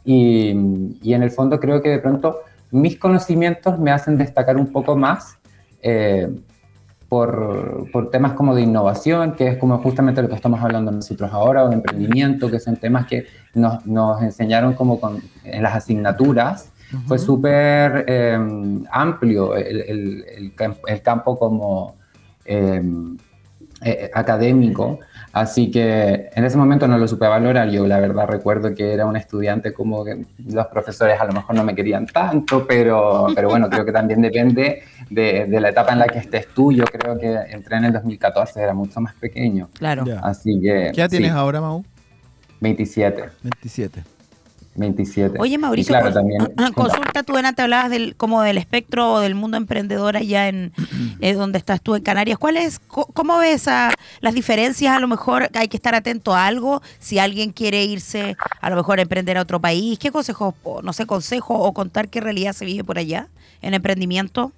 y, 0.04 0.56
y 1.04 1.14
en 1.14 1.22
el 1.22 1.30
fondo 1.30 1.60
creo 1.60 1.80
que 1.80 1.90
de 1.90 2.00
pronto 2.00 2.40
mis 2.72 2.97
conocimientos 2.97 3.80
me 3.80 3.91
hacen 3.91 4.18
destacar 4.18 4.57
un 4.57 4.72
poco 4.72 4.95
más 4.95 5.38
eh, 5.82 6.30
por, 7.09 7.89
por, 7.91 8.11
temas 8.11 8.34
como 8.34 8.53
de 8.53 8.61
innovación, 8.61 9.34
que 9.34 9.47
es 9.47 9.57
como 9.57 9.78
justamente 9.78 10.22
lo 10.22 10.28
que 10.28 10.36
estamos 10.36 10.61
hablando 10.61 10.91
nosotros 10.91 11.32
ahora, 11.32 11.63
o 11.63 11.70
de 11.70 11.76
emprendimiento, 11.76 12.51
que 12.51 12.59
son 12.59 12.76
temas 12.76 13.07
que 13.07 13.26
nos, 13.53 13.86
nos 13.86 14.22
enseñaron 14.22 14.74
como 14.74 14.99
con, 14.99 15.22
en 15.43 15.63
las 15.63 15.76
asignaturas. 15.76 16.74
Uh 16.91 16.97
-huh. 16.97 17.07
Fue 17.07 17.20
súper 17.20 18.05
eh, 18.07 18.38
amplio 18.91 19.55
el, 19.55 19.82
el, 19.82 20.26
el, 20.59 20.76
el, 20.88 21.01
campo 21.01 21.38
como 21.39 21.95
eh, 22.45 22.82
eh, 23.82 24.09
académico, 24.13 24.99
así 25.40 25.72
que 25.72 26.30
en 26.34 26.46
ese 26.46 26.58
momento 26.58 26.88
no 26.88 26.98
lo 26.98 27.08
supe 27.08 27.28
valorar. 27.28 27.70
Yo 27.70 27.86
la 27.88 28.00
verdad 28.00 28.28
recuerdo 28.28 28.74
que 28.74 28.94
era 28.94 29.06
un 29.06 29.16
estudiante 29.16 29.74
como 29.74 30.04
que 30.04 30.26
los 30.46 30.68
profesores 30.68 31.20
a 31.20 31.26
lo 31.26 31.34
mejor 31.34 31.56
no 31.56 31.64
me 31.64 31.76
querían 31.76 32.06
tanto, 32.06 32.66
pero, 32.68 33.28
pero 33.36 33.50
bueno, 33.50 33.70
creo 33.70 33.86
que 33.86 33.92
también 33.92 34.22
depende 34.22 34.84
de, 35.10 35.46
de, 35.46 35.60
la 35.60 35.70
etapa 35.70 35.94
en 35.94 36.00
la 36.00 36.08
que 36.08 36.20
estés 36.20 36.48
tú. 36.54 36.72
Yo 36.72 36.86
creo 36.86 37.18
que 37.18 37.34
entré 37.50 37.78
en 37.78 37.86
el 37.86 37.94
2014, 37.94 38.62
era 38.62 38.74
mucho 38.74 39.00
más 39.02 39.14
pequeño. 39.16 39.70
Claro. 39.74 40.06
Yeah. 40.06 40.20
Así 40.20 40.60
que... 40.60 40.92
¿Qué 40.94 41.02
edad 41.02 41.10
sí. 41.10 41.18
tienes 41.18 41.32
ahora, 41.32 41.62
Mau? 41.62 41.84
27. 42.60 43.24
27. 43.44 44.16
27. 44.78 45.38
Oye, 45.39 45.57
Mauricio, 45.57 45.91
claro, 45.91 46.09
cons- 46.09 46.13
también, 46.13 46.41
consulta, 46.73 47.23
tú 47.23 47.36
antes 47.36 47.63
hablabas 47.63 47.89
del, 47.89 48.15
como 48.15 48.41
del 48.43 48.57
espectro 48.57 49.13
o 49.13 49.19
del 49.19 49.34
mundo 49.36 49.57
emprendedor 49.57 50.15
allá 50.15 50.47
en 50.47 50.71
eh, 51.19 51.34
donde 51.34 51.57
estás 51.57 51.82
tú 51.82 51.95
en 51.95 52.03
Canarias. 52.03 52.38
¿Cuál 52.38 52.57
es, 52.57 52.80
cómo 52.88 53.38
ves 53.39 53.67
a, 53.67 53.89
las 54.21 54.34
diferencias? 54.34 54.95
A 54.95 54.99
lo 54.99 55.07
mejor 55.07 55.49
hay 55.55 55.67
que 55.67 55.78
estar 55.78 55.95
atento 55.95 56.34
a 56.36 56.45
algo. 56.47 56.82
Si 56.99 57.19
alguien 57.19 57.51
quiere 57.51 57.84
irse, 57.84 58.38
a 58.61 58.69
lo 58.69 58.75
mejor 58.75 58.99
a 58.99 59.01
emprender 59.01 59.38
a 59.38 59.41
otro 59.41 59.59
país, 59.59 59.97
¿qué 59.99 60.11
consejos, 60.11 60.53
no 60.84 60.93
sé, 60.93 61.05
consejo 61.05 61.55
o 61.55 61.73
contar 61.73 62.07
qué 62.09 62.21
realidad 62.21 62.53
se 62.53 62.65
vive 62.65 62.84
por 62.84 62.97
allá 62.99 63.28
en 63.61 63.73
emprendimiento? 63.73 64.51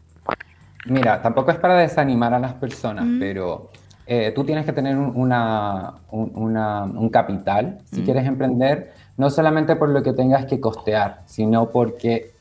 Mira, 0.85 1.21
tampoco 1.21 1.51
es 1.51 1.57
para 1.57 1.75
desanimar 1.77 2.33
a 2.33 2.39
las 2.39 2.53
personas, 2.53 3.05
Mm. 3.05 3.19
pero 3.19 3.69
eh, 4.11 4.31
tú 4.33 4.43
tienes 4.43 4.65
que 4.65 4.73
tener 4.73 4.97
un, 4.97 5.11
una- 5.15 5.93
un- 6.09 6.31
una- 6.33 6.83
un 6.83 7.09
capital 7.09 7.77
si 7.85 8.01
Mm. 8.01 8.05
quieres 8.05 8.25
emprender, 8.25 8.93
no 9.19 9.29
solamente 9.29 9.75
por 9.75 9.89
lo 9.89 10.01
que 10.01 10.13
tengas 10.13 10.45
que 10.45 10.61
costear, 10.61 11.23
sino 11.25 11.71
porque 11.71 12.31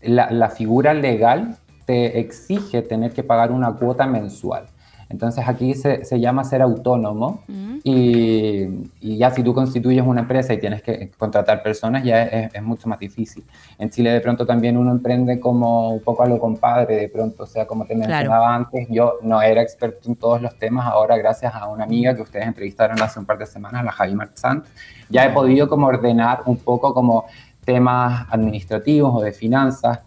la, 0.00 0.30
la 0.30 0.48
figura 0.48 0.94
legal 0.94 1.56
te 1.86 2.20
exige 2.20 2.82
tener 2.82 3.12
que 3.12 3.24
pagar 3.24 3.50
una 3.50 3.72
cuota 3.72 4.06
mensual. 4.06 4.66
Entonces 5.10 5.46
aquí 5.46 5.74
se, 5.74 6.04
se 6.04 6.20
llama 6.20 6.44
ser 6.44 6.62
autónomo 6.62 7.42
y, 7.82 8.66
y 9.00 9.16
ya 9.18 9.30
si 9.30 9.42
tú 9.42 9.52
constituyes 9.52 10.06
una 10.06 10.20
empresa 10.20 10.54
y 10.54 10.58
tienes 10.60 10.82
que 10.82 11.10
contratar 11.18 11.62
personas 11.62 12.04
ya 12.04 12.22
es, 12.22 12.54
es 12.54 12.62
mucho 12.62 12.88
más 12.88 12.98
difícil. 13.00 13.44
En 13.78 13.90
Chile 13.90 14.10
de 14.12 14.20
pronto 14.20 14.46
también 14.46 14.76
uno 14.76 14.92
emprende 14.92 15.40
como 15.40 15.90
un 15.90 16.00
poco 16.00 16.22
a 16.22 16.26
lo 16.26 16.38
compadre, 16.38 16.96
de 16.96 17.08
pronto, 17.08 17.42
o 17.42 17.46
sea, 17.46 17.66
como 17.66 17.84
te 17.86 17.94
Claro. 17.94 18.08
mencionaba 18.08 18.54
antes, 18.54 18.86
yo 18.88 19.14
no 19.22 19.42
era 19.42 19.60
experto 19.62 20.08
en 20.08 20.16
todos 20.16 20.40
los 20.40 20.56
temas, 20.58 20.86
ahora 20.86 21.16
gracias 21.18 21.52
a 21.54 21.66
una 21.68 21.84
amiga 21.84 22.14
que 22.14 22.22
ustedes 22.22 22.46
entrevistaron 22.46 23.02
hace 23.02 23.18
un 23.18 23.26
par 23.26 23.36
de 23.38 23.46
semanas, 23.46 23.84
la 23.84 23.90
Javi 23.92 24.14
Marchant, 24.14 24.64
ya 25.08 25.26
he 25.26 25.30
podido 25.30 25.68
como 25.68 25.88
ordenar 25.88 26.42
un 26.46 26.56
poco 26.58 26.94
como 26.94 27.24
temas 27.64 28.26
administrativos 28.30 29.12
o 29.14 29.20
de 29.20 29.32
finanzas, 29.32 30.00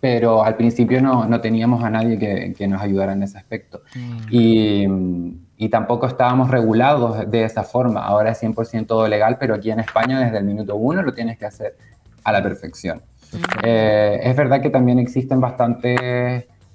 pero 0.00 0.44
al 0.44 0.56
principio 0.56 1.00
no, 1.02 1.26
no 1.26 1.40
teníamos 1.40 1.82
a 1.82 1.90
nadie 1.90 2.18
que, 2.18 2.54
que 2.56 2.68
nos 2.68 2.80
ayudara 2.80 3.12
en 3.12 3.22
ese 3.22 3.38
aspecto. 3.38 3.82
Y, 4.30 4.86
y 5.56 5.68
tampoco 5.70 6.06
estábamos 6.06 6.50
regulados 6.50 7.28
de 7.30 7.44
esa 7.44 7.64
forma. 7.64 8.04
Ahora 8.04 8.30
es 8.30 8.42
100% 8.42 9.08
legal, 9.08 9.38
pero 9.40 9.54
aquí 9.54 9.70
en 9.70 9.80
España 9.80 10.20
desde 10.20 10.38
el 10.38 10.44
minuto 10.44 10.76
uno 10.76 11.02
lo 11.02 11.12
tienes 11.12 11.36
que 11.36 11.46
hacer 11.46 11.76
a 12.22 12.32
la 12.32 12.42
perfección. 12.42 13.02
Eh, 13.62 14.20
es 14.22 14.36
verdad 14.36 14.62
que 14.62 14.70
también 14.70 14.98
existen 14.98 15.40
bastantes 15.40 15.98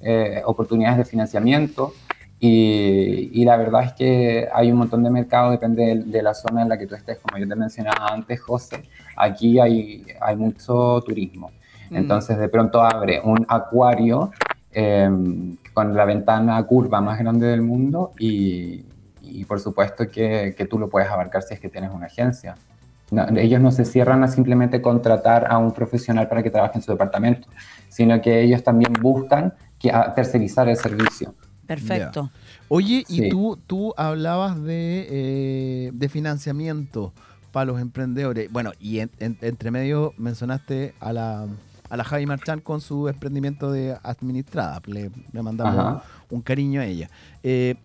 eh, 0.02 0.42
oportunidades 0.46 0.98
de 0.98 1.06
financiamiento 1.06 1.94
y, 2.40 3.30
y 3.34 3.46
la 3.46 3.56
verdad 3.56 3.86
es 3.86 3.94
que 3.94 4.50
hay 4.54 4.70
un 4.70 4.80
montón 4.80 5.02
de 5.02 5.10
mercado, 5.10 5.52
depende 5.52 5.86
de, 5.86 5.96
de 6.04 6.22
la 6.22 6.34
zona 6.34 6.64
en 6.64 6.70
la 6.70 6.78
que 6.78 6.88
tú 6.88 6.94
estés. 6.94 7.20
Como 7.20 7.38
yo 7.38 7.48
te 7.48 7.56
mencionaba 7.56 8.08
antes, 8.08 8.42
José, 8.42 8.84
aquí 9.16 9.62
hay, 9.62 10.06
hay 10.20 10.36
mucho 10.36 11.02
turismo. 11.06 11.52
Entonces 11.92 12.38
de 12.38 12.50
pronto 12.50 12.82
abre 12.82 13.22
un 13.24 13.46
acuario 13.50 14.32
eh, 14.72 15.10
con 15.74 15.96
la 15.96 16.06
ventana 16.06 16.62
curva 16.64 17.02
más 17.02 17.20
grande 17.20 17.48
del 17.48 17.62
mundo 17.62 18.12
y, 18.20 18.84
y 19.22 19.46
por 19.46 19.60
supuesto 19.60 20.10
que, 20.10 20.54
que 20.58 20.66
tú 20.66 20.80
lo 20.80 20.90
puedes 20.90 21.10
abarcar 21.10 21.42
si 21.44 21.54
es 21.54 21.60
que 21.60 21.70
tienes 21.70 21.92
una 21.92 22.08
agencia. 22.08 22.56
No, 23.12 23.28
ellos 23.38 23.62
no 23.62 23.72
se 23.72 23.86
cierran 23.86 24.24
a 24.24 24.28
simplemente 24.28 24.82
contratar 24.82 25.46
a 25.52 25.60
un 25.60 25.72
profesional 25.72 26.28
para 26.28 26.42
que 26.42 26.50
trabaje 26.50 26.78
en 26.80 26.82
su 26.82 26.92
departamento, 26.92 27.48
sino 27.90 28.20
que 28.22 28.42
ellos 28.42 28.64
también 28.64 28.92
buscan 29.02 29.54
que, 29.78 29.92
a 29.92 30.14
tercerizar 30.16 30.68
el 30.68 30.78
servicio. 30.78 31.36
Perfecto. 31.68 32.32
Oye, 32.70 33.04
y 33.08 33.30
tú, 33.30 33.60
tú 33.68 33.94
hablabas 33.98 34.62
de, 34.64 35.08
eh, 35.10 35.92
de 35.94 36.10
financiamiento 36.10 37.14
para 37.52 37.66
los 37.66 37.80
emprendedores. 37.80 38.52
Bueno, 38.52 38.72
y 38.80 39.00
en- 39.00 39.12
en- 39.20 39.38
entre 39.42 39.70
medio 39.70 40.14
mencionaste 40.18 40.94
a 41.00 41.14
la, 41.14 41.46
a 41.94 41.98
la 41.98 42.04
Javi 42.04 42.26
Marchán 42.26 42.60
con 42.60 42.82
su 42.82 43.08
emprendimiento 43.08 43.72
de 43.72 43.96
administrada. 44.02 44.82
Le, 44.88 45.12
le 45.32 45.42
mandamos 45.44 46.02
un 46.32 46.42
cariño 46.42 46.82
a 46.82 46.86
ella. 46.88 47.08
Eh, 47.44 47.76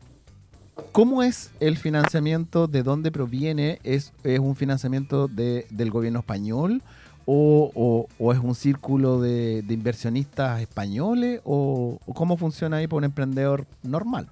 ¿Cómo 0.93 1.23
es 1.23 1.51
el 1.61 1.77
financiamiento? 1.77 2.69
¿De 2.69 2.83
dónde 2.83 3.11
proviene? 3.13 3.81
¿Es, 3.85 4.15
es 4.25 4.39
un 4.39 4.57
financiamiento 4.57 5.29
de- 5.29 5.67
del 5.69 5.91
gobierno 5.91 6.21
español? 6.21 6.81
¿O, 7.27 7.71
o- 7.75 8.07
o 8.19 8.33
es 8.33 8.39
un 8.39 8.55
círculo 8.55 9.21
de, 9.21 9.61
de 9.61 9.75
inversionistas 9.75 10.63
españoles? 10.63 11.43
¿O, 11.45 11.99
o 12.07 12.15
cómo 12.15 12.39
funciona 12.39 12.79
ahí 12.79 12.87
para 12.87 12.99
un 12.99 13.05
emprendedor 13.05 13.67
normal? 13.83 14.27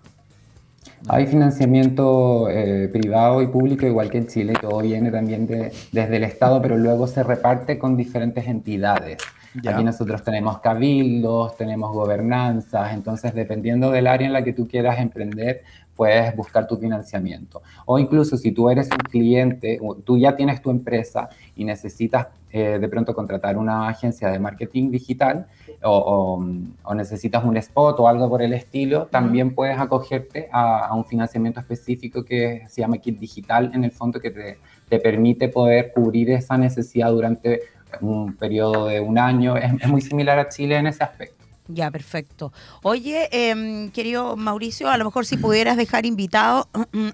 Hay 1.09 1.27
financiamiento 1.27 2.49
eh, 2.49 2.89
privado 2.91 3.43
y 3.43 3.49
público, 3.49 3.85
igual 3.85 4.09
que 4.09 4.17
en 4.19 4.27
Chile, 4.29 4.55
todo 4.59 4.81
viene 4.81 5.11
también 5.11 5.47
de- 5.47 5.71
desde 5.93 6.17
el 6.17 6.25
Estado, 6.25 6.63
pero 6.63 6.79
luego 6.79 7.07
se 7.07 7.23
reparte 7.23 7.79
con 7.79 7.99
diferentes 7.99 8.47
entidades. 8.47 9.19
Ya. 9.63 9.73
Aquí 9.73 9.85
nosotros 9.85 10.23
tenemos 10.23 10.59
cabildos, 10.61 11.57
tenemos 11.57 11.93
gobernanzas, 11.93 12.93
entonces 12.95 13.35
dependiendo 13.35 13.91
del 13.91 14.07
área 14.07 14.27
en 14.27 14.33
la 14.33 14.43
que 14.45 14.53
tú 14.53 14.67
quieras 14.69 14.99
emprender, 14.99 15.63
puedes 15.95 16.37
buscar 16.37 16.67
tu 16.67 16.77
financiamiento. 16.77 17.63
O 17.87 17.99
incluso 17.99 18.37
si 18.37 18.53
tú 18.53 18.69
eres 18.69 18.89
un 18.91 18.99
cliente, 18.99 19.79
o 19.83 19.95
tú 19.95 20.19
ya 20.19 20.37
tienes 20.37 20.61
tu 20.61 20.71
empresa 20.71 21.29
y 21.57 21.65
necesitas 21.65 22.27
eh, 22.53 22.79
de 22.79 22.89
pronto 22.89 23.15
contratar 23.15 23.57
una 23.59 23.89
agencia 23.89 24.29
de 24.29 24.39
marketing 24.39 24.91
digital 24.91 25.47
o, 25.83 25.91
o- 26.39 26.45
o 26.85 26.95
necesitas 26.95 27.45
un 27.45 27.57
spot 27.57 27.99
o 28.01 28.09
algo 28.09 28.29
por 28.29 28.41
el 28.43 28.53
estilo, 28.53 29.07
también 29.07 29.55
puedes 29.55 29.79
acogerte 29.79 30.49
a, 30.53 30.87
a 30.87 30.95
un 30.95 31.05
financiamiento 31.05 31.61
específico 31.61 32.25
que 32.25 32.63
se 32.69 32.81
llama 32.83 32.99
Kit 32.99 33.19
Digital, 33.19 33.73
en 33.75 33.85
el 33.85 33.91
fondo 33.91 34.21
que 34.21 34.31
te, 34.31 34.59
te 34.89 34.99
permite 35.01 35.49
poder 35.49 35.93
cubrir 35.93 36.31
esa 36.31 36.57
necesidad 36.57 37.11
durante 37.11 37.61
un 38.01 38.35
periodo 38.35 38.87
de 38.87 39.01
un 39.01 39.19
año. 39.19 39.57
Es, 39.57 39.73
es 39.81 39.89
muy 39.89 40.01
similar 40.01 40.39
a 40.39 40.49
Chile 40.49 40.77
en 40.77 40.87
ese 40.87 41.05
aspecto. 41.05 41.37
Ya, 41.69 41.91
perfecto. 41.91 42.53
Oye, 42.83 43.29
em, 43.33 43.91
querido 43.91 44.37
Mauricio, 44.37 44.89
a 44.89 44.97
lo 44.99 45.05
mejor 45.05 45.27
si 45.27 45.37
pudieras 45.37 45.77
dejar 45.77 46.07
invitados 46.07 46.67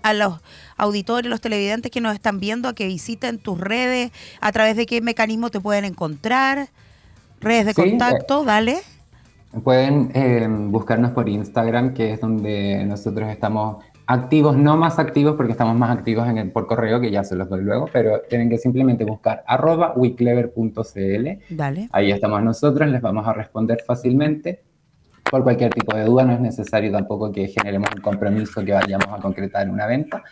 a 0.03 0.13
los 0.13 0.41
auditores, 0.77 1.31
los 1.31 1.41
televidentes 1.41 1.91
que 1.91 2.01
nos 2.01 2.15
están 2.15 2.39
viendo, 2.39 2.69
a 2.69 2.75
que 2.75 2.87
visiten 2.87 3.39
tus 3.39 3.59
redes, 3.59 4.13
a 4.41 4.53
través 4.53 4.77
de 4.77 4.85
qué 4.85 5.01
mecanismo 5.01 5.51
te 5.51 5.61
pueden 5.61 5.85
encontrar, 5.85 6.69
redes 7.41 7.67
de 7.67 7.75
Sí, 7.75 7.91
contacto, 7.91 8.45
dale. 8.45 8.81
Pueden 9.65 10.11
eh, 10.15 10.47
buscarnos 10.49 11.13
por 11.13 11.29
Instagram, 11.29 11.95
que 11.95 12.13
es 12.13 12.21
donde 12.21 12.85
nosotros 12.85 13.31
estamos 13.31 13.85
activos, 14.07 14.57
no 14.57 14.77
más 14.77 14.99
activos 14.99 15.37
porque 15.37 15.53
estamos 15.53 15.77
más 15.77 15.97
activos 15.97 16.29
en 16.29 16.39
el, 16.39 16.51
por 16.51 16.67
correo, 16.67 17.01
que 17.01 17.09
ya 17.11 17.23
se 17.25 17.37
los 17.37 17.49
doy 17.49 17.63
luego, 17.63 17.89
pero 17.93 18.23
tienen 18.29 18.51
que 18.51 18.59
simplemente 18.59 19.05
buscar 19.05 19.45
arroba 19.47 19.93
weclever.cl. 19.97 21.29
Dale. 21.51 21.89
Ahí 21.93 22.11
estamos 22.11 22.43
nosotros, 22.43 22.89
les 22.89 23.01
vamos 23.01 23.25
a 23.27 23.33
responder 23.33 23.79
fácilmente. 23.87 24.65
Por 25.31 25.45
cualquier 25.45 25.73
tipo 25.73 25.97
de 25.97 26.05
duda, 26.05 26.25
no 26.25 26.33
es 26.33 26.41
necesario 26.41 26.91
tampoco 26.93 27.33
que 27.33 27.49
generemos 27.49 27.89
un 27.95 28.03
compromiso 28.03 28.63
que 28.65 28.73
vayamos 28.73 29.07
a 29.09 29.19
concretar 29.19 29.71
una 29.71 29.87
venta. 29.87 30.23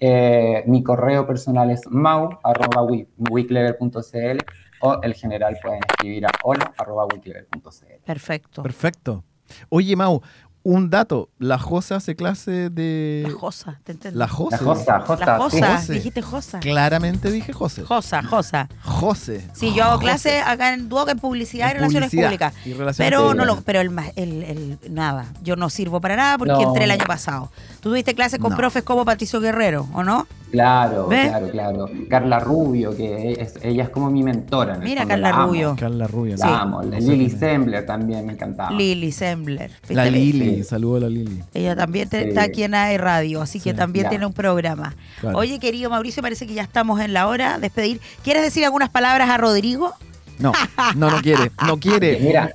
Eh, 0.00 0.64
mi 0.66 0.82
correo 0.82 1.26
personal 1.26 1.70
es 1.70 1.82
mau.weclever.cl 1.90 4.38
o 4.80 5.00
el 5.02 5.14
general 5.14 5.56
pueden 5.60 5.80
escribir 5.88 6.26
a 6.26 6.30
hola.weclever.cl. 6.42 8.04
Perfecto. 8.04 8.62
Perfecto. 8.62 9.24
Oye, 9.68 9.96
Mau, 9.96 10.22
un 10.68 10.90
dato. 10.90 11.28
La 11.38 11.58
Josa 11.58 11.96
hace 11.96 12.16
clase 12.16 12.70
de... 12.70 13.24
La 13.28 13.32
Josa, 13.38 13.78
te 13.84 13.92
entendí. 13.92 14.18
La 14.18 14.26
Josa. 14.26 14.56
La 14.56 14.62
Josa, 14.64 15.00
Josa, 15.00 15.26
La 15.26 15.36
sí. 15.36 15.42
Josa, 15.60 15.76
José. 15.78 15.92
dijiste 15.92 16.22
Josa. 16.22 16.60
Claramente 16.60 17.30
dije 17.30 17.52
José. 17.52 17.82
Josa, 17.84 18.22
Josa. 18.24 18.68
José. 18.82 19.46
Sí, 19.52 19.72
yo 19.74 19.84
hago 19.84 19.92
José. 19.94 20.04
clase 20.04 20.40
acá 20.40 20.74
en 20.74 20.88
Duoc 20.88 21.08
en 21.10 21.18
publicidad 21.20 21.70
y 21.70 21.74
relaciones 21.74 22.10
publicidad 22.10 22.28
públicas. 22.28 22.54
y 22.64 22.72
relaciones 22.72 22.96
Pero 23.10 23.20
no 23.20 23.44
públicas. 23.44 23.56
lo, 23.56 23.62
pero 23.62 23.80
el, 23.80 23.92
el, 24.16 24.42
el- 24.42 24.78
nada, 24.94 25.26
yo 25.42 25.54
no 25.56 25.70
sirvo 25.70 26.00
para 26.00 26.16
nada 26.16 26.36
porque 26.38 26.52
No. 26.54 26.62
entré 26.62 26.84
el 26.84 26.90
año 26.90 27.04
pasado. 27.06 27.50
Tú 27.80 27.90
tuviste 27.90 28.14
clases 28.14 28.40
con 28.40 28.50
No. 28.50 28.56
profes 28.56 28.82
como 28.82 29.04
Patricio 29.04 29.40
Guerrero, 29.40 29.86
¿o 29.94 30.02
no? 30.02 30.26
Claro, 30.50 31.08
claro, 31.08 31.48
claro. 31.50 31.90
Carla 32.08 32.38
Rubio, 32.38 32.96
que 32.96 33.32
es, 33.32 33.54
ella 33.62 33.82
es 33.82 33.88
como 33.90 34.10
mi 34.10 34.22
mentora. 34.22 34.78
Mira, 34.78 35.04
Carla. 35.04 35.32
Rubio. 35.32 35.76
Carla 35.78 36.06
Rubio. 36.06 36.36
La 36.38 36.46
¿no? 36.46 36.54
amo. 36.54 36.82
La 36.82 36.98
No 37.00 37.06
sé 37.06 37.12
Lily. 37.16 37.30
Sembler 37.30 37.84
también 37.84 38.24
me 38.24 38.32
encantaba. 38.32 38.70
Lili 38.70 39.10
Sembler. 39.12 39.72
La 39.88 40.04
¿viste? 40.04 40.16
Lili. 40.56 40.64
Saludo 40.68 40.96
a 40.96 41.00
la 41.00 41.08
Lili. 41.08 41.42
Ella 41.54 41.76
también 41.76 42.08
te- 42.08 42.22
Sí. 42.22 42.28
está 42.30 42.42
aquí 42.42 42.62
en 42.62 42.74
AE 42.74 42.98
Radio, 42.98 43.42
así 43.42 43.60
que 43.60 43.74
también 43.74 44.04
Ya. 44.04 44.10
tiene 44.10 44.26
un 44.26 44.32
programa. 44.32 44.94
Claro. 45.20 45.38
Oye, 45.38 45.58
querido 45.58 45.90
Mauricio, 45.90 46.22
parece 46.22 46.46
que 46.46 46.54
ya 46.54 46.62
estamos 46.62 47.00
en 47.00 47.12
la 47.12 47.26
hora 47.28 47.54
de 47.54 47.60
despedir. 47.62 48.00
¿Quieres 48.22 48.42
decir 48.42 48.64
algunas 48.64 48.90
palabras 48.90 49.28
a 49.30 49.36
Rodrigo? 49.36 49.92
No, 50.38 50.52
no, 50.96 51.10
no 51.10 51.20
quiere. 51.22 51.50
No 51.66 51.78
quiere. 51.78 52.18
Mira. 52.22 52.52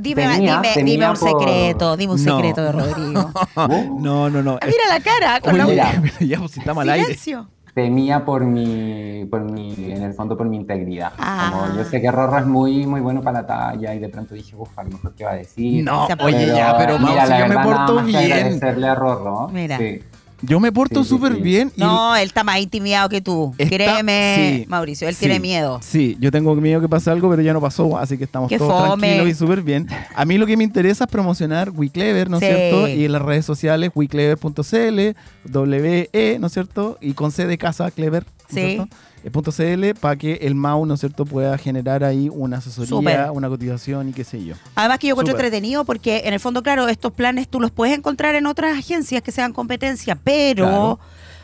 Dime, 0.00 0.22
Tenía- 0.28 0.60
dime, 0.60 0.74
tenía 0.74 0.92
dime 0.94 1.10
un 1.10 1.16
por- 1.16 1.40
secreto, 1.40 1.96
dime 1.96 2.12
un 2.12 2.24
No. 2.24 2.36
secreto 2.36 2.62
de 2.62 2.70
Rodrigo. 2.72 3.32
No, 4.00 4.30
no, 4.30 4.42
no. 4.42 4.58
Mira 4.64 4.84
la 4.88 5.00
cara, 5.00 5.40
con 5.40 5.60
Oye, 5.60 5.74
la 5.74 5.92
Mira. 5.92 6.38
pues, 6.38 6.52
si 6.52 6.60
estamos 6.60 6.82
al 6.82 6.90
aire. 6.90 7.04
silencio. 7.06 7.48
Temía 7.78 8.24
por 8.24 8.44
mi, 8.44 9.24
por 9.30 9.40
mi, 9.42 9.72
en 9.92 10.02
el 10.02 10.12
fondo 10.12 10.36
por 10.36 10.48
mi 10.48 10.56
integridad. 10.56 11.12
Ah. 11.16 11.50
Como 11.52 11.76
yo 11.76 11.84
sé 11.84 12.00
que 12.00 12.10
Rorro 12.10 12.38
es 12.38 12.46
muy, 12.46 12.84
muy 12.86 13.00
bueno 13.00 13.22
para 13.22 13.42
la 13.42 13.46
talla 13.46 13.94
y 13.94 14.00
de 14.00 14.08
pronto 14.08 14.34
dije, 14.34 14.56
uff, 14.56 14.76
a 14.76 14.82
lo 14.82 14.90
mejor 14.90 15.14
qué 15.14 15.24
va 15.24 15.30
a 15.30 15.36
decir. 15.36 15.84
No, 15.84 16.08
Se 16.08 16.14
oye, 16.20 16.46
ya, 16.46 16.76
pero 16.76 16.98
Mau, 16.98 17.10
mira, 17.10 17.26
si 17.26 17.38
yo 17.38 17.46
me 17.46 17.58
porto 17.62 18.02
bien. 18.02 18.32
agradecerle 18.32 18.88
a 18.88 18.94
Rorro. 18.96 19.48
Mira. 19.52 19.78
Sí. 19.78 20.00
Yo 20.40 20.60
me 20.60 20.70
porto 20.70 21.02
Sí, 21.02 21.08
sí, 21.08 21.16
súper 21.16 21.34
sí. 21.34 21.40
bien. 21.42 21.72
y- 21.76 21.80
No, 21.80 22.14
él 22.16 22.26
está 22.28 22.44
más 22.44 22.58
intimidado 22.60 23.08
que 23.08 23.20
tú. 23.20 23.54
Está- 23.58 23.74
Créeme, 23.76 24.58
sí, 24.60 24.64
Mauricio, 24.68 25.08
él 25.08 25.14
sí, 25.14 25.20
tiene 25.20 25.40
miedo. 25.40 25.80
Sí, 25.82 26.16
yo 26.20 26.30
tengo 26.30 26.54
miedo 26.54 26.80
que 26.80 26.88
pase 26.88 27.10
algo, 27.10 27.28
pero 27.30 27.42
ya 27.42 27.52
no 27.52 27.60
pasó, 27.60 27.98
así 27.98 28.16
que 28.16 28.24
estamos 28.24 28.48
Qué 28.48 28.56
todos 28.58 28.88
fome. 28.90 29.08
tranquilos 29.08 29.28
y 29.28 29.34
súper 29.34 29.62
bien. 29.62 29.88
A 30.14 30.24
mí 30.24 30.38
lo 30.38 30.46
que 30.46 30.56
me 30.56 30.64
interesa 30.64 31.04
es 31.04 31.10
promocionar 31.10 31.70
WeClever, 31.70 32.30
¿no 32.30 32.38
es 32.38 32.44
Sí. 32.44 32.50
cierto? 32.50 32.88
Y 32.88 33.04
en 33.04 33.12
las 33.12 33.22
redes 33.22 33.44
sociales, 33.44 33.90
WeClever.cl, 33.94 35.14
WE, 35.52 36.36
¿no 36.38 36.46
es 36.46 36.52
cierto? 36.52 36.98
Y 37.00 37.12
con 37.14 37.32
C 37.32 37.46
de 37.46 37.58
casa, 37.58 37.90
Clever, 37.90 38.24
¿no 38.24 38.30
es 38.48 38.54
Sí. 38.54 38.74
cierto? 38.76 38.88
Eh, 39.24 39.30
.cl 39.30 39.94
para 39.98 40.16
que 40.16 40.34
el 40.42 40.54
MAU, 40.54 40.86
¿no 40.86 40.94
es 40.94 41.00
cierto?, 41.00 41.24
pueda 41.24 41.56
generar 41.58 42.04
ahí 42.04 42.28
una 42.32 42.58
asesoría, 42.58 43.32
una 43.32 43.48
cotización 43.48 44.08
y 44.08 44.12
qué 44.12 44.24
sé 44.24 44.44
yo. 44.44 44.54
Además 44.74 44.98
que 44.98 45.08
yo 45.08 45.12
encuentro 45.12 45.34
entretenido 45.34 45.84
porque 45.84 46.22
en 46.24 46.34
el 46.34 46.40
fondo, 46.40 46.62
claro, 46.62 46.88
estos 46.88 47.12
planes 47.12 47.48
tú 47.48 47.60
los 47.60 47.70
puedes 47.70 47.96
encontrar 47.96 48.34
en 48.34 48.46
otras 48.46 48.78
agencias 48.78 49.22
que 49.22 49.32
sean 49.32 49.52
competencia, 49.52 50.14
pero 50.16 50.66
Claro. 50.66 50.98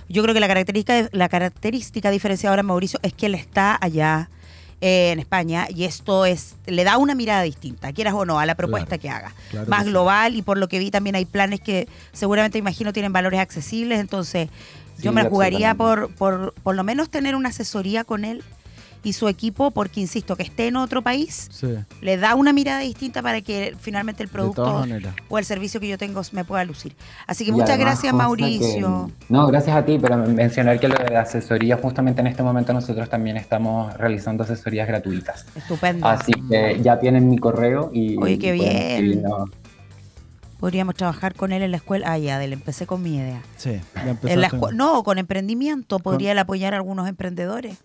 yo 0.09 0.23
creo 0.23 0.35
que 0.35 0.41
la 0.41 0.49
característica, 0.49 1.09
la 1.13 1.29
característica 1.29 2.11
diferenciadora 2.11 2.63
de 2.63 2.67
Mauricio 2.67 3.01
es 3.03 3.13
que 3.13 3.27
él 3.27 3.35
está 3.35 3.77
allá 3.81 4.29
eh, 4.81 5.13
en 5.13 5.19
España 5.19 5.67
y 5.75 5.85
esto 5.85 6.27
es 6.27 6.57
le 6.67 6.85
da 6.85 6.99
una 6.99 7.15
mirada 7.15 7.43
distinta, 7.43 7.93
quieras 7.93 8.13
o 8.15 8.25
no, 8.27 8.39
a 8.39 8.45
la 8.47 8.55
propuesta 8.55 8.99
Claro. 8.99 9.01
que 9.03 9.11
haga. 9.11 9.35
Claro 9.51 9.69
Más 9.71 9.79
que 9.81 9.85
sí. 9.87 9.91
global 9.91 10.37
y 10.37 10.43
por 10.43 10.59
lo 10.59 10.69
que 10.69 10.79
vi 10.79 10.91
también 10.91 11.17
hay 11.17 11.25
planes 11.25 11.61
que 11.61 11.89
seguramente 12.13 12.59
imagino 12.59 12.93
tienen 12.93 13.13
valores 13.13 13.41
accesibles, 13.41 13.99
entonces 13.99 14.49
yo 14.99 15.13
me 15.13 15.23
la 15.23 15.31
jugaría 15.31 15.75
por, 15.75 16.11
por 16.15 16.53
por 16.63 16.75
lo 16.75 16.85
menos 16.85 17.11
tener 17.11 17.35
una 17.35 17.49
asesoría 17.51 18.05
con 18.05 18.25
él 18.25 18.43
y 19.03 19.13
su 19.13 19.29
equipo 19.29 19.71
porque 19.71 20.01
insisto 20.01 20.35
que 20.35 20.43
esté 20.45 20.67
en 20.67 20.77
otro 20.77 21.03
país 21.03 21.49
Sí, 21.53 21.69
le 22.01 22.17
da 22.17 22.35
una 22.35 22.55
mirada 22.55 22.79
distinta 22.81 23.21
para 23.21 23.43
que 23.43 23.77
finalmente 23.79 24.23
el 24.23 24.31
producto 24.31 24.83
o 25.29 25.39
el 25.39 25.45
servicio 25.45 25.79
que 25.79 25.89
yo 25.89 25.99
tengo 25.99 26.23
me 26.33 26.43
pueda 26.45 26.65
lucir. 26.65 26.97
Así 27.27 27.45
que 27.45 27.51
Y 27.51 27.53
muchas 27.53 27.71
además 27.71 27.93
gracias, 28.03 28.15
Mauricio. 28.15 29.09
que- 29.09 29.13
no, 29.29 29.47
gracias 29.49 29.77
a 29.77 29.85
ti, 29.85 29.99
pero 30.01 30.17
mencionar 30.17 30.81
que 30.81 30.89
lo 30.89 30.95
de 30.97 31.19
asesoría, 31.19 31.77
justamente 31.77 32.23
en 32.23 32.29
este 32.29 32.43
momento 32.43 32.73
nosotros 32.73 33.11
también 33.11 33.37
estamos 33.37 33.95
realizando 33.99 34.43
asesorías 34.45 34.89
gratuitas. 34.89 35.45
Estupendo. 35.55 36.07
Así 36.09 36.33
que 36.49 36.81
ya 36.83 36.99
tienen 36.99 37.29
mi 37.29 37.37
correo 37.37 37.91
y... 37.93 38.17
Oye, 38.17 38.39
qué 38.39 38.53
bien. 38.53 39.23
Podríamos 40.59 40.95
trabajar 40.95 41.35
con 41.35 41.53
él 41.53 41.63
en 41.63 41.71
la 41.71 41.77
escuela. 41.77 42.13
Ah, 42.13 42.19
ya, 42.19 42.39
del 42.39 42.53
empecé 42.53 42.87
con 42.87 43.03
mi 43.03 43.17
idea. 43.17 43.43
Sí, 43.57 43.81
ya 43.95 44.17
En 44.33 44.41
la 44.41 44.49
escu- 44.51 44.73
no, 44.73 45.03
con 45.03 45.19
emprendimiento. 45.19 45.99
Podría 45.99 46.33
él 46.33 46.39
apoyar 46.39 46.73
a 46.75 46.77
algunos 46.79 47.09
emprendedores. 47.09 47.77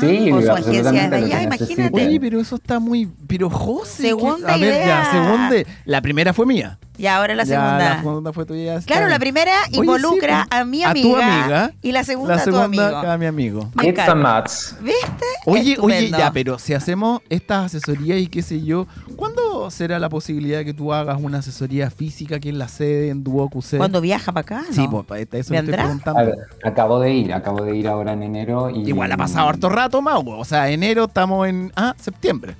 Sí, 0.00 0.30
con 0.30 0.42
su 0.42 0.50
agencia 0.50 1.08
lo 1.08 1.16
allá, 1.16 1.42
imagínate. 1.42 2.06
Oye, 2.06 2.18
pero 2.20 2.40
eso 2.40 2.56
está 2.56 2.80
muy... 2.80 3.08
Pero 3.28 3.48
José... 3.48 4.02
¿qué- 4.02 4.08
Segunda 4.08 4.54
a 4.54 4.56
ver, 4.56 4.74
idea. 4.74 4.86
ya, 4.86 5.10
segunda... 5.12 5.70
La 5.84 6.00
primera 6.02 6.32
fue 6.32 6.44
mía. 6.44 6.78
Y 6.98 7.06
ahora 7.06 7.34
la 7.34 7.44
Ya, 7.44 7.48
segunda. 7.56 7.78
la 7.78 7.98
segunda 7.98 8.32
fue 8.32 8.46
tuya. 8.46 8.76
está 8.76 8.86
claro, 8.94 9.08
la 9.08 9.18
primera 9.18 9.52
Oye, 9.68 9.76
involucra 9.78 10.42
sí, 10.42 10.48
pues, 10.50 10.60
a 10.60 10.64
mi 10.64 10.82
a 10.82 10.90
amiga, 10.90 11.08
tu 11.08 11.16
amiga, 11.16 11.72
y 11.82 11.92
la 11.92 12.04
segunda, 12.04 12.36
La 12.36 12.42
a 12.42 12.44
tu 12.44 12.56
amigo. 12.56 12.82
a 12.84 13.18
mi 13.18 13.26
amigo. 13.26 13.70
Me 13.74 13.88
It's 13.88 13.98
a 14.00 14.14
match. 14.14 14.52
¿Viste? 14.80 15.24
Oye, 15.46 15.76
oye, 15.80 16.10
ya, 16.10 16.30
pero 16.32 16.58
si 16.58 16.74
hacemos 16.74 17.20
estas 17.28 17.66
asesorías 17.66 18.18
y 18.18 18.26
qué 18.28 18.42
sé 18.42 18.62
yo, 18.62 18.86
¿cuándo 19.16 19.70
será 19.70 19.98
la 19.98 20.08
posibilidad 20.08 20.58
de 20.58 20.64
que 20.64 20.74
tú 20.74 20.92
hagas 20.92 21.18
una 21.20 21.38
asesoría 21.38 21.90
física 21.90 22.36
aquí 22.36 22.48
en 22.48 22.58
la 22.58 22.68
sede, 22.68 23.10
en 23.10 23.22
Duoc 23.22 23.54
UC? 23.56 23.76
Cuando 23.76 24.00
viaja 24.00 24.32
para 24.32 24.42
acá, 24.42 24.62
¿no? 24.68 24.72
Sí, 24.74 24.86
pues 24.90 25.04
para 25.06 25.20
eso 25.20 25.52
le 25.52 25.58
estoy 25.60 25.74
preguntando. 25.74 26.20
A 26.20 26.24
ver, 26.24 26.34
acabo 26.64 26.98
de 27.00 27.12
ir, 27.12 27.32
acabo 27.32 27.62
de 27.64 27.76
ir 27.76 27.88
ahora 27.88 28.12
en 28.12 28.22
enero 28.22 28.70
y... 28.70 28.88
Igual 28.88 29.12
ha 29.12 29.16
pasado 29.16 29.48
harto 29.48 29.68
rato, 29.68 30.00
Mau. 30.02 30.28
O 30.30 30.44
sea, 30.44 30.70
enero 30.70 31.04
estamos 31.04 31.46
en. 31.48 31.72
Ah, 31.76 31.94
septiembre. 31.98 32.56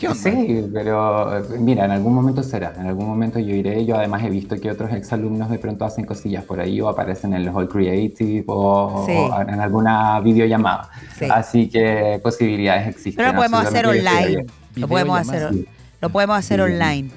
¿Qué 0.00 0.08
onda? 0.08 0.20
Sí, 0.20 0.66
pero 0.72 1.38
eh, 1.38 1.42
mira, 1.58 1.84
en 1.84 1.90
algún 1.90 2.14
momento 2.14 2.42
será, 2.42 2.72
en 2.78 2.86
algún 2.86 3.06
momento 3.06 3.38
yo 3.38 3.54
iré. 3.54 3.84
Yo 3.84 3.96
además 3.96 4.22
he 4.24 4.30
visto 4.30 4.56
que 4.58 4.70
otros 4.70 4.90
exalumnos 4.92 5.50
de 5.50 5.58
pronto 5.58 5.84
hacen 5.84 6.06
cosillas 6.06 6.42
por 6.44 6.58
ahí 6.58 6.80
o 6.80 6.88
aparecen 6.88 7.34
en 7.34 7.44
los 7.44 7.54
All 7.54 7.68
Creative 7.68 8.44
o, 8.46 9.04
Sí. 9.06 9.12
o 9.14 9.40
en 9.42 9.60
alguna 9.60 10.18
videollamada. 10.20 10.88
Sí. 11.18 11.26
Así 11.30 11.68
que 11.68 12.18
posibilidades 12.22 12.88
existen. 12.88 13.16
Pero 13.16 13.28
lo 13.32 13.36
podemos 13.36 13.64
hacer 13.66 13.86
online. 13.86 14.46
Lo 14.76 14.88
podemos 14.88 15.20
hacer, 15.20 15.34
Videollamada. 15.50 15.72
lo 16.00 16.08
podemos 16.10 16.38
hacer 16.38 16.56
Sí. 16.60 16.72
online. 16.72 17.10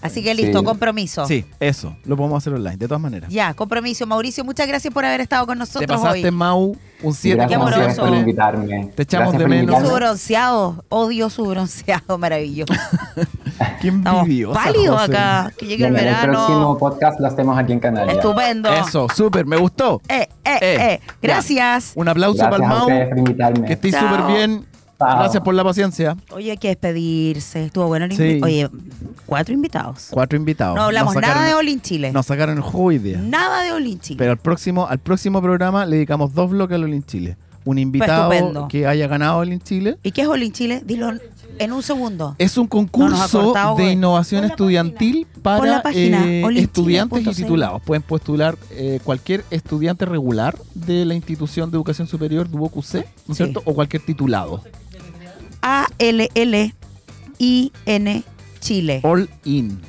Así 0.00 0.22
que 0.22 0.34
listo, 0.34 0.60
Sí. 0.60 0.64
compromiso. 0.64 1.26
Sí, 1.26 1.44
eso. 1.60 1.96
Lo 2.04 2.16
podemos 2.16 2.38
hacer 2.42 2.52
online, 2.54 2.76
de 2.76 2.86
todas 2.86 3.00
maneras. 3.00 3.30
Ya, 3.30 3.52
compromiso. 3.54 4.06
Mauricio, 4.06 4.44
muchas 4.44 4.66
gracias 4.68 4.92
por 4.94 5.04
haber 5.04 5.20
estado 5.20 5.46
con 5.46 5.56
Te 5.56 5.60
nosotros 5.60 6.00
pasaste, 6.00 6.24
hoy. 6.26 6.30
Mau, 6.30 6.76
un 7.02 7.14
7 7.14 7.36
Gracias 7.36 7.48
Qué 7.48 7.54
amoroso. 7.76 8.02
por 8.06 8.14
invitarme. 8.14 8.90
Te 8.94 9.02
echamos 9.02 9.32
Gracias 9.32 9.50
de 9.50 9.56
menos. 9.66 9.88
Su 9.88 9.94
bronceado, 9.94 10.84
odio 10.88 11.30
su 11.30 11.44
bronceado, 11.46 12.16
maravilloso. 12.18 12.72
Qué 13.80 13.92
pálidos 13.92 15.00
José. 15.00 15.12
acá, 15.16 15.52
que 15.56 15.66
llegue 15.66 15.86
el 15.86 15.92
Bueno, 15.92 16.08
el 16.08 16.14
próximo 16.14 16.48
verano. 16.58 16.78
podcast 16.78 17.20
lo 17.20 17.26
hacemos 17.26 17.58
aquí 17.58 17.72
en 17.72 17.80
Canarias. 17.80 18.16
Estupendo. 18.16 18.68
Eso, 18.72 19.06
súper, 19.14 19.46
me 19.46 19.56
gustó. 19.56 20.00
Eh, 20.08 20.28
eh, 20.44 20.58
Eh, 20.60 20.76
eh. 20.94 21.00
Gracias. 21.20 21.92
Un 21.94 22.08
aplauso 22.08 22.38
Gracias 22.38 22.50
para 22.60 22.64
el 22.66 22.70
a 22.72 22.74
Mau. 22.74 22.86
ustedes 22.86 23.08
por 23.08 23.18
invitarme. 23.18 23.66
Que 23.66 23.72
estés 23.74 23.94
súper 23.96 24.22
bien. 24.26 24.66
Gracias 24.98 25.42
por 25.42 25.54
la 25.54 25.62
paciencia. 25.64 26.16
Oye, 26.30 26.50
hay 26.50 26.56
que 26.58 26.68
despedirse. 26.68 27.66
Estuvo 27.66 27.86
bueno 27.86 28.06
el 28.06 28.12
Sí. 28.16 28.40
Oye, 28.42 28.68
cuatro 29.26 29.54
invitados. 29.54 30.08
Cuatro 30.10 30.36
invitados. 30.36 30.76
No 30.76 30.82
hablamos 30.84 31.14
nada 31.16 31.44
de 31.46 31.54
All 31.54 31.68
in 31.68 31.80
Chile. 31.80 32.12
Nos 32.12 32.26
sacaron 32.26 32.56
el 32.56 32.62
juego 32.62 32.86
hoy 32.86 32.98
día. 32.98 33.18
Nada 33.18 33.62
de 33.62 33.72
All 33.72 33.86
in 33.86 34.00
Chile. 34.00 34.18
Pero 34.18 34.32
al 34.32 34.38
próximo, 34.38 34.86
al 34.88 34.98
próximo 34.98 35.40
programa 35.40 35.86
le 35.86 35.96
dedicamos 35.96 36.34
dos 36.34 36.50
bloques 36.50 36.76
a 36.76 36.80
Olin 36.80 37.04
Chile. 37.04 37.36
Un 37.64 37.78
invitado 37.78 38.32
estupendo. 38.32 38.68
que 38.68 38.86
haya 38.86 39.06
ganado 39.08 39.38
Olin 39.38 39.60
Chile. 39.60 39.98
¿Y 40.02 40.12
qué 40.12 40.22
es 40.22 40.28
All 40.28 40.42
in 40.42 40.52
Chile? 40.52 40.82
Dilo 40.84 41.12
en 41.58 41.72
un 41.72 41.82
segundo. 41.82 42.34
Es 42.38 42.56
un 42.56 42.66
concurso 42.66 43.52
de 43.76 43.92
innovación 43.92 44.44
estudiantil 44.44 45.26
para 45.42 45.64
la 45.66 45.82
página, 45.82 46.24
eh, 46.26 46.44
estudiantes 46.56 47.26
y 47.26 47.34
titulados. 47.42 47.82
Pueden 47.82 48.02
postular 48.02 48.56
eh, 48.70 49.00
cualquier 49.04 49.44
estudiante 49.50 50.06
regular 50.06 50.56
de 50.74 51.04
la 51.04 51.14
institución 51.14 51.70
de 51.70 51.76
educación 51.76 52.06
superior 52.06 52.48
Duoc 52.48 52.76
UC, 52.76 52.94
¿no 52.94 53.00
es 53.00 53.06
Sí. 53.26 53.34
cierto? 53.34 53.60
O 53.64 53.74
cualquier 53.74 54.02
titulado. 54.02 54.62
A-L-L-I-N 55.68 56.72
Chile. 58.60 59.00
All 59.04 59.26
in. 59.44 59.87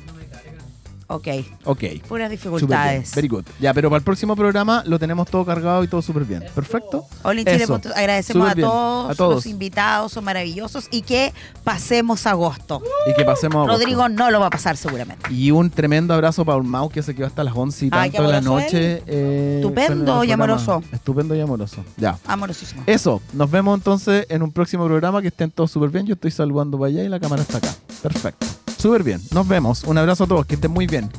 Ok. 1.12 1.26
Ok. 1.64 1.84
Puras 2.08 2.28
bien. 2.28 2.40
dificultades. 2.40 3.14
Very 3.16 3.26
good. 3.28 3.44
Ya, 3.58 3.74
pero 3.74 3.90
para 3.90 3.98
el 3.98 4.04
próximo 4.04 4.36
programa 4.36 4.84
lo 4.86 4.96
tenemos 4.98 5.28
todo 5.28 5.44
cargado 5.44 5.82
y 5.82 5.88
todo 5.88 6.02
súper 6.02 6.24
bien. 6.24 6.44
Perfecto. 6.54 7.04
In 7.24 7.38
Chile. 7.38 7.64
Eso. 7.64 7.80
Agradecemos 7.96 8.48
a 8.48 8.54
todos, 8.54 9.10
A 9.10 9.14
todos. 9.16 9.34
los 9.34 9.46
invitados, 9.46 10.12
son 10.12 10.22
maravillosos 10.24 10.86
y 10.92 11.02
que 11.02 11.32
pasemos 11.64 12.26
agosto. 12.26 12.80
Y 13.08 13.14
que 13.14 13.24
pasemos 13.24 13.56
agosto. 13.56 13.72
Rodrigo 13.78 14.08
no 14.08 14.30
lo 14.30 14.38
va 14.38 14.46
a 14.46 14.50
pasar 14.50 14.76
seguramente. 14.76 15.32
Y 15.34 15.50
un 15.50 15.68
tremendo 15.70 16.14
abrazo 16.14 16.44
para 16.44 16.58
un 16.58 16.68
Mau 16.68 16.88
que 16.88 17.02
se 17.02 17.14
quedó 17.14 17.26
hasta 17.26 17.42
las 17.42 17.54
11 17.56 17.86
y 17.86 17.90
Ay, 17.92 18.10
tanto 18.10 18.26
de 18.26 18.32
la 18.32 18.40
noche. 18.40 19.02
eh, 19.06 19.56
Estupendo 19.56 20.22
y 20.22 20.30
amoroso. 20.30 20.82
Estupendo 20.92 21.34
y 21.34 21.40
amoroso. 21.40 21.84
Ya. 21.96 22.18
Amorosísimo. 22.26 22.84
Eso, 22.86 23.20
nos 23.32 23.50
vemos 23.50 23.76
entonces 23.76 24.26
en 24.28 24.42
un 24.42 24.52
próximo 24.52 24.84
programa. 24.86 25.20
Que 25.20 25.28
estén 25.28 25.50
todos 25.50 25.72
súper 25.72 25.90
bien. 25.90 26.06
Yo 26.06 26.14
estoy 26.14 26.30
saludando 26.30 26.78
para 26.78 26.88
allá 26.90 27.02
y 27.02 27.08
la 27.08 27.18
cámara 27.18 27.42
está 27.42 27.58
acá. 27.58 27.74
Perfecto. 28.00 28.46
Súper 28.80 29.02
bien. 29.02 29.20
Nos 29.32 29.46
vemos. 29.46 29.84
Un 29.84 29.98
abrazo 29.98 30.24
a 30.24 30.26
todos. 30.26 30.46
Que 30.46 30.54
estén 30.54 30.70
muy 30.70 30.86
bien. 30.86 31.10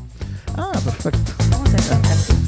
Ah, 0.57 0.71
perfecto. 0.83 1.31
Vamos 1.51 1.73
a 1.73 2.40